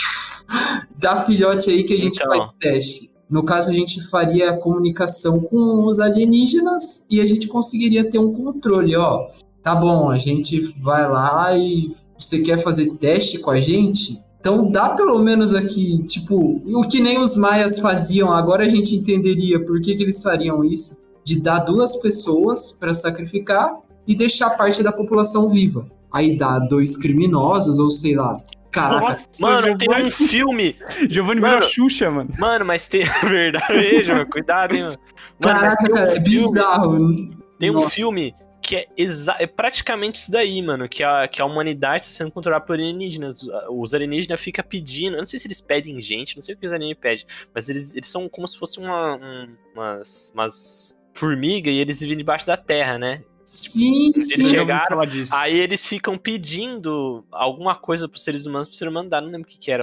dá 0.99 1.19
filhote 1.19 1.71
aí 1.71 1.85
que 1.85 1.95
a 1.95 1.99
gente 1.99 2.17
Então. 2.17 2.37
faz 2.37 2.51
teste. 2.59 3.12
No 3.33 3.43
caso, 3.43 3.71
a 3.71 3.73
gente 3.73 4.03
faria 4.09 4.51
a 4.51 4.59
comunicação 4.59 5.41
com 5.41 5.87
os 5.87 5.99
alienígenas 5.99 7.07
e 7.09 7.19
a 7.19 7.27
gente 7.27 7.49
conseguiria 7.49 8.05
ter 8.05 8.19
um 8.19 8.31
controle, 8.31 8.95
ó. 8.95 9.27
Tá 9.63 9.75
bom, 9.75 10.11
a 10.11 10.19
gente 10.19 10.61
vai 10.79 11.09
lá 11.09 11.57
e 11.57 11.91
você 12.19 12.43
quer 12.43 12.59
fazer 12.59 12.91
teste 12.97 13.39
com 13.39 13.51
a 13.51 13.59
gente? 13.59 14.21
Então 14.39 14.71
dá 14.71 14.91
pelo 14.91 15.19
menos 15.19 15.55
aqui, 15.55 16.03
tipo, 16.05 16.61
o 16.67 16.83
que 16.83 17.01
nem 17.01 17.19
os 17.19 17.35
maias 17.35 17.79
faziam, 17.79 18.31
agora 18.31 18.67
a 18.67 18.69
gente 18.69 18.95
entenderia 18.95 19.65
por 19.65 19.81
que, 19.81 19.95
que 19.95 20.03
eles 20.03 20.23
fariam 20.23 20.63
isso, 20.63 21.01
de 21.25 21.41
dar 21.41 21.61
duas 21.61 21.97
pessoas 21.97 22.71
para 22.71 22.93
sacrificar 22.93 23.79
e 24.07 24.15
deixar 24.15 24.51
parte 24.51 24.83
da 24.83 24.93
população 24.93 25.49
viva. 25.49 25.87
Aí 26.13 26.37
dá 26.37 26.59
dois 26.59 26.99
criminosos, 26.99 27.79
ou 27.79 27.89
sei 27.89 28.15
lá. 28.15 28.37
Caraca, 28.73 29.01
Nossa, 29.01 29.29
Mano, 29.39 29.77
tem 29.79 29.89
um 29.91 30.11
filme. 30.11 30.77
Giovanni 31.09 31.41
Mano, 31.41 31.55
virou 31.57 31.69
Xuxa, 31.69 32.11
mano. 32.11 32.31
Mano, 32.39 32.65
mas 32.65 32.89
tem. 32.89 33.05
Verdade, 33.23 34.09
mano. 34.13 34.27
Cuidado, 34.27 34.75
hein, 34.75 34.83
mano. 34.85 34.97
Mano, 35.45 35.61
caraca, 35.61 35.85
um 35.85 35.95
cara, 35.95 36.13
é 36.15 36.19
bizarro. 36.19 36.99
Tem 37.59 37.71
um 37.71 37.75
Nossa. 37.75 37.91
filme 37.91 38.35
que 38.63 38.77
é, 38.77 38.87
exa 38.97 39.35
é 39.41 39.47
praticamente 39.47 40.21
isso 40.21 40.31
daí, 40.31 40.63
mano. 40.63 40.89
Que 40.89 41.03
a, 41.03 41.29
que 41.29 41.43
a 41.43 41.45
humanidade 41.45 42.05
está 42.05 42.17
sendo 42.17 42.31
controlada 42.33 42.65
por 42.65 42.75
alienígenas. 42.75 43.41
Os 43.71 43.93
alienígenas 43.93 44.41
ficam 44.41 44.65
pedindo. 44.67 45.15
Eu 45.17 45.21
não 45.21 45.27
sei 45.27 45.39
se 45.39 45.47
eles 45.47 45.61
pedem 45.61 46.01
gente, 46.01 46.37
não 46.37 46.43
sei 46.43 46.55
o 46.55 46.59
que 46.59 46.67
os 46.67 46.73
alienígenas 46.73 47.01
pedem. 47.03 47.27
Mas 47.55 47.69
eles, 47.69 47.95
eles 47.95 48.09
são 48.09 48.29
como 48.29 48.49
se 48.49 48.59
fossem 48.59 48.83
uma, 48.85 49.17
um- 49.17 49.55
umas, 49.75 50.31
umas 50.35 50.97
formiga 51.15 51.69
e 51.71 51.79
eles 51.79 52.01
vivem 52.01 52.17
debaixo 52.17 52.47
da 52.47 52.57
terra, 52.57 52.99
né? 52.99 53.23
Sim, 53.45 54.11
Eles 54.15 54.29
sim. 54.29 54.49
Chegaram. 54.49 55.01
Aí 55.33 55.59
eles 55.59 55.87
ficam 55.87 56.17
pedindo 56.17 57.25
alguma 57.31 57.75
coisa 57.75 58.09
pros 58.09 58.23
seres 58.23 58.47
humanos 58.47 58.69
pro 58.69 58.77
ser 58.77 58.89
humano 58.89 59.09
dar, 59.09 59.21
não 59.21 59.29
lembro 59.29 59.43
o 59.43 59.51
que, 59.51 59.59
que 59.59 59.71
era. 59.71 59.83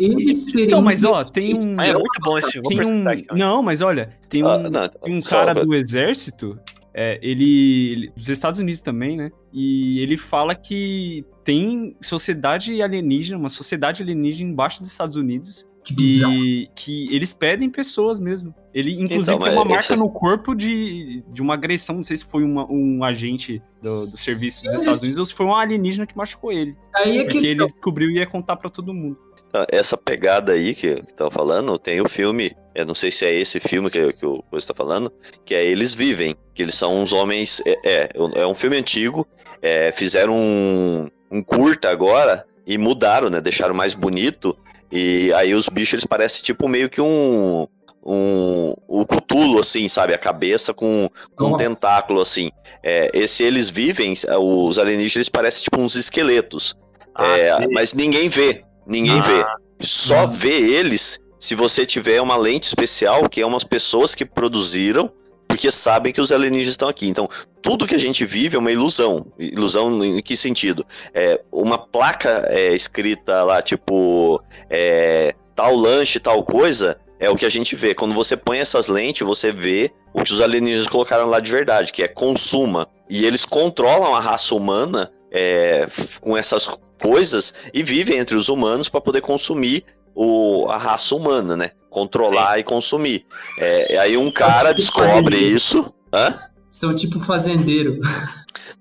Então, 0.57 0.81
mas 0.81 1.03
ó, 1.03 1.23
tem 1.23 1.53
um. 1.55 1.59
Mas 1.75 1.89
é 1.89 1.93
muito 1.93 2.19
bom 2.21 2.37
esse 2.37 2.61
Tem 2.61 2.79
um. 2.81 3.07
aqui. 3.09 3.27
Não, 3.33 3.61
mas 3.61 3.81
olha, 3.81 4.17
tem 4.29 4.43
um, 4.43 4.47
Ah, 4.47 4.57
não, 4.57 4.89
tem 4.89 5.17
um 5.17 5.21
cara 5.21 5.53
do 5.53 5.73
exército, 5.75 6.57
é, 6.93 7.19
ele, 7.21 7.91
ele- 7.91 8.11
dos 8.15 8.29
Estados 8.29 8.59
Unidos 8.59 8.81
também, 8.81 9.15
né? 9.17 9.31
E 9.53 9.99
ele 9.99 10.17
fala 10.17 10.55
que 10.55 11.25
tem 11.43 11.95
sociedade 12.01 12.81
alienígena, 12.81 13.37
uma 13.37 13.49
sociedade 13.49 14.01
alienígena 14.03 14.49
embaixo 14.51 14.81
dos 14.81 14.91
Estados 14.91 15.15
Unidos 15.15 15.65
Que 15.89 16.03
bizarro. 16.03 16.33
e 16.33 16.69
que 16.75 17.13
eles 17.15 17.33
pedem 17.33 17.69
pessoas 17.69 18.19
mesmo. 18.19 18.53
Ele, 18.73 18.91
inclusive, 18.93 19.21
Então, 19.35 19.39
tem 19.39 19.53
uma 19.53 19.65
marca 19.65 19.79
esse- 19.93 19.95
no 19.95 20.09
corpo 20.09 20.53
de, 20.55 21.23
de 21.33 21.41
uma 21.41 21.53
agressão. 21.55 21.95
Não 21.97 22.03
sei 22.03 22.17
se 22.17 22.25
foi 22.25 22.43
uma- 22.43 22.65
um 22.71 23.03
agente 23.03 23.61
do, 23.81 23.89
do 23.89 24.17
serviço 24.17 24.63
dos 24.63 24.73
Estados 24.75 25.01
Unidos 25.01 25.19
ou 25.19 25.25
se 25.25 25.33
foi 25.33 25.45
um 25.45 25.55
alienígena 25.55 26.05
que 26.05 26.15
machucou 26.17 26.51
ele. 26.51 26.75
Aí 26.95 27.17
é 27.17 27.21
Porque 27.23 27.39
questão. 27.39 27.51
ele 27.65 27.65
descobriu 27.65 28.09
e 28.11 28.15
ia 28.17 28.27
contar 28.27 28.55
pra 28.55 28.69
todo 28.69 28.93
mundo. 28.93 29.17
Tá, 29.51 29.65
Essa 29.71 29.97
pegada 29.97 30.51
aí 30.53 30.75
que, 30.75 30.95
que 31.01 31.13
tava 31.15 31.31
falando, 31.31 31.79
tem 31.79 31.99
o 31.99 32.07
filme, 32.07 32.55
eu 32.75 32.85
não 32.85 32.93
sei 32.93 33.09
se 33.09 33.25
é 33.25 33.33
esse 33.33 33.59
filme 33.59 33.89
que, 33.89 34.13
que 34.13 34.25
o 34.25 34.43
Coisa 34.43 34.67
tá 34.67 34.75
falando, 34.75 35.11
que 35.43 35.55
é 35.55 35.65
Eles 35.65 35.95
Vivem, 35.95 36.35
que 36.53 36.61
eles 36.61 36.75
são 36.75 36.99
uns 37.01 37.11
homens, 37.11 37.59
é, 37.65 37.79
é, 37.83 38.09
é 38.35 38.45
um 38.45 38.53
filme 38.53 38.77
antigo, 38.77 39.27
é, 39.59 39.91
fizeram 39.91 40.35
um, 40.37 41.07
um 41.31 41.41
curta 41.41 41.89
agora 41.89 42.45
e 42.67 42.77
mudaram, 42.77 43.29
né, 43.31 43.41
deixaram 43.41 43.73
mais 43.73 43.95
bonito, 43.95 44.55
e 44.91 45.31
aí 45.33 45.53
os 45.53 45.69
bichos 45.69 45.93
eles 45.93 46.05
parecem 46.05 46.41
tipo 46.43 46.67
meio 46.67 46.89
que 46.89 46.99
um, 47.01 47.67
um, 48.03 48.73
o 48.87 49.05
Cthulhu, 49.05 49.59
assim, 49.59 49.87
sabe, 49.87 50.13
a 50.13 50.17
cabeça 50.17 50.73
com, 50.73 51.09
com 51.35 51.53
um 51.53 51.57
tentáculo, 51.57 52.21
assim. 52.21 52.49
É, 52.83 53.11
esse 53.13 53.43
Eles 53.43 53.69
Vivem, 53.69 54.13
os 54.39 54.79
alienígenas 54.79 55.15
eles 55.15 55.29
parecem 55.29 55.63
tipo 55.63 55.79
uns 55.79 55.95
esqueletos, 55.95 56.75
Ah, 57.13 57.37
é, 57.37 57.67
mas 57.67 57.93
ninguém 57.93 58.29
vê. 58.29 58.63
Ninguém 58.87 59.19
Ah. 59.19 59.23
vê. 59.23 59.45
Só 59.85 60.19
Ah. 60.19 60.25
vê 60.25 60.57
eles 60.57 61.19
se 61.39 61.55
você 61.55 61.85
tiver 61.85 62.21
uma 62.21 62.35
lente 62.35 62.63
especial, 62.63 63.29
que 63.29 63.41
é 63.41 63.45
umas 63.45 63.63
pessoas 63.63 64.13
que 64.15 64.25
produziram, 64.25 65.11
porque 65.49 65.71
sabem 65.71 66.13
que 66.13 66.21
os 66.21 66.31
alienígenas 66.31 66.73
estão 66.73 66.87
aqui. 66.87 67.07
Então, 67.07 67.27
tudo 67.59 67.87
que 67.87 67.95
a 67.95 67.99
gente 67.99 68.23
vive 68.23 68.55
é 68.55 68.59
uma 68.59 68.71
ilusão. 68.71 69.25
Ilusão 69.37 70.05
em 70.05 70.21
que 70.21 70.37
sentido? 70.37 70.85
É, 71.11 71.41
uma 71.51 71.75
placa 71.75 72.45
é, 72.49 72.75
escrita 72.75 73.41
lá, 73.41 73.59
tipo, 73.59 74.41
é, 74.69 75.33
tal 75.55 75.75
lanche, 75.75 76.19
tal 76.19 76.43
coisa, 76.43 76.99
é 77.19 77.31
o 77.31 77.35
que 77.35 77.47
a 77.47 77.49
gente 77.49 77.75
vê. 77.75 77.95
Quando 77.95 78.13
você 78.13 78.37
põe 78.37 78.59
essas 78.59 78.87
lentes, 78.87 79.25
você 79.25 79.51
vê 79.51 79.91
o 80.13 80.23
que 80.23 80.31
os 80.31 80.39
alienígenas 80.39 80.87
colocaram 80.87 81.25
lá 81.25 81.39
de 81.39 81.49
verdade, 81.49 81.91
que 81.91 82.03
é 82.03 82.07
consuma. 82.07 82.87
E 83.09 83.25
eles 83.25 83.43
controlam 83.43 84.13
a 84.13 84.19
raça 84.19 84.53
humana 84.53 85.11
é, 85.31 85.87
com 86.21 86.37
essas 86.37 86.69
coisas 87.01 87.53
e 87.73 87.81
vivem 87.81 88.19
entre 88.19 88.35
os 88.35 88.49
humanos 88.49 88.87
para 88.87 89.01
poder 89.01 89.21
consumir 89.21 89.83
o, 90.21 90.67
a 90.69 90.77
raça 90.77 91.15
humana, 91.15 91.55
né? 91.55 91.71
Controlar 91.89 92.59
e 92.59 92.63
consumir. 92.63 93.25
É, 93.57 93.97
aí 93.99 94.17
um 94.17 94.29
cara 94.29 94.73
tipo 94.73 94.81
descobre 94.81 95.13
fazendeiro. 95.13 95.55
isso. 95.55 95.93
Hã? 96.13 96.39
São 96.69 96.93
tipo 96.93 97.21
fazendeiro. 97.21 97.97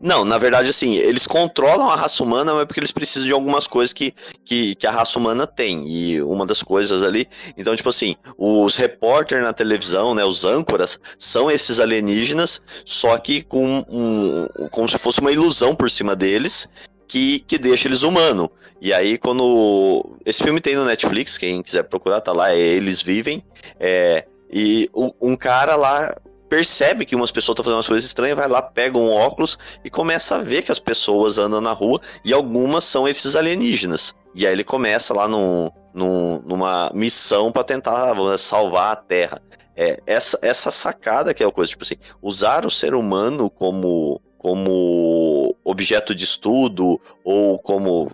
Não, 0.01 0.24
na 0.24 0.38
verdade, 0.38 0.68
assim, 0.68 0.94
eles 0.94 1.27
controlam 1.27 1.88
a 1.90 1.96
raça 1.96 2.22
humana, 2.22 2.53
mas 2.53 2.62
é 2.62 2.64
porque 2.64 2.79
eles 2.79 2.92
precisam 2.92 3.27
de 3.27 3.33
algumas 3.33 3.66
coisas 3.66 3.92
que, 3.92 4.14
que, 4.44 4.74
que 4.77 4.87
a 4.87 4.92
raça 4.92 5.18
humana 5.18 5.46
tem. 5.46 5.88
E 5.88 6.22
uma 6.22 6.46
das 6.46 6.62
coisas 6.62 7.03
ali. 7.03 7.27
Então, 7.57 7.74
tipo 7.74 7.88
assim, 7.88 8.14
os 8.37 8.77
repórteres 8.77 9.44
na 9.44 9.53
televisão, 9.53 10.14
né? 10.14 10.24
Os 10.24 10.44
âncoras, 10.44 11.01
são 11.18 11.51
esses 11.51 11.81
alienígenas, 11.81 12.62
só 12.85 13.16
que 13.18 13.42
com 13.42 13.85
um. 13.88 14.46
como 14.70 14.88
se 14.88 14.98
fosse 14.98 15.20
uma 15.20 15.33
ilusão 15.33 15.74
por 15.74 15.90
cima 15.90 16.14
deles. 16.14 16.68
Que, 17.09 17.40
que 17.40 17.59
deixa 17.59 17.88
eles 17.88 18.03
humanos. 18.03 18.49
E 18.81 18.92
aí, 18.92 19.16
quando. 19.18 20.16
Esse 20.25 20.42
filme 20.44 20.61
tem 20.61 20.77
no 20.77 20.85
Netflix, 20.85 21.38
quem 21.38 21.62
quiser 21.62 21.85
procurar, 21.85 22.21
tá 22.21 22.33
lá, 22.33 22.53
é 22.53 22.59
Eles 22.59 23.03
Vivem. 23.03 23.42
É, 23.81 24.27
e 24.53 24.90
um 25.21 25.35
cara 25.35 25.75
lá 25.75 26.14
percebe 26.49 27.05
que 27.05 27.14
umas 27.14 27.31
pessoas 27.31 27.55
estão 27.55 27.64
fazendo 27.64 27.77
umas 27.77 27.88
coisas 27.88 28.05
estranhas, 28.05 28.37
vai 28.37 28.49
lá, 28.49 28.62
pega 28.62 28.99
um 28.99 29.11
óculos 29.11 29.59
e 29.85 29.90
começa 29.90 30.37
a 30.37 30.42
ver 30.42 30.62
que 30.62 30.73
as 30.73 30.79
pessoas 30.79 31.38
andam 31.38 31.61
na 31.61 31.73
rua 31.73 32.01
e 32.25 32.33
algumas 32.33 32.85
são 32.85 33.07
esses 33.07 33.37
alienígenas. 33.37 34.14
E 34.35 34.47
aí 34.47 34.53
ele 34.53 34.64
começa 34.64 35.12
lá 35.12 35.29
num, 35.29 35.71
num- 35.92 36.40
numa 36.47 36.90
missão 36.94 37.53
para 37.53 37.64
tentar 37.64 38.14
salvar 38.38 38.92
a 38.92 38.97
Terra. 38.97 39.42
É, 39.77 40.01
essa, 40.07 40.38
essa 40.42 40.71
sacada 40.71 41.33
que 41.35 41.42
é 41.42 41.47
a 41.47 41.53
coisa, 41.53 41.71
tipo 41.71 41.85
assim, 41.85 41.97
usar 42.23 42.66
o 42.66 42.71
ser 42.71 42.94
humano 42.94 43.49
como, 43.51 44.21
como 44.38 45.38
objeto 45.70 46.14
de 46.14 46.24
estudo, 46.24 47.00
ou 47.24 47.59
como 47.59 48.09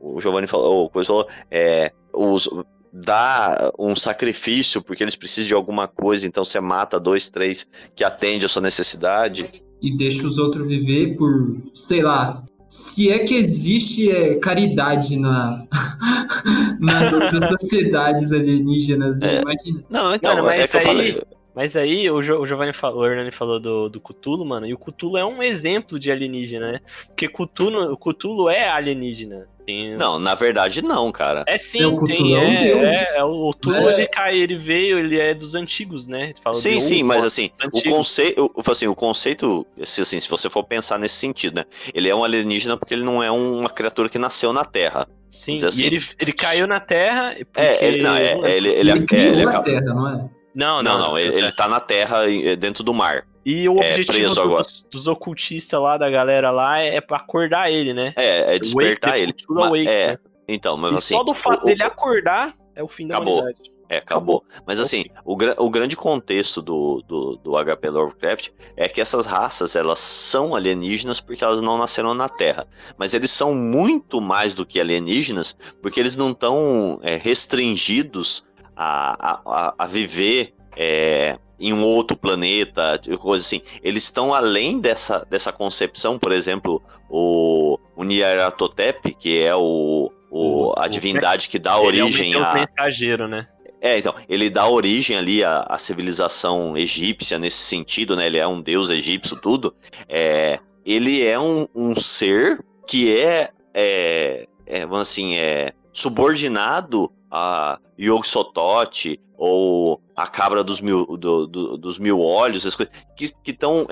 o- 0.00 0.20
Giovanni 0.20 0.46
falou, 0.46 0.74
ou 0.82 0.90
coisa 0.90 1.06
falou, 1.08 1.26
é, 1.50 1.90
os, 2.12 2.48
dá 2.92 3.72
um 3.78 3.94
sacrifício 3.96 4.82
porque 4.82 5.02
eles 5.02 5.16
precisam 5.16 5.48
de 5.48 5.54
alguma 5.54 5.88
coisa, 5.88 6.26
então 6.26 6.44
você 6.44 6.60
mata 6.60 7.00
dois, 7.00 7.28
três 7.28 7.66
que 7.94 8.04
atende 8.04 8.44
a 8.44 8.48
sua 8.48 8.62
necessidade. 8.62 9.50
E 9.80 9.96
deixa 9.96 10.26
os 10.26 10.38
outros 10.38 10.66
viver 10.66 11.16
por, 11.16 11.56
sei 11.74 12.02
lá. 12.02 12.44
Se 12.68 13.10
é 13.10 13.18
que 13.18 13.34
existe 13.34 14.10
é, 14.10 14.36
caridade 14.36 15.18
na, 15.18 15.66
nas 16.80 17.12
outras 17.12 17.48
sociedades 17.60 18.32
alienígenas, 18.32 19.18
né? 19.18 19.36
É. 19.36 19.40
Imagina. 19.42 19.84
Não, 19.90 20.14
então, 20.14 20.34
Mano, 20.36 20.46
mas 20.46 20.60
é 20.60 20.68
que 20.68 20.76
eu 20.76 20.80
aí- 20.80 20.86
falei. 20.86 21.22
Mas 21.54 21.76
aí 21.76 22.10
o, 22.10 22.22
jo 22.22 22.38
o 22.40 22.46
Giovanni 22.46 22.72
falou, 22.72 23.00
o 23.02 23.06
Hernani 23.06 23.30
falou 23.30 23.60
do, 23.60 23.88
do 23.88 24.00
Cthulhu, 24.00 24.44
mano, 24.44 24.66
e 24.66 24.72
o 24.72 24.78
Cthulhu 24.78 25.18
é 25.18 25.24
um 25.24 25.42
exemplo 25.42 25.98
de 25.98 26.10
alienígena, 26.10 26.72
né? 26.72 26.80
Porque 27.08 27.28
Cthulhu, 27.28 27.92
o 27.92 27.96
Cthulhu 27.96 28.48
é 28.48 28.68
alienígena. 28.68 29.46
Tem- 29.66 29.94
Não, 29.96 30.18
na 30.18 30.34
verdade 30.34 30.82
não, 30.82 31.12
cara. 31.12 31.44
É 31.46 31.56
sim, 31.56 31.84
o 31.84 32.04
tem, 32.04 32.36
é 32.36 32.70
é, 32.72 32.72
é, 32.72 33.16
é, 33.18 33.22
o 33.24 33.52
Cthulhu 33.52 33.88
É. 33.90 33.94
ele 33.94 34.06
cai, 34.08 34.36
ele 34.36 34.56
veio, 34.56 34.98
ele 34.98 35.20
é 35.20 35.34
dos 35.34 35.54
antigos, 35.54 36.06
né? 36.08 36.32
Fala 36.42 36.54
Sim, 36.56 36.76
de 36.78 36.80
sim, 36.80 37.02
mas 37.04 37.22
assim, 37.22 37.50
o 37.72 37.82
conceito, 37.82 38.50
assim, 38.68 38.88
o 38.88 38.94
conceito, 38.94 39.64
se, 39.84 40.00
assim, 40.00 40.18
se 40.18 40.28
você 40.28 40.50
for 40.50 40.64
pensar 40.64 40.98
nesse 40.98 41.14
sentido, 41.16 41.56
né? 41.56 41.64
Ele 41.94 42.08
é 42.08 42.14
um 42.14 42.24
alienígena 42.24 42.76
porque 42.76 42.92
ele 42.94 43.04
não 43.04 43.22
é 43.22 43.30
uma 43.30 43.68
criatura 43.70 44.08
que 44.08 44.18
nasceu 44.18 44.52
na 44.52 44.64
Terra. 44.64 45.06
Sim, 45.28 45.58
assim. 45.64 45.82
e 45.82 45.86
ele, 45.86 46.04
ele 46.20 46.32
caiu 46.32 46.66
na 46.66 46.80
Terra. 46.80 47.36
É, 47.56 47.86
ele, 47.86 48.02
não, 48.02 48.16
é, 48.16 48.32
é, 48.32 48.56
ele, 48.56 48.68
ele, 48.70 48.80
Ele, 48.80 48.90
é- 48.90 48.94
é, 48.94 49.06
criou 49.06 49.32
ele 49.34 49.42
a 49.44 49.48
acaba- 49.48 49.64
Terra, 49.64 50.30
não 50.54 50.80
é? 50.80 50.82
Não, 50.82 50.82
Não, 50.82 50.98
não, 50.98 51.18
ele, 51.18 51.36
ele 51.36 51.52
tá 51.52 51.66
na 51.68 51.80
Terra, 51.80 52.30
eh, 52.30 52.56
dentro 52.56 52.82
do 52.84 52.92
mar. 52.94 53.26
E 53.44 53.68
o 53.68 53.82
é 53.82 53.90
objetivo 53.90 54.34
dos, 54.34 54.84
dos 54.90 55.06
ocultistas 55.08 55.80
lá, 55.80 55.96
da 55.98 56.08
galera 56.08 56.50
lá, 56.50 56.78
é 56.78 57.00
pra 57.00 57.16
acordar 57.16 57.70
ele, 57.70 57.92
né? 57.92 58.12
É, 58.16 58.54
é 58.54 58.58
despertar 58.58 59.18
ele. 59.18 59.32
Cthulhu 59.32 59.58
Ma- 59.60 59.66
Awakes, 59.66 59.88
é, 59.88 60.06
né? 60.12 60.18
então, 60.46 60.76
mas 60.76 60.92
E 60.92 60.96
assim. 60.96 61.14
só 61.16 61.24
do 61.24 61.34
fato 61.34 61.62
o- 61.62 61.66
dele 61.66 61.82
acordar 61.82 62.54
é 62.76 62.82
o 62.82 62.88
fim 62.88 63.06
da 63.08 63.16
Acabou. 63.16 63.40
humanidade. 63.40 63.72
É, 63.88 63.98
acabou. 63.98 64.42
Mas 64.66 64.80
assim, 64.80 65.04
o, 65.22 65.34
o 65.34 65.68
grande 65.68 65.96
contexto 65.98 66.62
do, 66.62 67.02
do, 67.06 67.36
do 67.36 67.52
HP 67.62 67.90
Lovecraft 67.90 68.48
é 68.74 68.88
que 68.88 69.02
essas 69.02 69.26
raças, 69.26 69.76
elas 69.76 69.98
são 69.98 70.54
alienígenas 70.54 71.20
porque 71.20 71.44
elas 71.44 71.60
não 71.60 71.76
nasceram 71.76 72.14
na 72.14 72.26
Terra. 72.26 72.66
Mas 72.96 73.12
eles 73.12 73.30
são 73.30 73.54
muito 73.54 74.18
mais 74.18 74.54
do 74.54 74.64
que 74.64 74.80
alienígenas 74.80 75.54
porque 75.82 76.00
eles 76.00 76.16
não 76.16 76.30
estão 76.30 77.00
restringidos 77.20 78.44
a, 78.76 79.74
a, 79.78 79.86
viver 79.86 80.54
é, 80.76 81.38
em 81.58 81.72
um 81.72 81.84
outro 81.84 82.16
planeta, 82.16 82.98
tipo, 82.98 83.18
coisa 83.18 83.44
assim. 83.44 83.60
Eles 83.82 84.04
estão 84.04 84.34
além 84.34 84.80
dessa, 84.80 85.26
dessa 85.30 85.52
concepção, 85.52 86.18
por 86.18 86.32
exemplo, 86.32 86.82
o, 87.08 87.78
o 87.96 88.04
Nyarlathotep, 88.04 89.14
que 89.14 89.40
é 89.40 89.54
o, 89.54 90.10
o- 90.30 90.72
a 90.76 90.88
divindade 90.88 91.48
que 91.48 91.58
dá 91.58 91.78
Ele 91.78 92.00
é 92.00 92.02
um 92.02 92.06
origem 92.06 92.34
a... 92.34 92.54
mensageiro, 92.54 93.28
né? 93.28 93.46
É, 93.80 93.98
então, 93.98 94.14
ele 94.28 94.48
dá 94.48 94.68
origem 94.68 95.16
ali 95.16 95.42
à, 95.42 95.66
à 95.68 95.76
civilização 95.76 96.76
egípcia 96.76 97.36
nesse 97.36 97.58
sentido, 97.58 98.14
né? 98.14 98.26
Ele 98.26 98.38
é 98.38 98.46
um 98.46 98.60
deus 98.60 98.90
egípcio, 98.90 99.36
tudo. 99.36 99.74
É, 100.08 100.60
ele 100.86 101.26
é 101.26 101.36
um, 101.38 101.66
um 101.74 101.94
ser 101.96 102.64
que 102.86 103.16
é, 103.16 103.50
é, 103.74 104.46
é, 104.66 104.86
assim, 104.92 105.36
é 105.36 105.72
subordinado 105.92 107.10
a 107.32 107.78
Yog-Sothoth 107.98 109.18
ou 109.36 110.00
a 110.14 110.26
cabra 110.26 110.62
dos 110.62 110.80
mil, 110.80 111.04
do- 111.16 111.46
do- 111.46 111.76
dos 111.78 111.98
mil 111.98 112.20
olhos, 112.20 112.58
essas 112.58 112.76
coisas, 112.76 113.04
que 113.16 113.50
estão, 113.50 113.86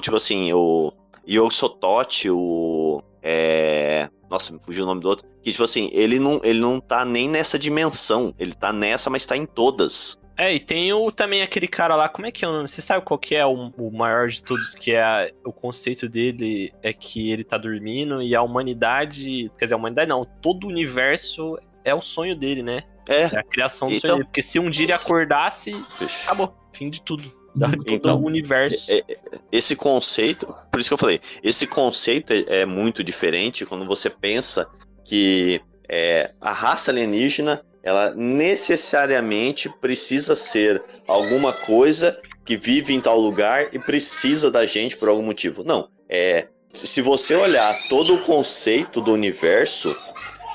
tipo 0.00 0.16
assim, 0.16 0.52
o 0.52 0.92
Yog-Sothoth, 1.28 2.30
o... 2.30 3.02
É, 3.22 4.08
nossa, 4.30 4.52
me 4.52 4.58
fugiu 4.60 4.84
o 4.84 4.86
nome 4.86 5.00
do 5.00 5.08
outro. 5.08 5.26
Que, 5.42 5.50
tipo 5.50 5.64
assim, 5.64 5.90
ele 5.92 6.18
não, 6.18 6.40
ele 6.44 6.60
não 6.60 6.80
tá 6.80 7.04
nem 7.04 7.28
nessa 7.28 7.58
dimensão. 7.58 8.32
Ele 8.38 8.54
tá 8.54 8.72
nessa, 8.72 9.10
mas 9.10 9.26
tá 9.26 9.36
em 9.36 9.44
todas. 9.46 10.18
É, 10.38 10.54
e 10.54 10.60
tem 10.60 10.92
o, 10.92 11.10
também 11.10 11.42
aquele 11.42 11.66
cara 11.66 11.96
lá, 11.96 12.08
como 12.08 12.26
é 12.26 12.30
que 12.30 12.44
é 12.44 12.48
o 12.48 12.52
nome? 12.52 12.68
Você 12.68 12.82
sabe 12.82 13.04
qual 13.04 13.18
que 13.18 13.34
é 13.34 13.44
o, 13.46 13.72
o 13.78 13.90
maior 13.90 14.28
de 14.28 14.42
todos, 14.42 14.74
que 14.74 14.92
é 14.92 15.02
a- 15.02 15.30
o 15.44 15.52
conceito 15.52 16.08
dele 16.08 16.72
é 16.82 16.92
que 16.92 17.30
ele 17.30 17.42
tá 17.42 17.56
dormindo 17.56 18.20
e 18.22 18.34
a 18.34 18.42
humanidade, 18.42 19.50
quer 19.58 19.64
dizer, 19.64 19.74
a 19.74 19.78
humanidade 19.78 20.08
não, 20.08 20.20
todo 20.42 20.64
o 20.64 20.68
universo 20.68 21.58
é 21.86 21.94
o 21.94 22.02
sonho 22.02 22.34
dele, 22.36 22.62
né? 22.62 22.82
É. 23.08 23.22
É 23.22 23.38
a 23.38 23.42
criação 23.44 23.88
do 23.88 23.94
Então- 23.94 24.08
sonho 24.10 24.18
dele, 24.18 24.24
porque 24.28 24.42
se 24.42 24.58
um 24.58 24.68
dia 24.68 24.84
ele 24.86 24.92
acordasse, 24.92 25.70
acabou, 26.24 26.54
fim 26.74 26.90
de 26.90 27.00
tudo. 27.00 27.32
da, 27.54 27.68
do 27.68 27.82
Então, 27.90 28.22
universo. 28.22 28.84
É- 28.92 28.98
é- 29.08 29.16
esse 29.50 29.74
conceito, 29.74 30.46
por 30.70 30.78
isso 30.78 30.90
que 30.90 30.94
eu 30.94 30.98
falei, 30.98 31.18
esse 31.42 31.66
conceito 31.66 32.34
é, 32.34 32.44
é 32.60 32.66
muito 32.66 33.02
diferente 33.02 33.64
quando 33.64 33.86
você 33.86 34.10
pensa 34.10 34.68
que 35.02 35.58
é, 35.88 36.32
a 36.38 36.52
raça 36.52 36.90
alienígena, 36.90 37.62
ela 37.82 38.12
necessariamente 38.14 39.68
precisa 39.80 40.34
ser 40.36 40.82
alguma 41.06 41.52
coisa 41.52 42.20
que 42.44 42.56
vive 42.56 42.92
em 42.92 43.00
tal 43.00 43.18
lugar 43.18 43.72
e 43.72 43.78
precisa 43.78 44.50
da 44.50 44.66
gente 44.66 44.96
por 44.98 45.08
algum 45.08 45.22
motivo. 45.22 45.64
Não, 45.64 45.88
é, 46.10 46.48
se 46.74 47.00
você 47.00 47.34
olhar 47.34 47.72
todo 47.88 48.16
o 48.16 48.22
conceito 48.22 49.00
do 49.00 49.12
universo, 49.12 49.96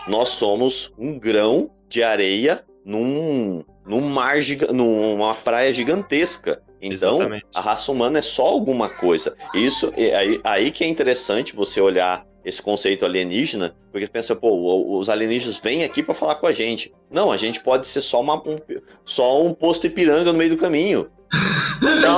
nós 0.08 0.30
somos 0.30 0.94
um 0.98 1.18
grão 1.18 1.70
de 1.88 2.04
areia 2.04 2.64
num, 2.86 3.64
num 3.86 4.02
mar, 4.02 4.36
numa 4.74 5.34
praia 5.36 5.72
gigantesca. 5.72 6.62
Então, 6.82 7.18
Exatamente. 7.18 7.46
a 7.54 7.62
raça 7.62 7.92
humana 7.92 8.20
é 8.20 8.22
só 8.22 8.44
alguma 8.44 8.90
coisa. 8.90 9.36
Isso 9.54 9.94
é 9.96 10.16
aí, 10.16 10.42
aí 10.44 10.72
que 10.72 10.84
é 10.84 10.88
interessante 10.88 11.56
você 11.56 11.80
olhar 11.80 12.26
esse 12.44 12.62
conceito 12.62 13.06
alienígena, 13.06 13.76
porque 13.92 14.06
você 14.06 14.12
pensa, 14.12 14.36
pô, 14.36 14.98
os 14.98 15.10
alienígenas 15.10 15.60
vêm 15.60 15.84
aqui 15.84 16.02
para 16.02 16.14
falar 16.14 16.36
com 16.36 16.48
a 16.48 16.52
gente. 16.52 16.92
Não, 17.10 17.32
a 17.32 17.38
gente 17.38 17.62
pode 17.62 17.88
ser 17.88 18.02
só, 18.02 18.20
uma, 18.22 18.36
um, 18.38 18.58
só 19.06 19.44
um 19.44 19.54
posto 19.54 19.86
Ipiranga 19.88 20.32
no 20.32 20.38
meio 20.38 20.50
do 20.52 20.58
caminho. 20.58 21.10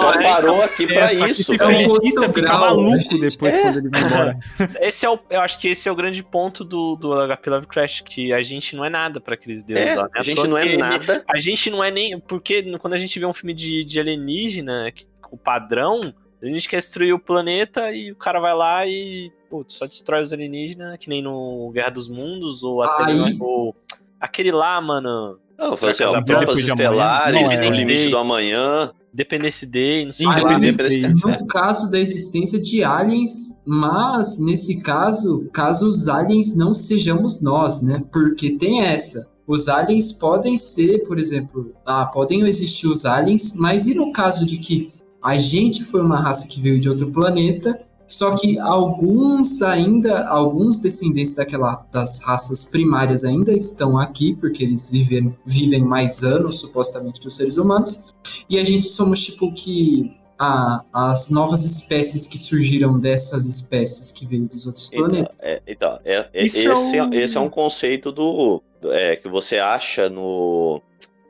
só 0.02 0.12
é, 0.14 0.24
parou 0.24 0.62
aqui 0.62 0.86
É, 0.86 0.88
para 0.94 1.06
isso. 1.14 1.26
esse 1.26 1.52
É 1.62 1.66
um 1.66 2.34
fica 2.34 2.42
grau, 2.42 2.60
maluco 2.60 3.18
depois 3.20 3.56
É. 3.56 3.62
quando 3.62 3.78
ele 3.78 3.90
vai 3.90 4.02
embora. 4.04 4.40
Esse 4.82 5.06
é 5.06 5.10
o, 5.10 5.20
eu 5.30 5.40
acho 5.42 5.60
que 5.60 5.68
esse 5.68 5.88
é 5.88 5.92
o 5.92 5.96
grande 5.96 6.24
ponto 6.24 6.64
do, 6.64 6.96
do 6.96 7.14
HP 7.28 7.50
Lovecraft, 7.50 8.02
que 8.04 8.34
a 8.34 8.42
gente 8.42 8.76
não 8.76 8.84
é 8.84 8.90
nada 8.90 9.22
pra 9.22 9.36
aqueles 9.36 9.62
deuses 9.62 9.86
É, 9.86 9.96
lá, 9.96 10.04
né? 10.04 10.10
a 10.16 10.24
gente 10.24 10.48
não 10.48 10.58
é 10.58 10.64
Porque 10.64 10.78
nada. 10.78 11.24
A 11.28 11.40
gente 11.40 11.70
não 11.70 11.84
é 11.84 11.92
nem. 11.92 12.20
Porque 12.20 12.64
quando 12.80 12.94
a 12.94 12.98
gente 13.00 13.20
vê 13.20 13.26
um 13.26 13.34
filme 13.34 13.54
de, 13.54 13.84
de 13.84 14.00
alienígena, 14.00 14.92
que- 14.92 15.06
o 15.32 15.38
padrão, 15.38 16.14
a 16.44 16.48
gente 16.48 16.68
quer 16.68 16.78
destruir 16.78 17.14
o 17.14 17.20
planeta 17.20 17.92
e 17.92 18.12
o 18.12 18.16
cara 18.16 18.40
vai 18.40 18.54
lá 18.54 18.86
e. 18.86 19.32
Putz, 19.50 19.76
só 19.76 19.86
destrói 19.86 20.22
os 20.24 20.34
alienígenas, 20.34 20.98
que 21.00 21.08
nem 21.08 21.22
no 21.22 21.72
Guerra 21.74 21.92
dos 21.92 22.08
Mundos, 22.10 22.64
ou 22.64 22.82
até 22.82 23.12
Aí- 23.12 23.38
ou, 23.40 23.76
aquele 24.20 24.52
lá, 24.52 24.82
mano. 24.82 25.38
Não, 25.58 25.76
foi 25.76 25.90
assim, 25.90 26.04
ó, 26.04 26.16
amanhã? 26.16 26.44
estelares, 26.54 27.58
Não, 27.58 27.64
é. 27.64 27.70
no 27.70 27.76
limite 27.76 28.10
do 28.10 28.18
amanhã. 28.18 28.92
Independence 29.14 29.66
Day, 29.68 30.06
não 30.06 30.12
sei 30.12 30.26
o. 30.26 30.32
Independence 30.34 31.00
Day. 31.00 31.14
No 31.14 31.46
caso 31.46 31.92
da 31.92 32.00
existência 32.00 32.60
de 32.60 32.84
aliens, 32.84 33.62
mas 33.64 34.40
nesse 34.40 34.82
caso, 34.82 35.48
caso 35.54 35.88
os 35.88 36.08
aliens 36.08 36.58
não 36.58 36.74
sejamos 36.74 37.42
nós, 37.42 37.84
né? 37.84 38.04
Porque 38.12 38.58
tem 38.58 38.82
essa. 38.82 39.30
Os 39.46 39.70
aliens 39.70 40.12
podem 40.12 40.58
ser, 40.58 41.04
por 41.04 41.20
exemplo, 41.20 41.76
ah, 41.86 42.06
podem 42.08 42.42
existir 42.48 42.88
os 42.88 43.06
aliens, 43.06 43.54
mas 43.56 43.86
e 43.86 43.94
no 43.94 44.12
caso 44.12 44.46
de 44.48 44.58
que 44.58 44.90
a 45.24 45.38
gente 45.38 45.84
foi 45.84 46.02
uma 46.02 46.20
raça 46.20 46.48
que 46.48 46.60
veio 46.62 46.80
de 46.80 46.90
outro 46.90 47.10
planeta, 47.12 47.80
só 48.06 48.36
que 48.36 48.60
alguns 48.60 49.62
ainda, 49.62 50.28
alguns 50.28 50.80
descendentes 50.80 51.34
daquela 51.36 51.86
das 51.92 52.22
raças 52.24 52.66
primárias 52.66 53.24
ainda 53.24 53.52
estão 53.54 53.98
aqui, 53.98 54.36
porque 54.36 54.64
eles 54.64 54.92
vivem, 54.92 55.36
vivem 55.46 55.82
mais 55.82 56.24
anos, 56.24 56.60
supostamente, 56.60 57.20
que 57.20 57.28
os 57.28 57.36
seres 57.36 57.58
humanos, 57.58 58.06
e 58.50 58.60
a 58.60 58.64
gente 58.64 58.86
somos 58.86 59.24
tipo 59.24 59.52
que 59.54 60.12
a- 60.38 60.84
as 60.92 61.30
novas 61.30 61.64
espécies 61.64 62.28
que 62.28 62.38
surgiram 62.38 63.00
dessas 63.00 63.46
espécies 63.46 64.12
que 64.12 64.26
veio 64.26 64.44
dos 64.46 64.68
outros 64.68 64.90
Então, 64.92 65.08
planetas. 65.08 65.38
é, 65.42 65.62
então, 65.66 66.00
é- 66.04 66.14
é- 66.16 66.30
é 66.34 66.46
esse, 66.46 66.66
é, 66.68 66.74
um- 67.04 67.14
esse 67.14 67.38
é 67.38 67.40
um 67.42 67.50
conceito 67.50 68.12
do, 68.12 68.62
do- 68.82 68.92
é, 68.92 69.16
que 69.16 69.30
você 69.30 69.58
acha 69.60 70.10
no, 70.10 70.82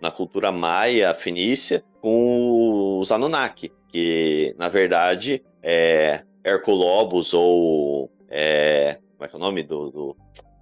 na 0.04 0.12
cultura 0.12 0.52
maia, 0.52 1.16
fenícia, 1.16 1.82
com 2.02 3.00
os 3.00 3.10
Anunnaki, 3.10 3.72
que 3.88 4.54
na 4.60 4.68
verdade 4.68 5.42
é 5.64 6.22
Herculobus 6.44 7.34
ou 7.34 8.12
é, 8.30 9.00
como 9.16 9.26
é 9.26 9.28
que 9.30 9.36
é 9.36 9.38
o 9.38 9.42
nome 9.42 9.64
do, 9.64 9.90
do 9.90 10.18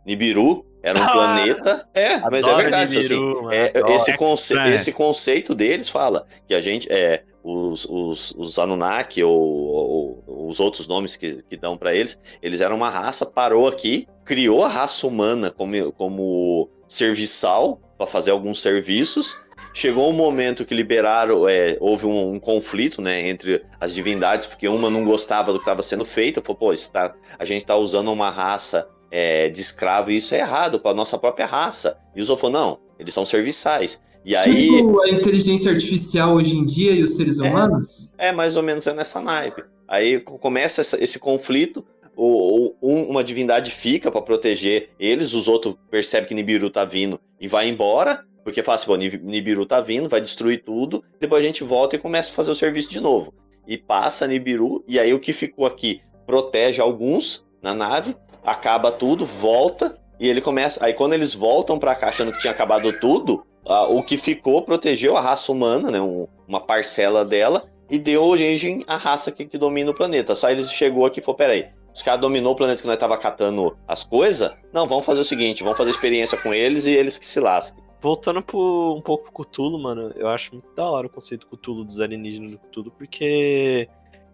Nibiru 0.06 0.64
era 0.84 1.00
um 1.00 1.04
Ah, 1.04 1.10
planeta. 1.12 1.88
É, 1.94 2.18
mas 2.20 2.46
é 2.46 2.50
Adoro 2.50 2.58
verdade, 2.62 3.00
assim. 3.00 3.16
Nibiru, 3.16 3.44
mano, 3.44 3.54
É, 3.54 3.70
adoro. 3.70 3.94
esse, 3.94 4.16
conce 4.16 4.54
esse 4.70 4.92
conceito 4.92 5.56
deles 5.56 5.90
fala 5.90 6.24
que 6.48 6.54
a 6.54 6.60
gente 6.62 6.88
é 6.92 7.24
os, 7.44 7.86
os, 7.90 8.36
os 8.38 8.60
Anunnaki 8.60 9.24
ou, 9.24 9.34
ou 9.36 10.48
os 10.48 10.60
outros 10.60 10.86
nomes 10.88 11.16
que, 11.18 11.42
que 11.50 11.58
dão 11.58 11.76
pra 11.76 11.96
eles, 11.96 12.20
eles 12.44 12.62
eram 12.62 12.76
uma 12.76 12.90
raça, 12.90 13.26
parou 13.26 13.68
aqui, 13.68 14.08
criou 14.24 14.64
a 14.64 14.68
raça 14.68 15.08
humana 15.08 15.50
como, 15.50 15.92
como 15.94 16.70
serviçal 16.88 17.80
para 18.02 18.08
fazer 18.08 18.32
alguns 18.32 18.60
serviços. 18.60 19.38
Chegou 19.74 20.10
um 20.10 20.14
momento 20.14 20.66
que 20.66 20.74
liberaram, 20.74 21.48
é, 21.48 21.78
houve 21.80 22.08
um, 22.08 22.34
um 22.34 22.40
conflito 22.40 23.00
né, 23.00 23.30
entre 23.30 23.62
as 23.80 23.94
divindades, 23.94 24.48
porque 24.48 24.68
uma 24.68 24.90
não 24.90 25.06
gostava 25.06 25.54
do 25.54 25.60
que 25.60 25.64
estava 25.64 25.84
sendo 25.84 26.04
feito, 26.04 26.42
falou, 26.44 26.58
pô, 26.58 26.74
tá, 26.92 27.14
a 27.38 27.46
gente 27.46 27.62
está 27.62 27.76
usando 27.76 28.12
uma 28.12 28.32
raça 28.32 28.88
é, 29.12 29.50
de 29.50 29.62
escravo 29.62 30.10
e 30.10 30.18
isso 30.18 30.34
é 30.34 30.40
errado 30.40 30.80
para 30.80 30.96
nossa 30.96 31.16
própria 31.18 31.46
raça. 31.46 31.96
E 32.16 32.22
os 32.22 32.30
outros 32.32 32.50
falou, 32.50 32.68
não, 32.68 32.80
eles 32.98 33.14
são 33.14 33.24
serviçais. 33.24 34.02
E 34.26 34.36
aí, 34.36 34.68
Tipo 34.78 35.00
a 35.04 35.10
inteligência 35.10 35.72
artificial 35.72 36.34
hoje 36.34 36.56
em 36.58 36.66
dia 36.66 36.92
e 36.94 37.04
os 37.04 37.16
seres 37.16 37.40
É. 37.40 37.44
humanos? 37.48 38.10
é 38.18 38.32
mais 38.32 38.58
ou 38.58 38.64
menos 38.64 38.88
é 38.88 38.94
nessa 38.96 39.22
naipe. 39.22 39.64
Aí 39.88 40.20
co- 40.20 40.40
começa 40.40 40.82
esse 41.00 41.20
conflito, 41.20 41.86
ou, 42.16 42.34
ou 42.34 42.78
um- 42.82 43.04
uma 43.10 43.24
divindade 43.24 43.72
fica 43.72 44.12
para 44.12 44.22
proteger 44.22 44.90
eles, 45.00 45.34
os 45.34 45.48
outros 45.48 45.76
percebem 45.90 46.28
que 46.28 46.34
Nibiru 46.36 46.70
tá 46.70 46.86
vindo 46.86 47.20
e 47.40 47.48
vai 47.48 47.68
embora, 47.70 48.24
porque 48.44 48.64
fala 48.64 48.76
assim, 48.76 48.98
Nib- 48.98 49.24
Nibiru 49.24 49.66
tá 49.66 49.80
vindo, 49.82 50.10
vai 50.10 50.20
destruir 50.22 50.64
tudo, 50.64 51.04
depois 51.20 51.44
a 51.44 51.48
gente 51.48 51.64
volta 51.64 51.96
e 51.96 52.00
começa 52.00 52.32
a 52.32 52.34
fazer 52.36 52.52
o 52.52 52.56
serviço 52.56 52.90
de 52.90 53.00
novo. 53.00 53.34
E 53.68 53.78
passa 53.78 54.28
Nibiru, 54.28 54.84
e 54.88 55.00
aí 55.00 55.14
o 55.14 55.20
que 55.20 55.32
ficou 55.34 55.66
aqui 55.66 56.02
protege 56.26 56.82
alguns 56.82 57.44
na 57.62 57.74
nave, 57.74 58.16
acaba 58.44 58.92
tudo, 58.92 59.26
volta, 59.26 59.98
e 60.20 60.28
ele 60.28 60.42
começa. 60.42 60.84
Aí 60.84 60.94
quando 60.94 61.14
eles 61.14 61.34
voltam 61.34 61.78
pra 61.78 61.96
cá 61.96 62.10
achando 62.10 62.32
que 62.32 62.40
tinha 62.40 62.52
acabado 62.52 62.92
tudo, 63.00 63.44
o 63.90 64.02
que 64.02 64.18
ficou 64.18 64.64
protegeu 64.64 65.16
a 65.16 65.22
raça 65.22 65.52
humana, 65.52 65.92
né? 65.92 66.02
um- 66.02 66.28
uma 66.48 66.60
parcela 66.60 67.24
dela, 67.24 67.64
e 67.90 68.00
deu 68.00 68.24
origem 68.24 68.84
à 68.88 68.96
raça 68.96 69.32
que, 69.32 69.46
que 69.46 69.58
domina 69.58 69.92
o 69.92 69.94
planeta. 69.94 70.34
Só 70.34 70.50
eles 70.50 70.72
chegou 70.72 71.06
aqui 71.06 71.20
e 71.20 71.24
falou: 71.24 71.36
peraí, 71.38 71.66
os 71.94 72.02
caras 72.02 72.22
dominou 72.22 72.54
o 72.54 72.56
planeta 72.56 72.82
que 72.82 72.88
nós 72.88 72.98
tava 72.98 73.18
catando 73.18 73.78
as 73.88 74.04
coisas? 74.04 74.52
Não, 74.74 74.88
vamos 74.88 75.06
fazer 75.06 75.22
o 75.22 75.26
seguinte, 75.26 75.64
vamos 75.64 75.78
fazer 75.78 75.90
experiência 75.92 76.38
com 76.42 76.54
eles 76.54 76.86
e 76.86 76.92
eles 76.92 77.18
que 77.18 77.26
se 77.26 77.40
lasquem. 77.40 77.84
Voltando 78.00 78.42
pro, 78.42 78.96
um 78.98 79.02
pouco 79.02 79.32
pro 79.32 79.44
Cthulhu, 79.46 79.78
mano, 79.78 80.12
eu 80.16 80.28
acho 80.28 80.54
muito 80.54 80.74
da 80.76 80.84
hora 80.86 81.06
o 81.06 81.10
conceito 81.10 81.46
Cthulhu 81.48 81.84
dos 81.84 82.00
alienígenas 82.02 82.52
do 82.52 82.58
Cthulhu, 82.58 82.92
porque 82.98 83.88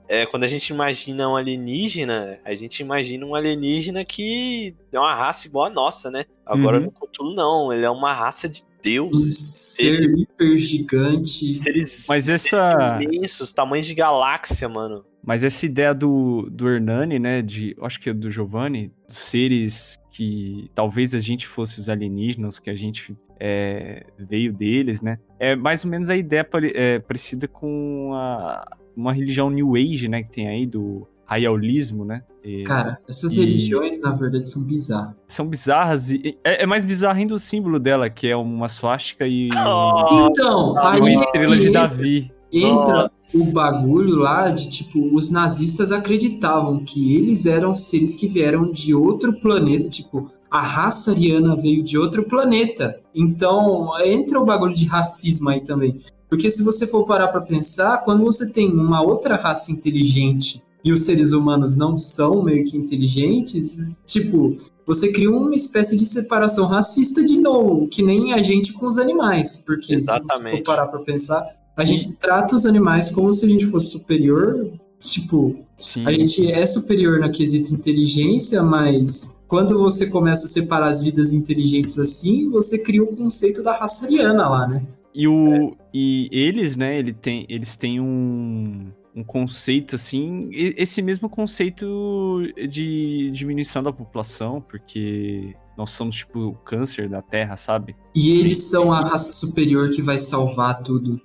é, 0.07 0.25
quando 0.25 0.45
a 0.45 0.47
gente 0.47 0.69
imagina 0.69 1.27
um 1.27 1.35
alienígena, 1.35 2.39
a 2.45 2.55
gente 2.55 2.79
imagina 2.79 3.25
um 3.25 3.35
alienígena 3.35 4.05
que 4.05 4.73
é 4.89 4.97
uma 4.97 5.13
raça 5.13 5.47
igual 5.47 5.65
a 5.65 5.69
nossa, 5.69 6.09
né? 6.09 6.25
Agora 6.45 6.77
Uhum. 6.77 6.85
no 6.85 6.91
Cthulhu 6.91 7.35
não, 7.35 7.73
ele 7.73 7.85
é 7.85 7.89
uma 7.89 8.13
raça 8.13 8.47
de 8.47 8.63
deuses, 8.83 9.37
ser 9.37 10.01
hiper 10.17 10.57
gigante. 10.57 11.55
seres, 11.63 12.05
Mas 12.07 12.29
essa- 12.29 12.99
imensos, 13.01 13.53
tamanhos 13.53 13.85
de 13.85 13.93
galáxia, 13.95 14.67
mano. 14.69 15.03
Mas 15.25 15.43
essa 15.43 15.65
ideia 15.65 15.93
do, 15.93 16.49
do 16.49 16.69
Hernani, 16.69 17.19
né, 17.19 17.41
de, 17.41 17.75
acho 17.81 17.99
que 17.99 18.09
é 18.09 18.13
do 18.13 18.29
Giovanni, 18.29 18.91
dos 19.07 19.17
seres 19.17 19.95
que 20.11 20.69
talvez 20.73 21.13
a 21.13 21.19
gente 21.19 21.45
fosse 21.45 21.79
os 21.79 21.89
alienígenas, 21.89 22.59
que 22.59 22.69
a 22.69 22.75
gente 22.75 23.15
é, 23.39 24.03
veio 24.17 24.51
deles, 24.53 25.01
né, 25.01 25.19
é 25.39 25.55
mais 25.55 25.83
ou 25.85 25.91
menos 25.91 26.09
a 26.09 26.15
ideia 26.15 26.43
pare- 26.43 26.71
é, 26.75 26.97
parecida 26.99 27.47
com 27.47 28.11
a- 28.13 28.65
uma 28.95 29.13
religião 29.13 29.49
New 29.51 29.75
Age, 29.75 30.07
né, 30.07 30.23
que 30.23 30.29
tem 30.31 30.47
aí, 30.47 30.65
do 30.65 31.07
Rayaolismo, 31.27 32.05
né. 32.05 32.21
E 32.43 32.63
Cara, 32.63 32.97
essas 33.07 33.35
E- 33.35 33.41
religiões, 33.41 33.99
na 34.01 34.11
verdade, 34.11 34.47
são 34.49 34.63
bizarras. 34.63 35.13
são 35.27 35.47
bizarras 35.47 36.09
e 36.11 36.37
é, 36.43 36.63
é 36.63 36.65
mais 36.65 36.85
bizarro 36.85 37.17
ainda 37.19 37.33
o 37.33 37.39
símbolo 37.39 37.77
dela, 37.79 38.09
que 38.09 38.27
é 38.27 38.35
uma 38.35 38.67
swastika 38.69 39.27
e, 39.27 39.49
Oh, 39.53 40.27
Então, 40.29 40.77
aí 40.79 40.99
uma 41.01 41.11
estrela 41.11 41.57
de 41.57 41.67
entra- 41.67 41.81
Davi. 41.81 42.31
entra 42.51 42.93
Nossa. 43.21 43.37
o 43.37 43.51
bagulho 43.51 44.15
lá 44.15 44.49
de 44.51 44.69
tipo, 44.69 45.13
os 45.13 45.29
nazistas 45.29 45.91
acreditavam 45.91 46.83
que 46.85 47.15
eles 47.17 47.45
eram 47.45 47.75
seres 47.75 48.15
que 48.15 48.27
vieram 48.27 48.71
de 48.71 48.95
outro 48.95 49.33
planeta, 49.41 49.89
tipo, 49.89 50.31
a 50.49 50.61
raça 50.61 51.11
ariana 51.11 51.57
veio 51.57 51.83
de 51.83 51.97
outro 51.97 52.23
planeta. 52.23 53.01
Então, 53.13 53.89
entra 54.05 54.39
o 54.39 54.45
bagulho 54.45 54.73
de 54.73 54.85
racismo 54.85 55.49
aí 55.49 55.61
também. 55.61 55.97
Porque 56.29 56.49
se 56.49 56.63
você 56.63 56.87
for 56.87 57.05
parar 57.05 57.27
pra 57.29 57.41
pensar, 57.41 57.97
quando 57.99 58.23
você 58.23 58.49
tem 58.49 58.69
uma 58.71 59.01
outra 59.01 59.35
raça 59.35 59.71
inteligente 59.73 60.61
e 60.83 60.91
os 60.91 61.01
seres 61.01 61.33
humanos 61.33 61.75
não 61.75 61.97
são 61.97 62.43
meio 62.43 62.63
que 62.63 62.77
inteligentes, 62.77 63.79
tipo, 64.05 64.55
você 64.85 65.11
cria 65.11 65.29
uma 65.29 65.53
espécie 65.53 65.95
de 65.95 66.05
separação 66.05 66.65
racista 66.65 67.23
de 67.23 67.39
novo, 67.39 67.87
que 67.87 68.01
nem 68.01 68.33
a 68.33 68.41
gente 68.41 68.73
com 68.73 68.87
os 68.87 68.97
animais. 68.97 69.59
Porque 69.65 70.01
se 70.01 70.03
você 70.03 70.11
for 70.11 70.25
Exatamente. 70.25 70.63
parar 70.63 70.87
pra 70.87 70.99
pensar, 70.99 71.45
a 71.75 71.83
gente 71.83 72.13
trata 72.13 72.55
os 72.55 72.65
animais 72.65 73.09
como 73.09 73.33
se 73.33 73.45
a 73.45 73.49
gente 73.49 73.65
fosse 73.65 73.91
superior. 73.91 74.71
Tipo, 74.99 75.55
Sim. 75.77 76.05
a 76.07 76.11
gente 76.11 76.51
é 76.51 76.65
superior 76.65 77.19
na 77.19 77.29
quesito 77.29 77.73
inteligência, 77.73 78.63
mas 78.63 79.37
quando 79.47 79.77
você 79.77 80.07
começa 80.07 80.45
a 80.45 80.47
separar 80.47 80.87
as 80.87 81.01
vidas 81.01 81.33
inteligentes 81.33 81.99
assim, 81.99 82.49
você 82.49 82.79
cria 82.79 83.03
o 83.03 83.15
conceito 83.15 83.61
da 83.61 83.73
raça 83.73 84.05
ariana 84.05 84.49
lá, 84.49 84.67
né? 84.67 84.83
E, 85.13 85.27
o, 85.27 85.75
E 85.93 86.29
eles, 86.31 86.75
né, 86.75 86.97
ele 86.97 87.13
tem, 87.13 87.45
eles 87.49 87.75
têm 87.75 87.99
um, 87.99 88.87
um 89.17 89.23
conceito 89.23 89.95
assim, 89.95 90.49
esse 90.53 91.01
mesmo 91.01 91.27
conceito 91.27 92.41
de 92.69 93.31
diminuição 93.31 93.81
da 93.81 93.91
população, 93.91 94.61
porque 94.61 95.55
nós 95.75 95.89
somos 95.89 96.17
tipo 96.17 96.39
o 96.39 96.53
câncer 96.53 97.09
da 97.09 97.19
Terra, 97.21 97.57
sabe? 97.57 97.95
E 98.15 98.39
eles 98.39 98.69
são 98.69 98.93
a 98.93 99.01
raça 99.01 99.31
superior 99.31 99.89
que 99.89 100.03
vai 100.03 100.19
salvar 100.19 100.83
tudo. 100.83 101.19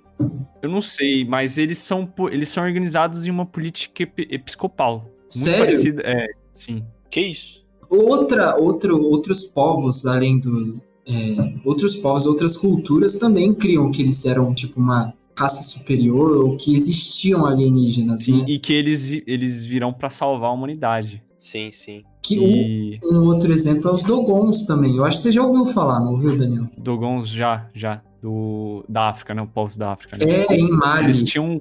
Eu 0.61 0.69
não 0.69 0.81
sei, 0.81 1.23
mas 1.23 1.57
eles 1.59 1.77
são, 1.77 2.11
eles 2.31 2.49
são 2.49 2.63
organizados 2.63 3.27
em 3.27 3.31
uma 3.31 3.45
política 3.45 4.03
ep- 4.03 4.27
episcopal. 4.33 5.01
Muito 5.01 5.13
Sério? 5.29 5.59
parecida. 5.59 6.01
É, 6.03 6.27
sim. 6.51 6.83
Que 7.11 7.21
isso? 7.21 7.63
Outra, 7.89 8.55
outro, 8.57 8.99
outros 8.99 9.43
povos, 9.43 10.05
além 10.07 10.39
do. 10.39 10.81
é, 11.07 11.59
outros 11.63 11.95
povos, 11.95 12.25
outras 12.25 12.57
culturas 12.57 13.17
também 13.17 13.53
criam 13.53 13.91
que 13.91 14.01
eles 14.01 14.25
eram 14.25 14.51
tipo 14.53 14.79
uma 14.79 15.13
raça 15.35 15.63
superior 15.63 16.37
ou 16.45 16.57
que 16.57 16.75
existiam 16.75 17.45
alienígenas, 17.45 18.23
Sim, 18.23 18.39
né? 18.41 18.45
e 18.47 18.59
que 18.59 18.71
eles, 18.73 19.21
eles 19.25 19.63
virão 19.63 19.91
pra 19.93 20.09
salvar 20.09 20.49
a 20.49 20.53
humanidade. 20.53 21.23
Sim, 21.37 21.71
sim. 21.71 22.03
Que 22.21 22.39
um, 22.39 22.45
E 22.45 22.99
um 23.03 23.23
outro 23.25 23.51
exemplo 23.51 23.89
é 23.89 23.93
os 23.93 24.03
Dogons 24.03 24.63
também. 24.63 24.95
Eu 24.95 25.03
acho 25.03 25.17
que 25.17 25.23
você 25.23 25.31
já 25.31 25.43
ouviu 25.43 25.65
falar, 25.65 25.99
não 25.99 26.11
ouviu, 26.13 26.37
Daniel? 26.37 26.69
Dogons 26.77 27.27
já, 27.27 27.67
já, 27.73 28.01
do, 28.21 28.85
da 28.87 29.09
África, 29.09 29.33
né? 29.33 29.41
O 29.41 29.47
povos 29.47 29.75
da 29.75 29.91
África, 29.91 30.15
né? 30.17 30.23
É, 30.49 30.55
em 30.55 30.69
Mali, 30.69 31.03
Eles 31.05 31.21
tinham 31.23 31.51
um 31.51 31.59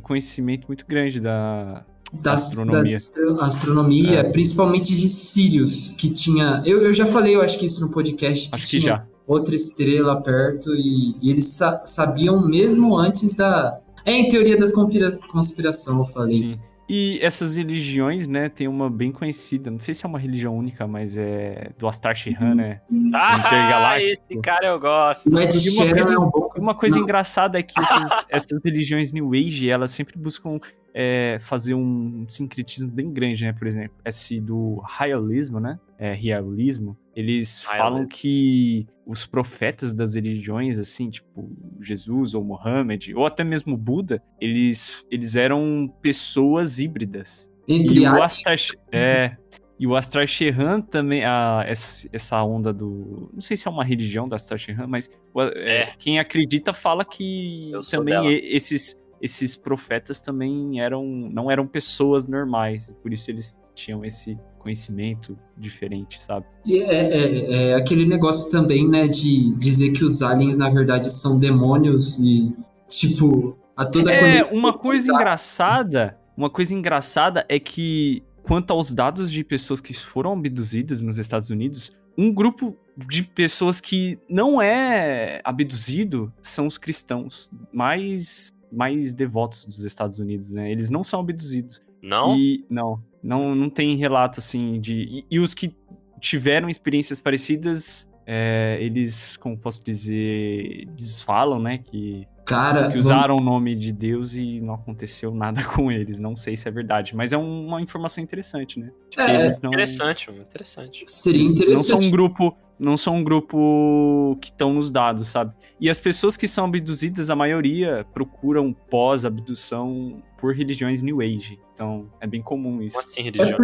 conhecimento 0.00 0.66
muito 0.68 0.86
grande 0.86 1.18
da. 1.20 1.84
das, 2.12 2.50
astronomia. 2.52 2.82
das 2.82 2.92
astro- 2.92 3.40
astronomia, 3.40 4.18
É. 4.20 4.22
principalmente 4.30 4.94
de 4.94 5.08
Sirius, 5.08 5.90
que 5.98 6.08
tinha. 6.10 6.62
Eu, 6.64 6.82
eu 6.82 6.92
já 6.92 7.04
falei, 7.04 7.34
eu 7.34 7.42
acho 7.42 7.58
que 7.58 7.66
isso 7.66 7.80
no 7.84 7.90
podcast. 7.90 8.48
Acho 8.52 8.62
que 8.62 8.70
tinha 8.70 8.82
já. 8.82 9.06
Outra 9.26 9.54
estrela 9.54 10.20
perto 10.22 10.74
e, 10.74 11.16
e 11.22 11.30
eles 11.30 11.54
sa- 11.54 11.82
sabiam 11.84 12.46
mesmo 12.46 12.96
antes 12.96 13.34
da. 13.34 13.78
É 14.04 14.12
em 14.12 14.28
teoria 14.28 14.56
da 14.56 14.70
conspira- 14.72 15.18
conspiração, 15.28 15.98
eu 15.98 16.04
falei. 16.04 16.32
Sim. 16.32 16.60
E 16.88 17.18
essas 17.20 17.56
religiões, 17.56 18.28
né, 18.28 18.48
tem 18.48 18.68
uma 18.68 18.88
bem 18.88 19.10
conhecida, 19.10 19.72
não 19.72 19.80
sei 19.80 19.92
se 19.92 20.06
é 20.06 20.08
uma 20.08 20.20
religião 20.20 20.56
única, 20.56 20.86
mas 20.86 21.16
é 21.18 21.70
do 21.76 21.88
Astar 21.88 22.14
Shehan, 22.14 22.54
né? 22.54 22.80
Ah, 23.12 23.38
Intergaláctico. 23.40 24.22
esse 24.30 24.40
cara 24.40 24.66
eu 24.68 24.78
gosto. 24.78 25.34
O 25.34 25.40
Ed 25.40 25.56
E 25.56 25.70
uma 25.70 25.90
coisa- 25.92 26.12
é 26.14 26.18
um 26.18 26.30
bom. 26.30 26.48
Uma 26.56 26.74
coisa 26.76 26.94
Não. 26.94 27.02
engraçada 27.02 27.58
é 27.58 27.62
que 27.64 27.74
esses- 27.80 28.26
essas 28.30 28.60
religiões 28.64 29.12
New 29.12 29.32
Age, 29.34 29.68
elas 29.68 29.90
sempre 29.90 30.16
buscam 30.16 30.60
é, 30.98 31.36
fazer 31.38 31.74
um 31.74 32.24
sincretismo 32.26 32.90
bem 32.90 33.12
grande, 33.12 33.44
né? 33.44 33.52
Por 33.52 33.66
exemplo, 33.68 33.94
esse 34.02 34.40
do 34.40 34.76
Raiolismo, 34.82 35.60
né? 35.60 35.78
É, 35.98 36.14
Riaolismo, 36.14 36.96
eles 37.14 37.62
falam 37.62 37.80
Raiolismo. 38.04 38.08
que 38.08 38.86
os 39.06 39.26
profetas 39.26 39.94
das 39.94 40.14
religiões, 40.14 40.78
assim, 40.78 41.10
tipo 41.10 41.50
Jesus 41.80 42.34
ou 42.34 42.42
Mohammed, 42.42 43.14
ou 43.14 43.26
até 43.26 43.44
mesmo 43.44 43.76
Buda, 43.76 44.22
eles, 44.40 45.04
eles 45.10 45.36
eram 45.36 45.92
pessoas 46.00 46.78
híbridas. 46.80 47.50
Entre 47.68 47.98
E 48.00 48.08
o 48.08 48.22
Astar, 48.22 48.56
é, 48.92 49.36
e 49.78 49.86
o 49.86 49.94
Astar 49.96 50.26
Shehan 50.26 50.80
também, 50.80 51.24
a, 51.24 51.62
essa, 51.66 52.08
essa 52.12 52.42
onda 52.42 52.72
do. 52.72 53.28
Não 53.34 53.40
sei 53.40 53.56
se 53.56 53.68
é 53.68 53.70
uma 53.70 53.84
religião 53.84 54.26
do 54.28 54.34
Astar 54.34 54.56
Shehan, 54.56 54.86
mas 54.86 55.10
o- 55.34 55.42
é, 55.42 55.82
É. 55.82 55.94
quem 55.98 56.18
acredita 56.18 56.72
fala 56.72 57.04
que 57.04 57.72
também 57.90 58.14
dela. 58.14 58.32
esses, 58.32 58.96
esses 59.26 59.54
profetas 59.56 60.20
também 60.20 60.80
eram 60.80 61.04
não 61.32 61.50
eram 61.50 61.66
pessoas 61.66 62.26
normais, 62.26 62.94
por 63.02 63.12
isso 63.12 63.30
eles 63.30 63.58
tinham 63.74 64.04
esse 64.04 64.38
conhecimento 64.58 65.38
diferente, 65.56 66.22
sabe? 66.22 66.46
E 66.64 66.82
é, 66.82 66.86
é- 66.86 67.70
é 67.70 67.74
aquele 67.74 68.04
negócio 68.06 68.50
também, 68.50 68.88
né, 68.88 69.06
de 69.06 69.54
dizer 69.56 69.92
que 69.92 70.04
os 70.04 70.22
aliens, 70.22 70.56
na 70.56 70.68
verdade, 70.68 71.10
são 71.10 71.38
demônios 71.38 72.18
e, 72.18 72.52
tipo, 72.88 73.56
a 73.76 73.84
toda 73.84 74.10
É, 74.12 74.42
uma 74.44 74.72
coisa 74.72 75.12
engraçada, 75.12 76.18
uma 76.36 76.50
coisa 76.50 76.74
engraçada 76.74 77.44
é 77.48 77.58
que 77.60 78.22
quanto 78.42 78.72
aos 78.72 78.92
dados 78.94 79.30
de 79.30 79.44
pessoas 79.44 79.80
que 79.80 79.92
foram 79.94 80.32
abduzidas 80.32 81.00
nos 81.02 81.18
Estados 81.18 81.50
Unidos, 81.50 81.92
um 82.18 82.32
grupo 82.32 82.76
de 82.96 83.22
pessoas 83.22 83.80
que 83.80 84.18
não 84.28 84.60
é 84.60 85.40
abduzido 85.44 86.32
são 86.40 86.66
os 86.66 86.78
cristãos 86.78 87.50
mais 87.72 88.50
mais 88.76 89.12
devotos 89.14 89.64
dos 89.66 89.84
Estados 89.84 90.18
Unidos, 90.18 90.52
né? 90.52 90.70
Eles 90.70 90.90
não 90.90 91.02
são 91.02 91.20
abduzidos. 91.20 91.80
Não? 92.02 92.36
E 92.36 92.64
não, 92.70 93.02
não, 93.22 93.54
não 93.54 93.70
tem 93.70 93.96
relato 93.96 94.38
assim 94.38 94.78
de. 94.80 94.94
E, 95.02 95.24
e 95.30 95.40
os 95.40 95.54
que 95.54 95.74
tiveram 96.20 96.68
experiências 96.68 97.20
parecidas, 97.20 98.08
é, 98.26 98.78
eles, 98.80 99.36
como 99.36 99.58
posso 99.58 99.82
dizer, 99.84 100.86
eles 100.88 101.20
falam, 101.20 101.58
né? 101.60 101.78
Que, 101.78 102.26
Cara, 102.44 102.90
que 102.92 102.98
usaram 102.98 103.36
o 103.36 103.40
nome 103.42 103.74
de 103.74 103.92
Deus 103.92 104.34
e 104.36 104.60
não 104.60 104.74
aconteceu 104.74 105.34
nada 105.34 105.64
com 105.74 105.90
eles. 105.90 106.18
Não 106.20 106.36
sei 106.36 106.56
se 106.56 106.68
é 106.68 106.70
verdade, 106.70 107.16
mas 107.16 107.32
é 107.32 107.38
um- 107.38 107.66
uma 107.66 107.80
informação 107.82 108.22
interessante, 108.22 108.78
né? 108.78 108.92
De 109.10 109.16
que 109.16 109.20
É, 109.22 109.40
eles 109.46 109.60
não, 109.60 109.70
Interessante, 109.70 110.30
mano. 110.30 110.42
Interessante. 110.42 111.02
seria 111.06 111.40
eles 111.40 111.54
não 111.54 111.56
são 111.58 111.66
interessante. 111.98 112.06
um 112.06 112.10
grupo. 112.10 112.56
Não 112.78 112.96
são 112.96 113.16
um 113.16 113.24
grupo 113.24 114.36
que 114.40 114.48
estão 114.48 114.74
nos 114.74 114.90
dados, 114.90 115.28
sabe? 115.28 115.54
E 115.80 115.88
as 115.88 115.98
pessoas 115.98 116.36
que 116.36 116.46
são 116.46 116.66
abduzidas, 116.66 117.30
a 117.30 117.36
maioria 117.36 118.06
procuram 118.12 118.72
pós-abdução 118.72 120.22
por 120.38 120.54
religiões 120.54 121.00
New 121.00 121.20
Age. 121.20 121.58
Então, 121.72 122.08
é 122.20 122.26
bem 122.26 122.42
comum 122.42 122.82
isso. 122.82 122.96
Como 122.96 123.08
assim, 123.08 123.22
religião? 123.22 123.56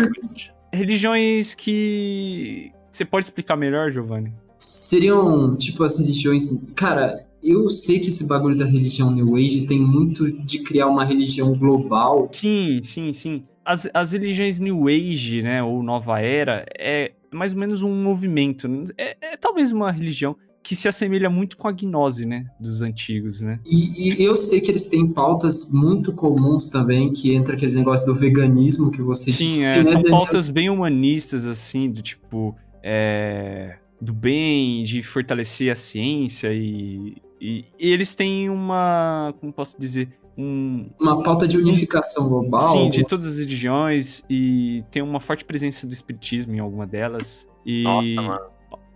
religiões 0.72 1.54
que. 1.54 2.72
Você 2.90 3.04
pode 3.04 3.26
explicar 3.26 3.56
melhor, 3.56 3.90
Giovanni? 3.90 4.32
Seriam, 4.58 5.56
tipo, 5.56 5.82
as 5.84 5.98
religiões. 5.98 6.48
Cara, 6.74 7.14
eu 7.42 7.68
sei 7.68 7.98
que 7.98 8.08
esse 8.08 8.26
bagulho 8.28 8.56
da 8.56 8.64
religião 8.64 9.10
New 9.10 9.36
Age 9.36 9.66
tem 9.66 9.80
muito 9.80 10.30
de 10.30 10.60
criar 10.60 10.86
uma 10.86 11.04
religião 11.04 11.52
global. 11.54 12.28
Sim, 12.32 12.80
sim, 12.82 13.12
sim. 13.12 13.44
As, 13.64 13.88
as 13.92 14.12
religiões 14.12 14.60
New 14.60 14.88
Age, 14.88 15.42
né, 15.42 15.62
ou 15.62 15.82
Nova 15.82 16.20
Era, 16.20 16.66
é 16.78 17.12
mais 17.32 17.52
ou 17.52 17.58
menos 17.58 17.82
um 17.82 17.94
movimento. 18.02 18.68
né? 18.68 18.84
É, 18.96 19.16
é 19.32 19.36
talvez 19.36 19.72
uma 19.72 19.90
religião 19.90 20.36
que 20.62 20.76
se 20.76 20.86
assemelha 20.86 21.28
muito 21.28 21.56
com 21.56 21.66
a 21.66 21.72
gnose, 21.72 22.24
né, 22.24 22.46
dos 22.60 22.82
antigos, 22.82 23.40
né? 23.40 23.58
E, 23.66 24.22
e 24.22 24.24
eu 24.24 24.36
sei 24.36 24.60
que 24.60 24.70
eles 24.70 24.86
têm 24.86 25.08
pautas 25.08 25.72
muito 25.72 26.14
comuns 26.14 26.68
também, 26.68 27.12
que 27.12 27.34
entra 27.34 27.56
aquele 27.56 27.74
negócio 27.74 28.06
do 28.06 28.14
veganismo 28.14 28.90
que 28.90 29.02
você 29.02 29.32
Sim, 29.32 29.44
disse, 29.44 29.64
é, 29.64 29.78
né, 29.78 29.84
são 29.84 30.02
pautas 30.04 30.48
bem 30.48 30.70
humanistas, 30.70 31.48
assim, 31.48 31.90
do 31.90 32.00
tipo. 32.00 32.54
é, 32.80 33.76
do 34.00 34.12
bem, 34.12 34.82
de 34.82 35.00
fortalecer 35.00 35.70
a 35.70 35.76
ciência 35.76 36.52
e, 36.52 37.16
e, 37.40 37.64
e 37.78 37.90
eles 37.92 38.16
têm 38.16 38.50
uma. 38.50 39.32
Como 39.40 39.52
posso 39.52 39.78
dizer? 39.78 40.08
Um, 40.36 40.88
Uma 40.98 41.22
pauta 41.22 41.46
de 41.46 41.58
unificação 41.58 42.28
global. 42.28 42.60
Sim, 42.60 42.90
de 42.90 43.04
todas 43.04 43.26
as 43.26 43.38
religiões 43.38 44.24
e 44.30 44.82
tem 44.90 45.02
uma 45.02 45.20
forte 45.20 45.44
presença 45.44 45.86
do 45.86 45.92
espiritismo 45.92 46.54
em 46.54 46.58
alguma 46.58 46.86
delas. 46.86 47.46
E 47.66 47.82
Nossa, 47.82 48.22
mano. 48.22 48.40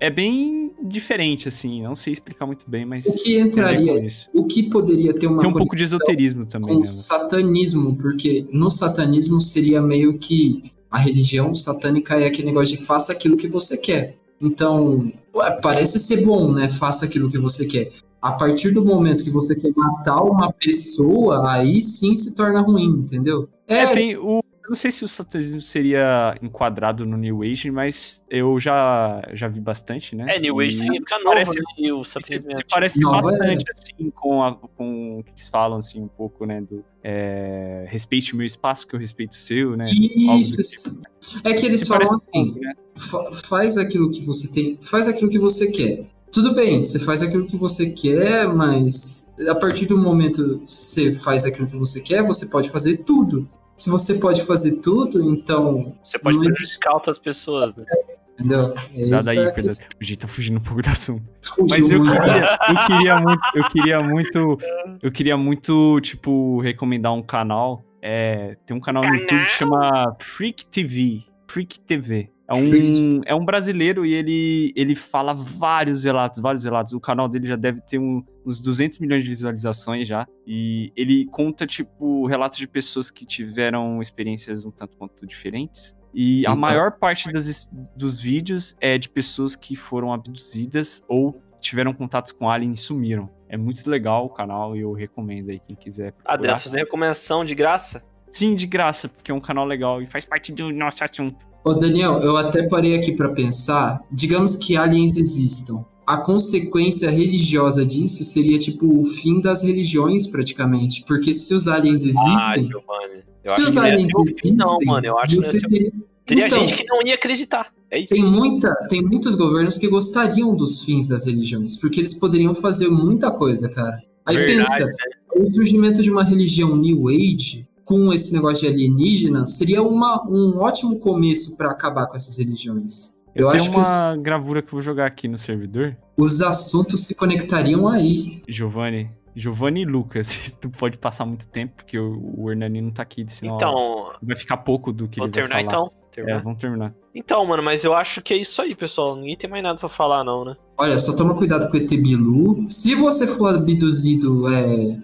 é 0.00 0.10
bem 0.10 0.72
diferente, 0.82 1.48
assim, 1.48 1.82
não 1.82 1.94
sei 1.94 2.12
explicar 2.12 2.46
muito 2.46 2.68
bem, 2.68 2.84
mas. 2.86 3.06
O 3.06 3.22
que 3.22 3.38
entraria, 3.38 4.04
isso. 4.04 4.28
o 4.32 4.44
que 4.44 4.62
poderia 4.64 5.12
ter 5.12 5.26
uma 5.26 5.38
Tem 5.38 5.48
um 5.48 5.52
pouco 5.52 5.76
de 5.76 5.84
esoterismo 5.84 6.46
também, 6.46 6.72
com 6.72 6.78
né? 6.78 6.84
satanismo, 6.84 7.96
porque 7.96 8.46
no 8.52 8.70
satanismo 8.70 9.40
seria 9.40 9.80
meio 9.82 10.18
que 10.18 10.62
a 10.90 10.98
religião 10.98 11.54
satânica 11.54 12.14
é 12.14 12.26
aquele 12.26 12.48
negócio 12.48 12.76
de 12.76 12.84
faça 12.84 13.12
aquilo 13.12 13.36
que 13.36 13.48
você 13.48 13.76
quer. 13.76 14.16
Então, 14.40 15.12
ué, 15.34 15.58
parece 15.62 15.98
ser 15.98 16.24
bom, 16.24 16.52
né? 16.52 16.68
Faça 16.68 17.04
aquilo 17.04 17.28
que 17.28 17.38
você 17.38 17.66
quer. 17.66 17.90
A 18.28 18.32
partir 18.32 18.70
do 18.72 18.84
momento 18.84 19.22
que 19.24 19.30
você 19.30 19.54
quer 19.54 19.70
matar 19.76 20.22
uma 20.22 20.52
pessoa, 20.52 21.50
aí 21.50 21.80
sim 21.82 22.14
se 22.14 22.34
torna 22.34 22.60
ruim, 22.60 22.88
entendeu? 23.04 23.48
É, 23.68 23.86
tem 23.92 24.16
o. 24.16 24.40
Eu 24.64 24.70
não 24.70 24.74
sei 24.76 24.90
se 24.90 25.04
o 25.04 25.08
satanismo 25.08 25.60
seria 25.60 26.36
enquadrado 26.42 27.06
no 27.06 27.16
New 27.16 27.44
Age, 27.44 27.70
mas 27.70 28.24
eu 28.28 28.58
já, 28.58 29.22
já 29.32 29.46
vi 29.46 29.60
bastante, 29.60 30.16
né? 30.16 30.24
É, 30.34 30.40
New 30.40 30.58
Age 30.58 30.84
E 30.92 30.96
época 30.96 31.18
nova, 31.20 31.30
parece- 31.36 31.60
né? 31.78 31.92
O 31.92 32.02
se, 32.02 32.10
satanismo 32.14 32.50
é 32.50 32.54
se 32.56 32.62
antigo. 32.62 32.68
parece 32.70 33.00
Nova 33.00 33.20
bastante, 33.30 33.64
assim, 33.70 34.10
com, 34.10 34.42
a- 34.42 34.56
com 34.56 35.20
o 35.20 35.22
que 35.22 35.30
eles 35.30 35.46
falam, 35.46 35.78
assim, 35.78 36.02
um 36.02 36.08
pouco, 36.08 36.44
né? 36.44 36.60
Do 36.62 36.84
é, 37.04 37.84
respeite 37.88 38.34
o 38.34 38.36
meu 38.36 38.44
espaço, 38.44 38.88
que 38.88 38.96
eu 38.96 38.98
respeito 38.98 39.30
o 39.32 39.36
seu, 39.36 39.76
né? 39.76 39.84
Isso. 39.84 40.56
do 40.56 40.62
tipo. 40.64 41.00
É 41.44 41.54
que 41.54 41.64
eles 41.64 41.82
Se 41.82 41.86
falam 41.86 42.12
assim, 42.12 42.58
né? 42.58 42.72
fa- 42.96 43.30
faz 43.48 43.76
aquilo 43.78 44.10
que 44.10 44.20
você 44.24 44.50
tem, 44.50 44.76
faz 44.82 45.06
aquilo 45.06 45.30
que 45.30 45.38
você 45.38 45.70
quer. 45.70 46.06
Tudo 46.36 46.52
bem, 46.52 46.82
você 46.82 46.98
faz 46.98 47.22
aquilo 47.22 47.46
que 47.46 47.56
você 47.56 47.92
quer, 47.92 48.46
mas 48.46 49.26
a 49.48 49.54
partir 49.54 49.86
do 49.86 49.96
momento 49.96 50.60
que 50.66 50.70
você 50.70 51.10
faz 51.10 51.46
aquilo 51.46 51.66
que 51.66 51.78
você 51.78 52.02
quer, 52.02 52.22
você 52.22 52.44
pode 52.44 52.68
fazer 52.68 52.98
tudo. 52.98 53.48
Se 53.74 53.88
você 53.88 54.18
pode 54.18 54.44
fazer 54.44 54.72
tudo, 54.82 55.30
então, 55.30 55.96
Você 56.04 56.18
pode 56.18 56.38
prejudicar 56.38 56.92
outras 56.92 57.18
pessoas, 57.18 57.74
né? 57.74 57.86
entendeu? 58.34 58.74
É 58.94 59.06
Nada 59.06 59.30
aí, 59.30 59.50
Pedro. 59.54 59.74
A 59.98 60.04
gente 60.04 60.18
tá 60.18 60.28
fugindo 60.28 60.58
um 60.58 60.62
pouco 60.62 60.82
do 60.82 60.88
assunto. 60.90 61.24
Fugiu 61.40 61.68
Mas 61.70 61.90
eu 61.90 62.04
muito. 62.04 62.22
queria, 62.22 62.58
eu 62.68 62.86
queria 62.86 63.16
muito, 63.16 63.40
eu 63.54 63.68
queria 63.70 64.00
muito, 64.02 64.58
eu 65.02 65.12
queria 65.12 65.36
muito, 65.38 66.00
tipo, 66.02 66.60
recomendar 66.60 67.14
um 67.14 67.22
canal. 67.22 67.82
É, 68.02 68.58
tem 68.66 68.76
um 68.76 68.80
canal, 68.80 69.02
no 69.02 69.14
YouTube 69.14 69.46
que 69.46 69.52
chama 69.52 70.14
Freak 70.20 70.66
TV. 70.66 71.22
Freak 71.48 71.80
TV. 71.80 72.30
É 72.48 72.54
um, 72.54 73.20
é 73.26 73.34
um 73.34 73.44
brasileiro 73.44 74.06
e 74.06 74.14
ele, 74.14 74.72
ele 74.76 74.94
fala 74.94 75.34
vários 75.34 76.04
relatos, 76.04 76.40
vários 76.40 76.64
relatos. 76.64 76.92
O 76.92 77.00
canal 77.00 77.28
dele 77.28 77.46
já 77.46 77.56
deve 77.56 77.80
ter 77.80 77.98
um, 77.98 78.22
uns 78.44 78.60
200 78.60 78.98
milhões 78.98 79.24
de 79.24 79.28
visualizações 79.28 80.06
já. 80.06 80.26
E 80.46 80.92
ele 80.96 81.26
conta, 81.26 81.66
tipo, 81.66 82.24
relatos 82.26 82.58
de 82.58 82.68
pessoas 82.68 83.10
que 83.10 83.26
tiveram 83.26 84.00
experiências 84.00 84.64
um 84.64 84.70
tanto 84.70 84.96
quanto 84.96 85.26
diferentes. 85.26 85.96
E 86.14 86.46
a 86.46 86.50
Então. 86.50 86.56
maior 86.60 86.92
parte 86.92 87.30
das, 87.32 87.68
dos 87.96 88.20
vídeos 88.20 88.76
é 88.80 88.96
de 88.96 89.08
pessoas 89.08 89.56
que 89.56 89.74
foram 89.74 90.12
abduzidas 90.12 91.02
ou 91.08 91.42
tiveram 91.60 91.92
contatos 91.92 92.30
com 92.30 92.48
alien 92.48 92.72
e 92.72 92.76
sumiram. 92.76 93.28
É 93.48 93.56
muito 93.56 93.88
legal 93.90 94.24
o 94.24 94.28
canal 94.28 94.76
e 94.76 94.80
eu 94.80 94.92
recomendo 94.92 95.50
aí 95.50 95.60
quem 95.60 95.74
quiser. 95.74 96.12
procurar. 96.12 96.34
Adriano, 96.34 96.58
fazer 96.60 96.78
recomendação 96.78 97.44
de 97.44 97.54
graça? 97.54 98.04
Sim, 98.30 98.54
de 98.54 98.66
graça, 98.66 99.08
porque 99.08 99.30
é 99.30 99.34
um 99.34 99.40
canal 99.40 99.64
legal 99.64 100.00
e 100.00 100.06
faz 100.06 100.24
parte 100.24 100.52
do 100.52 100.72
nosso 100.72 101.02
assunto. 101.02 101.44
Ô 101.66 101.74
Daniel, 101.74 102.20
eu 102.22 102.36
até 102.36 102.62
parei 102.68 102.94
aqui 102.94 103.10
pra 103.10 103.30
pensar. 103.30 104.00
Digamos 104.12 104.54
que 104.54 104.76
aliens 104.76 105.16
existam. 105.16 105.84
A 106.06 106.16
consequência 106.16 107.10
religiosa 107.10 107.84
disso 107.84 108.22
seria 108.22 108.56
tipo 108.56 109.00
o 109.00 109.04
fim 109.04 109.40
das 109.40 109.64
religiões, 109.64 110.28
praticamente. 110.28 111.02
Porque 111.04 111.34
se 111.34 111.52
os 111.52 111.66
aliens 111.66 112.04
Ah, 112.04 112.08
existem. 112.08 112.70
Eu 112.70 113.50
se 113.50 113.62
os 113.62 113.76
aliens 113.76 114.12
ter 114.12 114.20
o 114.20 114.24
fim, 114.26 114.30
existem, 114.30 114.52
não, 114.54 114.78
mano. 114.84 115.06
Eu 115.08 115.18
acho 115.18 115.34
que 115.34 115.42
você 115.42 115.60
teria... 115.60 115.92
teria 116.24 116.46
Então, 116.46 116.64
gente 116.64 116.76
que 116.76 116.84
não 116.84 117.02
ia 117.04 117.16
acreditar. 117.16 117.72
É 117.90 117.98
isso. 117.98 118.14
Tem, 118.14 118.22
muita, 118.22 118.72
tem 118.88 119.02
muitos 119.02 119.34
governos 119.34 119.76
que 119.76 119.88
gostariam 119.88 120.54
dos 120.54 120.84
fins 120.84 121.08
das 121.08 121.26
religiões, 121.26 121.76
porque 121.76 121.98
eles 121.98 122.14
poderiam 122.14 122.54
fazer 122.54 122.88
muita 122.88 123.32
coisa, 123.32 123.68
cara. 123.68 124.00
Aí 124.24 124.36
Verdade, 124.36 124.68
pensa, 124.68 124.94
o 125.34 125.44
surgimento 125.48 126.00
de 126.00 126.12
uma 126.12 126.22
religião 126.22 126.76
New 126.76 127.08
Age 127.08 127.66
com 127.86 128.12
esse 128.12 128.34
negócio 128.34 128.66
de 128.66 128.74
alienígena 128.74 129.46
seria 129.46 129.80
uma, 129.80 130.22
um 130.28 130.58
ótimo 130.58 130.98
começo 130.98 131.56
pra 131.56 131.70
acabar 131.70 132.08
com 132.08 132.16
essas 132.16 132.36
religiões. 132.36 133.14
Eu, 133.32 133.44
Eu 133.44 133.48
tenho 133.48 133.62
acho 133.62 133.70
que 133.70 133.78
os, 133.78 133.86
uma 133.86 134.16
gravura 134.16 134.60
que 134.60 134.66
eu 134.68 134.72
vou 134.72 134.80
jogar 134.82 135.06
aqui 135.06 135.28
no 135.28 135.38
servidor. 135.38 135.96
os 136.16 136.42
assuntos 136.42 137.04
se 137.04 137.14
conectariam 137.14 137.86
aí. 137.86 138.42
Giovanni. 138.48 139.08
Giovanni 139.36 139.82
e 139.82 139.84
Lucas. 139.84 140.56
Tu 140.60 140.68
pode 140.70 140.98
passar 140.98 141.24
muito 141.26 141.48
tempo, 141.48 141.74
porque 141.76 141.96
o, 141.98 142.34
o 142.36 142.50
Hernani 142.50 142.80
não 142.82 142.90
tá 142.90 143.02
aqui, 143.04 143.24
senão 143.28 143.56
Então, 143.56 144.12
vai 144.20 144.34
ficar 144.36 144.56
pouco 144.56 144.92
do 144.92 145.06
que 145.06 145.18
vou 145.20 145.28
ele 145.28 145.32
vai 145.32 145.42
terminar 145.48 145.70
falar. 145.70 145.86
então. 145.86 145.92
Terminar. 146.10 146.38
É, 146.38 146.42
vamos 146.42 146.58
terminar. 146.58 146.94
Então, 147.14 147.44
mano, 147.46 147.62
mas 147.62 147.84
eu 147.84 147.94
acho 147.94 148.20
que 148.22 148.32
é 148.32 148.38
isso 148.38 148.60
aí, 148.62 148.74
pessoal. 148.74 149.14
Ninguém 149.14 149.36
tem 149.36 149.48
mais 149.50 149.62
nada 149.62 149.78
pra 149.78 149.88
falar, 149.88 150.24
não, 150.24 150.44
né? 150.46 150.56
Olha, 150.78 150.98
só 150.98 151.14
toma 151.14 151.34
cuidado 151.34 151.70
com 151.70 151.76
o 151.76 151.80
ET 151.80 151.90
Bilu. 151.90 152.64
Se 152.70 152.94
você 152.94 153.26
for 153.26 153.54
abduzido, 153.54 154.48
é. 154.50 154.98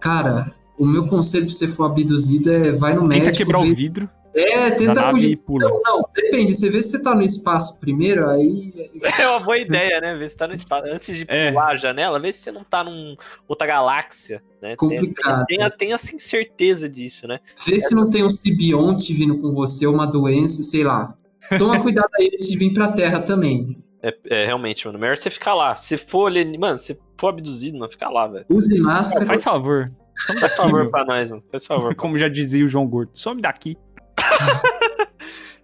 Cara, 0.00 0.52
o 0.78 0.86
meu 0.86 1.04
conselho 1.06 1.46
pra 1.46 1.54
você 1.54 1.68
for 1.68 1.84
abduzido 1.84 2.50
é 2.52 2.72
vai 2.72 2.94
no 2.94 3.02
médico. 3.02 3.26
Tenta 3.26 3.36
quebrar 3.38 3.62
vê- 3.62 3.70
o 3.70 3.74
vidro 3.74 4.08
É, 4.34 4.70
tenta 4.70 5.02
fugir. 5.04 5.36
pula. 5.38 5.68
Não, 5.68 5.80
não, 5.84 6.04
depende. 6.14 6.54
Você 6.54 6.68
vê 6.70 6.80
se 6.82 6.90
você 6.90 7.02
tá 7.02 7.14
no 7.14 7.22
espaço 7.22 7.80
primeiro, 7.80 8.28
aí. 8.28 8.72
É 9.20 9.28
uma 9.28 9.40
boa 9.40 9.58
ideia, 9.58 10.00
né? 10.00 10.14
Ver 10.16 10.28
se 10.28 10.36
tá 10.36 10.46
no 10.46 10.54
espaço. 10.54 10.86
Antes 10.86 11.16
de 11.18 11.24
É. 11.28 11.50
pular 11.50 11.72
a 11.72 11.76
janela, 11.76 12.20
vê 12.20 12.32
se 12.32 12.40
você 12.40 12.52
não 12.52 12.62
tá 12.62 12.84
num 12.84 13.16
outra 13.48 13.66
galáxia, 13.66 14.40
né? 14.62 14.76
Complicado. 14.76 15.44
Tenha, 15.46 15.68
tenha 15.70 15.96
assim 15.96 16.18
certeza 16.18 16.88
disso, 16.88 17.26
né? 17.26 17.40
Vê 17.66 17.80
se 17.80 17.94
não 17.94 18.08
tem 18.10 18.24
um 18.24 18.30
simbionte 18.30 19.12
vindo 19.12 19.38
com 19.38 19.52
você, 19.52 19.86
uma 19.86 20.06
doença, 20.06 20.62
sei 20.62 20.84
lá. 20.84 21.14
Toma 21.58 21.80
cuidado 21.82 22.10
aí 22.18 22.30
antes 22.32 22.48
de 22.48 22.56
vir 22.58 22.72
pra 22.72 22.92
Terra 22.92 23.20
também. 23.20 23.82
É, 24.00 24.14
é, 24.30 24.46
realmente, 24.46 24.86
mano. 24.86 24.98
Melhor 25.00 25.16
você 25.16 25.28
ficar 25.30 25.54
lá. 25.54 25.74
Se 25.74 25.96
for, 25.96 26.26
alien- 26.28 26.56
mano, 26.58 26.78
se 26.78 26.96
for 27.18 27.28
abduzido, 27.30 27.76
não 27.76 27.88
fica 27.90 28.08
lá, 28.08 28.28
velho. 28.28 28.44
Use 28.48 28.78
máscara. 28.80 29.26
Faz 29.26 29.42
favor. 29.42 29.86
Some 30.18 30.40
Faz 30.40 30.50
daqui, 30.50 30.56
favor 30.56 30.82
meu. 30.82 30.90
pra 30.90 31.04
nós, 31.04 31.30
mano. 31.30 31.42
Faz 31.50 31.64
favor. 31.64 31.94
Como 31.94 32.18
já 32.18 32.28
dizia 32.28 32.64
o 32.64 32.68
João 32.68 32.86
Gordo. 32.86 33.10
Some 33.14 33.40
daqui. 33.40 33.78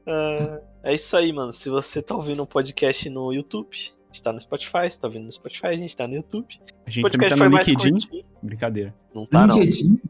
Ah, 0.06 0.60
é 0.84 0.94
isso 0.94 1.16
aí, 1.16 1.32
mano. 1.32 1.52
Se 1.52 1.68
você 1.68 2.00
tá 2.00 2.14
ouvindo 2.14 2.42
o 2.42 2.46
podcast 2.46 3.10
no 3.10 3.32
YouTube, 3.32 3.68
a 3.74 4.12
gente 4.12 4.22
tá 4.22 4.32
no 4.32 4.40
Spotify. 4.40 4.88
Se 4.88 5.00
tá 5.00 5.08
ouvindo 5.08 5.24
no 5.24 5.32
Spotify, 5.32 5.66
a 5.66 5.76
gente 5.76 5.96
tá 5.96 6.06
no 6.06 6.14
YouTube. 6.14 6.60
A 6.86 6.90
gente 6.90 7.10
também 7.10 7.28
tá 7.28 7.36
no 7.36 7.48
LinkedIn. 7.48 8.24
Brincadeira. 8.40 8.94
Não 9.12 9.26
tá, 9.26 9.46
não. 9.46 9.58
LinkedIn. 9.58 10.00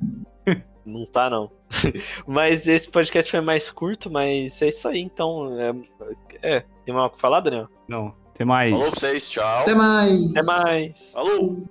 Não 0.86 1.06
tá, 1.06 1.30
não. 1.30 1.50
mas 2.28 2.66
esse 2.68 2.90
podcast 2.90 3.30
foi 3.30 3.40
mais 3.40 3.70
curto, 3.70 4.10
mas 4.10 4.60
é 4.60 4.68
isso 4.68 4.86
aí, 4.86 5.00
então. 5.00 5.58
É, 5.58 6.56
é. 6.56 6.60
tem 6.84 6.94
mais 6.94 7.04
algo 7.04 7.12
pra 7.12 7.20
falar, 7.22 7.40
Daniel? 7.40 7.70
Não. 7.88 8.14
Até 8.34 8.44
mais. 8.44 8.70
Falou 8.70 8.84
pra 8.84 8.90
vocês, 8.90 9.30
tchau. 9.30 9.60
Até 9.60 9.74
mais. 9.74 10.36
Até 10.36 10.42
mais. 10.44 11.12
Falou! 11.14 11.64